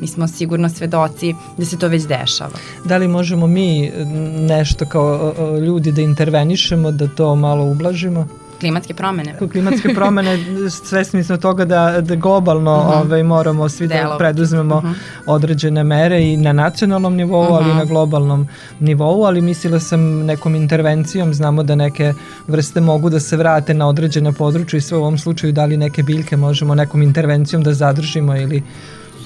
mi 0.00 0.06
smo 0.06 0.28
sigurno 0.28 0.68
svedoci 0.68 1.34
da 1.58 1.64
se 1.64 1.78
to 1.78 1.88
već 1.88 2.02
dešava. 2.02 2.58
Da 2.84 2.96
li 2.96 3.08
možemo 3.08 3.46
mi 3.46 3.92
nešto 4.38 4.86
kao 4.86 5.34
ljudi 5.58 5.92
da 5.92 6.00
intervenišemo, 6.02 6.90
da 6.90 7.08
to 7.08 7.34
malo 7.36 7.64
ublažimo? 7.64 8.26
klimatske 8.60 8.94
promene. 8.94 9.34
Klimatske 9.52 9.94
promene, 9.94 10.38
svesni 10.88 11.24
smo 11.24 11.36
toga 11.36 11.64
da, 11.64 12.00
da 12.00 12.14
globalno 12.14 12.76
uh 12.76 12.84
mhm. 12.84 12.92
-huh. 12.92 13.06
ovaj, 13.06 13.22
moramo 13.22 13.68
svi 13.68 13.86
da 13.86 14.16
preduzmemo 14.18 14.76
uh 14.76 14.84
mhm. 14.84 14.92
-huh. 14.92 14.96
određene 15.26 15.84
mere 15.84 16.22
i 16.22 16.36
na 16.36 16.52
nacionalnom 16.52 17.16
nivou, 17.16 17.42
uh 17.42 17.48
-huh. 17.48 17.56
ali 17.56 17.64
i 17.64 17.68
mhm. 17.68 17.78
na 17.78 17.84
globalnom 17.84 18.48
nivou, 18.80 19.24
ali 19.24 19.40
mislila 19.40 19.80
sam 19.80 20.00
nekom 20.26 20.54
intervencijom, 20.54 21.34
znamo 21.34 21.62
da 21.62 21.74
neke 21.74 22.14
vrste 22.46 22.80
mogu 22.80 23.10
da 23.10 23.20
se 23.20 23.36
vrate 23.36 23.74
na 23.74 23.88
određene 23.88 24.32
područje 24.32 24.78
i 24.78 24.80
sve 24.80 24.98
u 24.98 25.00
ovom 25.00 25.18
slučaju 25.18 25.52
da 25.52 25.64
li 25.64 25.76
neke 25.76 26.02
biljke 26.02 26.36
možemo 26.36 26.74
nekom 26.74 27.02
intervencijom 27.02 27.62
da 27.62 27.74
zadržimo 27.74 28.36
ili 28.36 28.62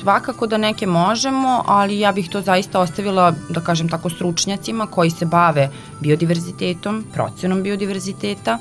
svakako 0.05 0.47
da 0.47 0.59
neke 0.59 0.87
možemo, 0.87 1.63
ali 1.67 1.99
ja 2.01 2.13
bih 2.13 2.29
to 2.29 2.43
zaista 2.43 2.81
ostavila, 2.81 3.33
da 3.49 3.61
kažem 3.61 3.89
tako, 3.89 4.11
stručnjacima 4.11 4.87
koji 4.87 5.11
se 5.11 5.27
bave 5.27 5.71
biodiverzitetom, 6.01 7.05
procenom 7.13 7.63
biodiverziteta, 7.63 8.59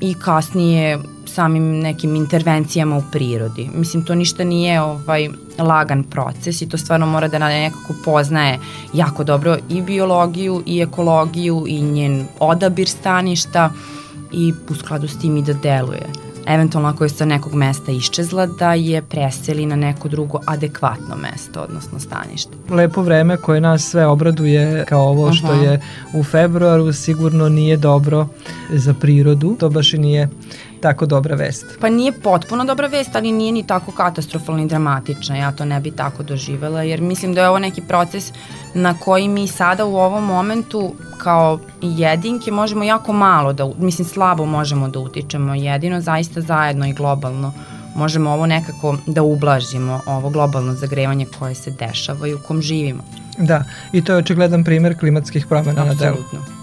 i 0.00 0.14
kasnije 0.14 0.98
samim 1.26 1.80
nekim 1.80 2.16
intervencijama 2.16 2.96
u 2.96 3.02
prirodi. 3.12 3.68
Mislim, 3.74 4.04
to 4.04 4.14
ništa 4.14 4.44
nije 4.44 4.80
ovaj 4.80 5.28
lagan 5.58 6.04
proces 6.04 6.62
i 6.62 6.68
to 6.68 6.78
stvarno 6.78 7.06
mora 7.06 7.28
da 7.28 7.38
nekako 7.38 7.94
poznaje 8.04 8.58
jako 8.92 9.24
dobro 9.24 9.56
i 9.68 9.82
biologiju 9.82 10.62
i 10.66 10.80
ekologiju 10.80 11.64
i 11.68 11.80
njen 11.80 12.26
odabir 12.38 12.88
staništa 12.88 13.70
i 14.32 14.52
u 14.70 14.74
skladu 14.74 15.08
s 15.08 15.18
tim 15.18 15.36
i 15.36 15.42
da 15.42 15.52
deluje 15.52 16.29
eventualno 16.54 16.88
ako 16.88 17.04
je 17.04 17.08
sa 17.08 17.24
nekog 17.24 17.54
mesta 17.54 17.92
iščezla, 17.92 18.46
da 18.46 18.74
je 18.74 19.02
preseli 19.02 19.66
na 19.66 19.76
neko 19.76 20.08
drugo 20.08 20.40
adekvatno 20.46 21.16
mesto, 21.16 21.60
odnosno 21.60 22.00
stanište. 22.00 22.52
Lepo 22.70 23.02
vreme 23.02 23.36
koje 23.36 23.60
nas 23.60 23.82
sve 23.82 24.06
obraduje 24.06 24.84
kao 24.88 25.08
ovo 25.08 25.32
što 25.32 25.52
Aha. 25.52 25.62
je 25.62 25.80
u 26.14 26.24
februaru 26.24 26.92
sigurno 26.92 27.48
nije 27.48 27.76
dobro 27.76 28.26
za 28.70 28.94
prirodu, 28.94 29.56
to 29.60 29.70
baš 29.70 29.94
i 29.94 29.98
nije 29.98 30.28
tako 30.80 31.06
dobra 31.06 31.34
vest? 31.34 31.66
Pa 31.80 31.88
nije 31.88 32.12
potpuno 32.12 32.64
dobra 32.64 32.86
vest, 32.86 33.16
ali 33.16 33.32
nije 33.32 33.52
ni 33.52 33.66
tako 33.66 33.92
katastrofalna 33.92 34.62
i 34.62 34.66
dramatična. 34.66 35.36
Ja 35.36 35.52
to 35.52 35.64
ne 35.64 35.80
bi 35.80 35.90
tako 35.90 36.22
doživela, 36.22 36.82
jer 36.82 37.00
mislim 37.00 37.34
da 37.34 37.40
je 37.40 37.48
ovo 37.48 37.58
neki 37.58 37.80
proces 37.80 38.32
na 38.74 38.94
koji 38.98 39.28
mi 39.28 39.48
sada 39.48 39.84
u 39.84 39.96
ovom 39.96 40.24
momentu 40.24 40.94
kao 41.18 41.58
jedinke 41.80 42.50
možemo 42.50 42.84
jako 42.84 43.12
malo 43.12 43.52
da, 43.52 43.70
mislim 43.78 44.08
slabo 44.08 44.46
možemo 44.46 44.88
da 44.88 44.98
utičemo, 44.98 45.54
jedino 45.54 46.00
zaista 46.00 46.40
zajedno 46.40 46.86
i 46.86 46.92
globalno 46.92 47.52
možemo 47.94 48.30
ovo 48.30 48.46
nekako 48.46 48.96
da 49.06 49.22
ublažimo, 49.22 50.00
ovo 50.06 50.30
globalno 50.30 50.74
zagrevanje 50.74 51.26
koje 51.38 51.54
se 51.54 51.70
dešava 51.70 52.28
i 52.28 52.34
u 52.34 52.38
kom 52.38 52.62
živimo. 52.62 53.02
Da, 53.38 53.64
i 53.92 54.04
to 54.04 54.12
je 54.12 54.18
očigledan 54.18 54.64
primer 54.64 54.98
klimatskih 54.98 55.46
promena 55.46 55.84
na 55.84 55.94
delu. 55.94 56.16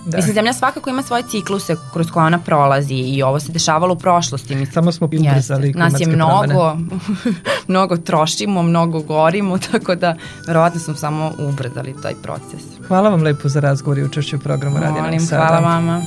Da. 0.06 0.18
Mislim, 0.18 0.34
zemlja 0.34 0.54
svakako 0.54 0.90
ima 0.90 1.02
svoje 1.02 1.24
cikluse 1.32 1.76
kroz 1.94 2.12
koje 2.12 2.26
ona 2.26 2.40
prolazi 2.40 2.94
i 2.94 3.24
ovo 3.24 3.40
se 3.40 3.52
dešavalo 3.52 3.94
u 3.94 3.98
prošlosti. 3.98 4.56
Mislim, 4.56 4.74
Samo 4.74 4.92
smo 4.92 5.06
ubrzali 5.06 5.74
klimatske 5.74 6.00
Nas 6.00 6.02
je 6.02 6.16
mnogo, 6.16 6.78
mnogo 7.68 7.98
trošimo, 7.98 8.64
mnogo 8.64 9.00
gorimo, 9.00 9.58
tako 9.72 9.96
da 9.96 10.16
verovatno 10.48 10.80
smo 10.80 10.96
samo 10.96 11.32
ubrzali 11.40 11.96
taj 12.02 12.14
proces. 12.24 12.62
Hvala 12.88 13.10
vam 13.10 13.24
lepo 13.24 13.50
za 13.50 13.60
razgovor 13.60 13.98
i 13.98 14.04
učešću 14.04 14.36
u 14.36 14.40
programu 14.40 14.78
Radio 14.78 15.04
Molim, 15.04 15.28
Hvala 15.28 15.60
vama. 15.60 16.02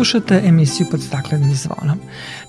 Slušate 0.00 0.42
emisiju 0.44 0.86
pod 0.90 1.02
staklenim 1.02 1.54
zvonom. 1.54 1.98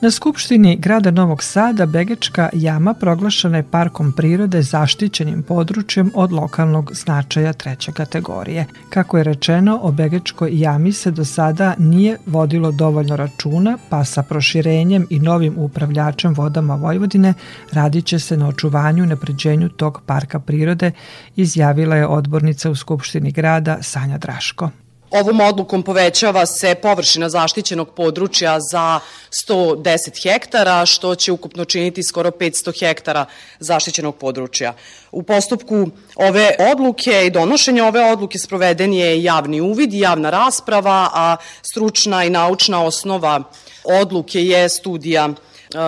Na 0.02 0.12
Skupštini 0.12 0.78
grada 0.78 1.12
Novog 1.12 1.44
Sada 1.44 1.86
Begečka 1.86 2.50
jama 2.54 2.94
proglašena 2.94 3.58
je 3.58 3.64
parkom 3.72 4.12
prirode 4.12 4.62
zaštićenim 4.62 5.44
područjem 5.44 6.12
od 6.16 6.32
lokalnog 6.32 6.92
značaja 6.94 7.54
treće 7.54 7.92
kategorije. 7.92 8.66
Kako 8.90 9.18
je 9.18 9.24
rečeno, 9.24 9.80
o 9.82 9.92
Begečkoj 9.92 10.60
jami 10.60 10.94
se 10.94 11.12
do 11.12 11.26
sada 11.26 11.76
nije 11.78 12.18
vodilo 12.26 12.72
dovoljno 12.72 13.16
računa, 13.16 13.78
pa 13.90 14.04
sa 14.04 14.24
proširenjem 14.24 15.08
i 15.10 15.20
novim 15.20 15.54
upravljačem 15.58 16.34
vodama 16.34 16.76
Vojvodine 16.76 17.34
radit 17.72 18.06
će 18.06 18.20
se 18.20 18.38
na 18.38 18.48
očuvanju 18.48 19.04
i 19.04 19.08
napređenju 19.08 19.70
tog 19.70 20.02
parka 20.06 20.40
prirode, 20.40 20.92
izjavila 21.36 21.96
je 21.96 22.08
odbornica 22.08 22.70
u 22.70 22.76
Skupštini 22.76 23.32
grada 23.32 23.78
Sanja 23.82 24.18
Draško. 24.18 24.70
Ovom 25.12 25.40
odlukom 25.40 25.84
povećava 25.84 26.46
se 26.46 26.76
površina 26.76 27.30
zaštićenog 27.30 27.90
područja 27.90 28.58
za 28.72 29.00
110 29.48 30.24
hektara, 30.24 30.86
što 30.86 31.16
će 31.16 31.32
ukupno 31.32 31.66
činiti 31.66 32.04
skoro 32.04 32.32
500 32.32 32.80
hektara 32.80 33.26
zaštićenog 33.60 34.16
područja. 34.16 34.74
U 35.12 35.24
postupku 35.24 35.88
ove 36.16 36.56
odluke 36.72 37.26
i 37.26 37.30
donošenja 37.30 37.86
ove 37.86 38.12
odluke 38.12 38.40
sproveden 38.40 38.94
je 38.94 39.24
javni 39.24 39.62
uvid 39.62 39.94
i 39.94 40.00
javna 40.00 40.30
rasprava, 40.30 41.10
a 41.14 41.36
stručna 41.62 42.24
i 42.24 42.30
naučna 42.30 42.84
osnova 42.84 43.44
odluke 43.84 44.44
je 44.46 44.70
studija 44.70 45.30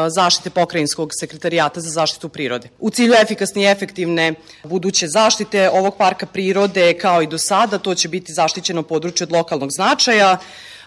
zaštite 0.09 0.49
pokrajinskog 0.49 1.09
sekretarijata 1.19 1.81
za 1.81 1.89
zaštitu 1.89 2.29
prirode. 2.29 2.69
U 2.79 2.89
cilju 2.89 3.13
efikasne 3.21 3.61
i 3.61 3.71
efektivne 3.71 4.33
buduće 4.63 5.07
zaštite 5.07 5.69
ovog 5.69 5.97
parka 5.97 6.25
prirode, 6.25 6.97
kao 6.97 7.21
i 7.21 7.27
do 7.27 7.37
sada, 7.37 7.77
to 7.77 7.95
će 7.95 8.07
biti 8.07 8.33
zaštićeno 8.33 8.83
područje 8.83 9.23
od 9.25 9.31
lokalnog 9.31 9.71
značaja, 9.71 10.37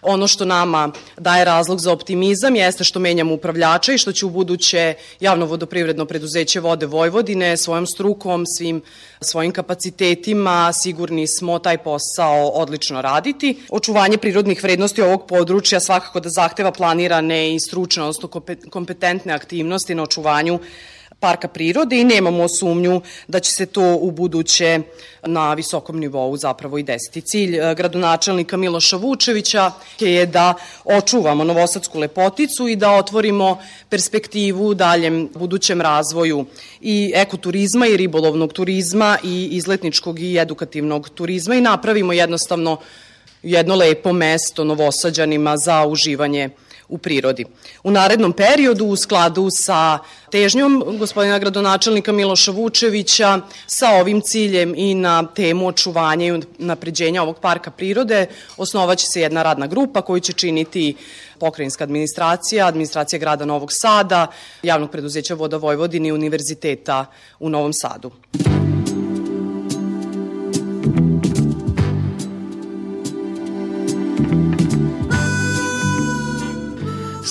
Ono 0.02 0.26
što 0.28 0.44
nama 0.44 0.92
daje 1.18 1.44
razlog 1.44 1.80
za 1.80 1.92
optimizam 1.92 2.56
jeste 2.56 2.84
što 2.84 2.98
menjamo 2.98 3.34
upravljača 3.34 3.92
i 3.92 3.98
što 3.98 4.12
će 4.12 4.26
u 4.26 4.30
buduće 4.30 4.94
javno 5.20 5.46
vodoprivredno 5.46 6.04
preduzeće 6.04 6.60
Vode 6.60 6.86
Vojvodine 6.86 7.56
svojom 7.56 7.86
strukom, 7.86 8.44
svim 8.46 8.82
svojim 9.20 9.52
kapacitetima, 9.52 10.72
sigurni 10.72 11.26
smo 11.26 11.58
taj 11.58 11.78
posao 11.78 12.48
odlično 12.48 13.02
raditi. 13.02 13.56
Očuvanje 13.70 14.16
prirodnih 14.16 14.62
vrednosti 14.62 15.02
ovog 15.02 15.26
područja 15.26 15.80
svakako 15.80 16.20
da 16.20 16.28
zahteva 16.28 16.70
planirane 16.70 17.54
i 17.54 17.60
stručne, 17.60 18.02
odnosno 18.02 18.28
kompetentne 18.70 19.32
aktivnosti 19.32 19.94
na 19.94 20.02
očuvanju 20.02 20.58
parka 21.26 21.48
prirode 21.48 21.98
i 21.98 22.04
nemamo 22.04 22.48
sumnju 22.48 23.00
da 23.28 23.40
će 23.40 23.52
se 23.52 23.66
to 23.66 23.94
u 24.00 24.10
buduće 24.10 24.80
na 25.22 25.54
visokom 25.54 25.98
nivou 25.98 26.36
zapravo 26.36 26.78
i 26.78 26.82
desiti. 26.82 27.20
Cilj 27.20 27.56
e, 27.56 27.74
gradonačelnika 27.74 28.56
Miloša 28.56 28.96
Vučevića 28.96 29.72
je 30.00 30.26
da 30.26 30.54
očuvamo 30.84 31.44
novosadsku 31.44 31.98
lepoticu 31.98 32.68
i 32.68 32.76
da 32.76 32.92
otvorimo 32.92 33.58
perspektivu 33.88 34.74
daljem 34.74 35.28
budućem 35.34 35.80
razvoju 35.80 36.44
i 36.80 37.12
ekoturizma 37.14 37.86
i 37.86 37.96
ribolovnog 37.96 38.52
turizma 38.52 39.18
i 39.24 39.48
izletničkog 39.52 40.20
i 40.20 40.38
edukativnog 40.38 41.08
turizma 41.08 41.54
i 41.54 41.60
napravimo 41.60 42.12
jednostavno 42.12 42.78
jedno 43.42 43.74
lepo 43.74 44.12
mesto 44.12 44.64
novosađanima 44.64 45.56
za 45.56 45.86
uživanje 45.86 46.50
u 46.88 46.98
prirodi. 46.98 47.44
U 47.84 47.90
narednom 47.90 48.32
periodu, 48.32 48.84
u 48.84 48.96
skladu 48.96 49.48
sa 49.50 49.98
težnjom 50.30 50.84
gospodina 50.98 51.38
gradonačelnika 51.38 52.12
Miloša 52.12 52.50
Vučevića, 52.50 53.40
sa 53.66 53.90
ovim 53.90 54.20
ciljem 54.20 54.74
i 54.76 54.94
na 54.94 55.26
temu 55.34 55.66
očuvanja 55.66 56.26
i 56.26 56.40
napređenja 56.58 57.22
ovog 57.22 57.38
parka 57.40 57.70
prirode, 57.70 58.26
osnovaće 58.56 59.06
se 59.06 59.20
jedna 59.20 59.42
radna 59.42 59.66
grupa 59.66 60.02
koju 60.02 60.20
će 60.20 60.32
činiti 60.32 60.96
pokrajinska 61.38 61.84
administracija, 61.84 62.66
administracija 62.66 63.18
grada 63.18 63.44
Novog 63.44 63.68
Sada, 63.72 64.26
javnog 64.62 64.90
preduzeća 64.90 65.34
Voda 65.34 65.56
Vojvodine 65.56 66.08
i 66.08 66.12
Univerziteta 66.12 67.06
u 67.40 67.48
Novom 67.48 67.72
Sadu. 67.72 68.10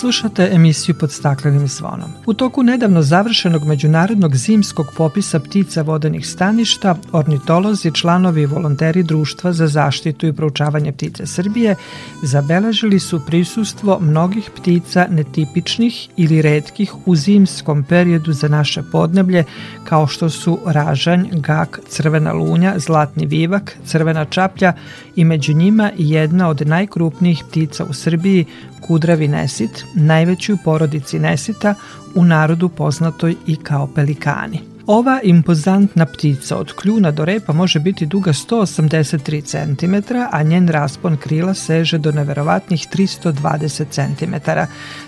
Slušate 0.06 0.50
emisiju 0.54 0.96
pod 0.96 1.12
staklenim 1.12 1.68
zvonom. 1.68 2.10
U 2.26 2.34
toku 2.34 2.64
nedavno 2.64 3.02
završenog 3.02 3.66
međunarodnog 3.66 4.36
zimskog 4.36 4.88
popisa 4.98 5.40
ptica 5.40 5.82
vodenih 5.82 6.28
staništa, 6.28 6.96
ornitolozi, 7.12 7.92
članovi 7.92 8.42
i 8.42 8.46
volonteri 8.46 9.04
Društva 9.04 9.54
za 9.54 9.68
zaštitu 9.68 10.28
i 10.28 10.34
proučavanje 10.34 10.92
ptica 10.92 11.26
Srbije 11.26 11.76
zabeležili 12.24 13.00
su 13.00 13.22
prisustvo 13.26 14.00
mnogih 14.02 14.50
ptica 14.56 15.08
netipičnih 15.10 16.10
ili 16.18 16.42
redkih 16.42 16.94
u 17.06 17.16
zimskom 17.16 17.84
periodu 17.84 18.34
za 18.34 18.48
naše 18.48 18.84
podneblje, 18.92 19.44
kao 19.84 20.08
što 20.08 20.30
su 20.30 20.60
ražanj, 20.66 21.28
gak, 21.32 21.80
crvena 21.88 22.34
lunja, 22.34 22.74
zlatni 22.78 23.26
vivak, 23.26 23.78
crvena 23.86 24.26
čaplja 24.26 24.74
i 25.16 25.24
među 25.24 25.54
njima 25.54 25.92
jedna 25.98 26.50
od 26.50 26.68
najkrupnijih 26.68 27.44
ptica 27.50 27.86
u 27.86 27.94
Srbiji, 27.94 28.46
kudravi 28.88 29.28
nesit, 29.28 29.86
najveći 29.96 30.54
u 30.54 30.58
porodici 30.64 31.20
nesita, 31.20 31.76
u 32.16 32.24
narodu 32.24 32.70
poznatoj 32.70 33.36
i 33.48 33.56
kao 33.56 33.88
pelikani. 33.88 34.76
Ova 34.88 35.20
impozantna 35.24 36.06
ptica 36.06 36.58
od 36.58 36.74
kljuna 36.74 37.12
do 37.12 37.26
repa 37.26 37.54
može 37.54 37.80
biti 37.80 38.06
duga 38.06 38.34
183 38.34 39.44
cm, 39.44 40.16
a 40.32 40.44
njen 40.44 40.68
raspon 40.68 41.18
krila 41.18 41.54
seže 41.54 41.98
do 41.98 42.12
neverovatnih 42.12 42.88
320 42.94 43.86
cm. 43.90 44.36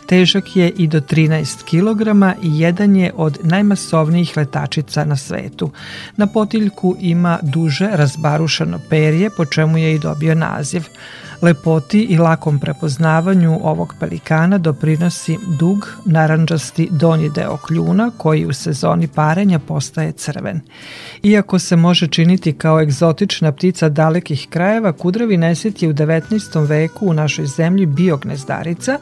Težak 0.06 0.56
je 0.56 0.70
i 0.70 0.88
do 0.88 1.02
13 1.02 1.64
kg 1.64 2.08
i 2.44 2.60
jedan 2.60 2.96
je 2.96 3.12
od 3.16 3.38
najmasovnijih 3.44 4.38
letačica 4.38 5.06
na 5.06 5.16
svetu. 5.16 5.72
Na 6.16 6.28
potiljku 6.28 6.96
ima 7.00 7.40
duže 7.42 7.90
razbarušano 7.92 8.80
perje, 8.90 9.30
po 9.38 9.46
čemu 9.46 9.78
je 9.78 9.96
i 9.96 10.00
dobio 10.00 10.36
naziv. 10.36 10.84
Lepoti 11.42 12.02
i 12.02 12.18
lakom 12.18 12.60
prepoznavanju 12.60 13.60
ovog 13.64 13.94
pelikana 14.00 14.58
doprinosi 14.58 15.38
dug, 15.60 15.88
naranđasti 16.06 16.88
donji 16.92 17.30
deo 17.30 17.58
kljuna 17.58 18.12
koji 18.18 18.46
u 18.46 18.54
sezoni 18.54 19.08
parenja 19.08 19.60
postaje 19.60 20.12
crven. 20.12 20.62
Iako 21.24 21.60
se 21.60 21.76
može 21.76 22.08
činiti 22.08 22.54
kao 22.54 22.82
egzotična 22.82 23.52
ptica 23.52 23.90
dalekih 23.90 24.48
krajeva, 24.50 24.92
kudravi 24.92 25.38
nesit 25.38 25.82
je 25.82 25.90
u 25.90 25.94
19. 25.94 26.68
veku 26.68 27.08
u 27.08 27.14
našoj 27.14 27.46
zemlji 27.46 27.86
bio 27.86 28.18
gnezdarica, 28.18 29.00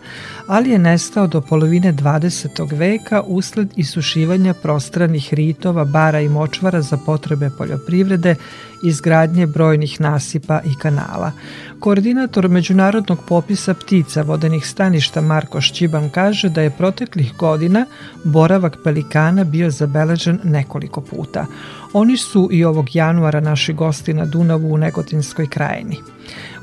ali 0.47 0.69
je 0.69 0.79
nestao 0.79 1.27
do 1.27 1.41
polovine 1.41 1.93
20. 1.93 2.77
veka 2.77 3.21
usled 3.21 3.69
isušivanja 3.75 4.53
prostranih 4.53 5.33
ritova, 5.33 5.85
bara 5.85 6.21
i 6.21 6.29
močvara 6.29 6.81
za 6.81 6.97
potrebe 6.97 7.49
poljoprivrede, 7.57 8.35
izgradnje 8.83 9.47
brojnih 9.47 10.01
nasipa 10.01 10.61
i 10.65 10.75
kanala. 10.75 11.31
Koordinator 11.79 12.49
međunarodnog 12.49 13.19
popisa 13.27 13.73
ptica 13.73 14.21
vodenih 14.21 14.67
staništa 14.67 15.21
Marko 15.21 15.61
Šćiban 15.61 16.09
kaže 16.09 16.49
da 16.49 16.61
je 16.61 16.69
proteklih 16.69 17.33
godina 17.37 17.85
boravak 18.23 18.77
pelikana 18.83 19.43
bio 19.43 19.69
zabeležen 19.69 20.39
nekoliko 20.43 21.01
puta. 21.01 21.45
Oni 21.93 22.17
su 22.17 22.49
i 22.51 22.63
ovog 22.63 22.95
januara 22.95 23.39
naši 23.39 23.73
gosti 23.73 24.13
na 24.13 24.25
Dunavu 24.25 24.73
u 24.73 24.77
Negotinskoj 24.77 25.47
krajini. 25.47 26.14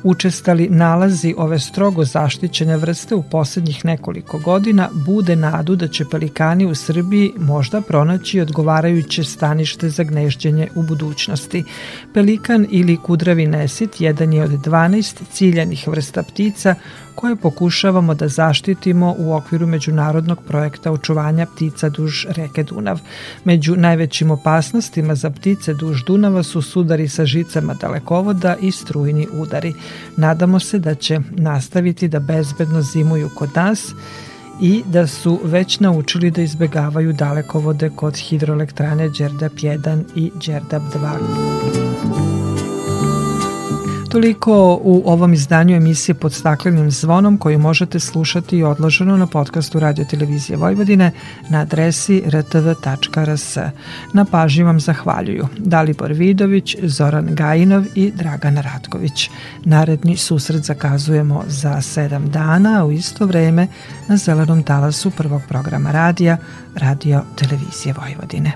Učestali 0.02 0.68
nalazi 0.70 1.34
ove 1.36 1.58
strogo 1.58 2.04
zaštićene 2.04 2.76
vrste 2.76 3.14
u 3.14 3.22
poslednjih 3.22 3.84
nekoliko 3.84 4.38
godina 4.38 4.88
bude 4.92 5.36
nadu 5.36 5.76
da 5.76 5.88
će 5.88 6.04
pelikani 6.10 6.66
u 6.66 6.74
Srbiji 6.74 7.32
možda 7.38 7.80
pronaći 7.80 8.40
odgovarajuće 8.40 9.24
stanište 9.24 9.88
za 9.88 10.02
gnežđenje 10.02 10.68
u 10.74 10.82
budućnosti. 10.82 11.64
Pelikan 12.14 12.66
ili 12.70 12.96
kudravi 12.96 13.46
nesit 13.46 14.00
jedan 14.00 14.32
je 14.32 14.44
od 14.44 14.50
12 14.50 15.22
ciljanih 15.32 15.88
vrsta 15.88 16.22
ptica 16.22 16.74
koje 17.14 17.36
pokušavamo 17.36 18.14
da 18.14 18.28
zaštitimo 18.28 19.14
u 19.18 19.34
okviru 19.34 19.66
međunarodnog 19.66 20.38
projekta 20.48 20.92
očuvanja 20.92 21.46
ptica 21.46 21.88
duž 21.88 22.24
reke 22.28 22.62
Dunav. 22.62 23.00
Među 23.44 23.76
najvećim 23.76 24.30
opasnostima 24.30 25.14
za 25.14 25.30
ptice 25.30 25.74
duž 25.74 26.04
Dunava 26.04 26.42
su 26.42 26.62
sudari 26.62 27.08
sa 27.08 27.26
žicama 27.26 27.74
dalekovoda 27.74 28.56
i 28.60 28.72
strujni 28.72 29.28
udari. 29.32 29.74
Nadamo 30.16 30.60
se 30.60 30.78
da 30.78 30.94
će 30.94 31.20
nastaviti 31.30 32.08
da 32.08 32.20
bezbedno 32.20 32.82
zimuju 32.82 33.30
kod 33.34 33.50
nas 33.54 33.94
i 34.60 34.82
da 34.86 35.06
su 35.06 35.40
već 35.44 35.80
naučili 35.80 36.30
da 36.30 36.42
izbegavaju 36.42 37.12
dalekovode 37.12 37.90
kod 37.96 38.16
hidroelektrane 38.16 39.08
Đerdap 39.08 39.52
1 39.52 40.02
i 40.14 40.30
Đerdap 40.46 40.82
2. 40.82 42.32
Toliko 44.12 44.80
u 44.82 45.02
ovom 45.06 45.32
izdanju 45.32 45.76
emisije 45.76 46.14
pod 46.14 46.32
staklenim 46.32 46.90
zvonom 46.90 47.38
koju 47.38 47.58
možete 47.58 48.00
slušati 48.00 48.58
i 48.58 48.62
odloženo 48.62 49.16
na 49.16 49.26
podcastu 49.26 49.80
Radio 49.80 50.04
Televizije 50.04 50.56
Vojvodine 50.56 51.10
na 51.48 51.60
adresi 51.60 52.22
rtv.rs. 52.26 53.56
Na 54.12 54.24
pažnji 54.24 54.62
vam 54.62 54.80
zahvaljuju 54.80 55.48
Dalibor 55.58 56.12
Vidović, 56.12 56.76
Zoran 56.82 57.34
Gajinov 57.34 57.84
i 57.94 58.10
Dragan 58.10 58.56
Ratković. 58.56 59.30
Naredni 59.64 60.16
susret 60.16 60.64
zakazujemo 60.64 61.44
za 61.46 61.72
7 61.72 62.28
dana 62.28 62.84
u 62.84 62.92
isto 62.92 63.26
vreme 63.26 63.66
na 64.08 64.16
zelenom 64.16 64.62
talasu 64.62 65.10
prvog 65.10 65.42
programa 65.48 65.92
radija 65.92 66.36
Radio 66.74 67.22
Televizije 67.36 67.94
Vojvodine. 67.94 68.52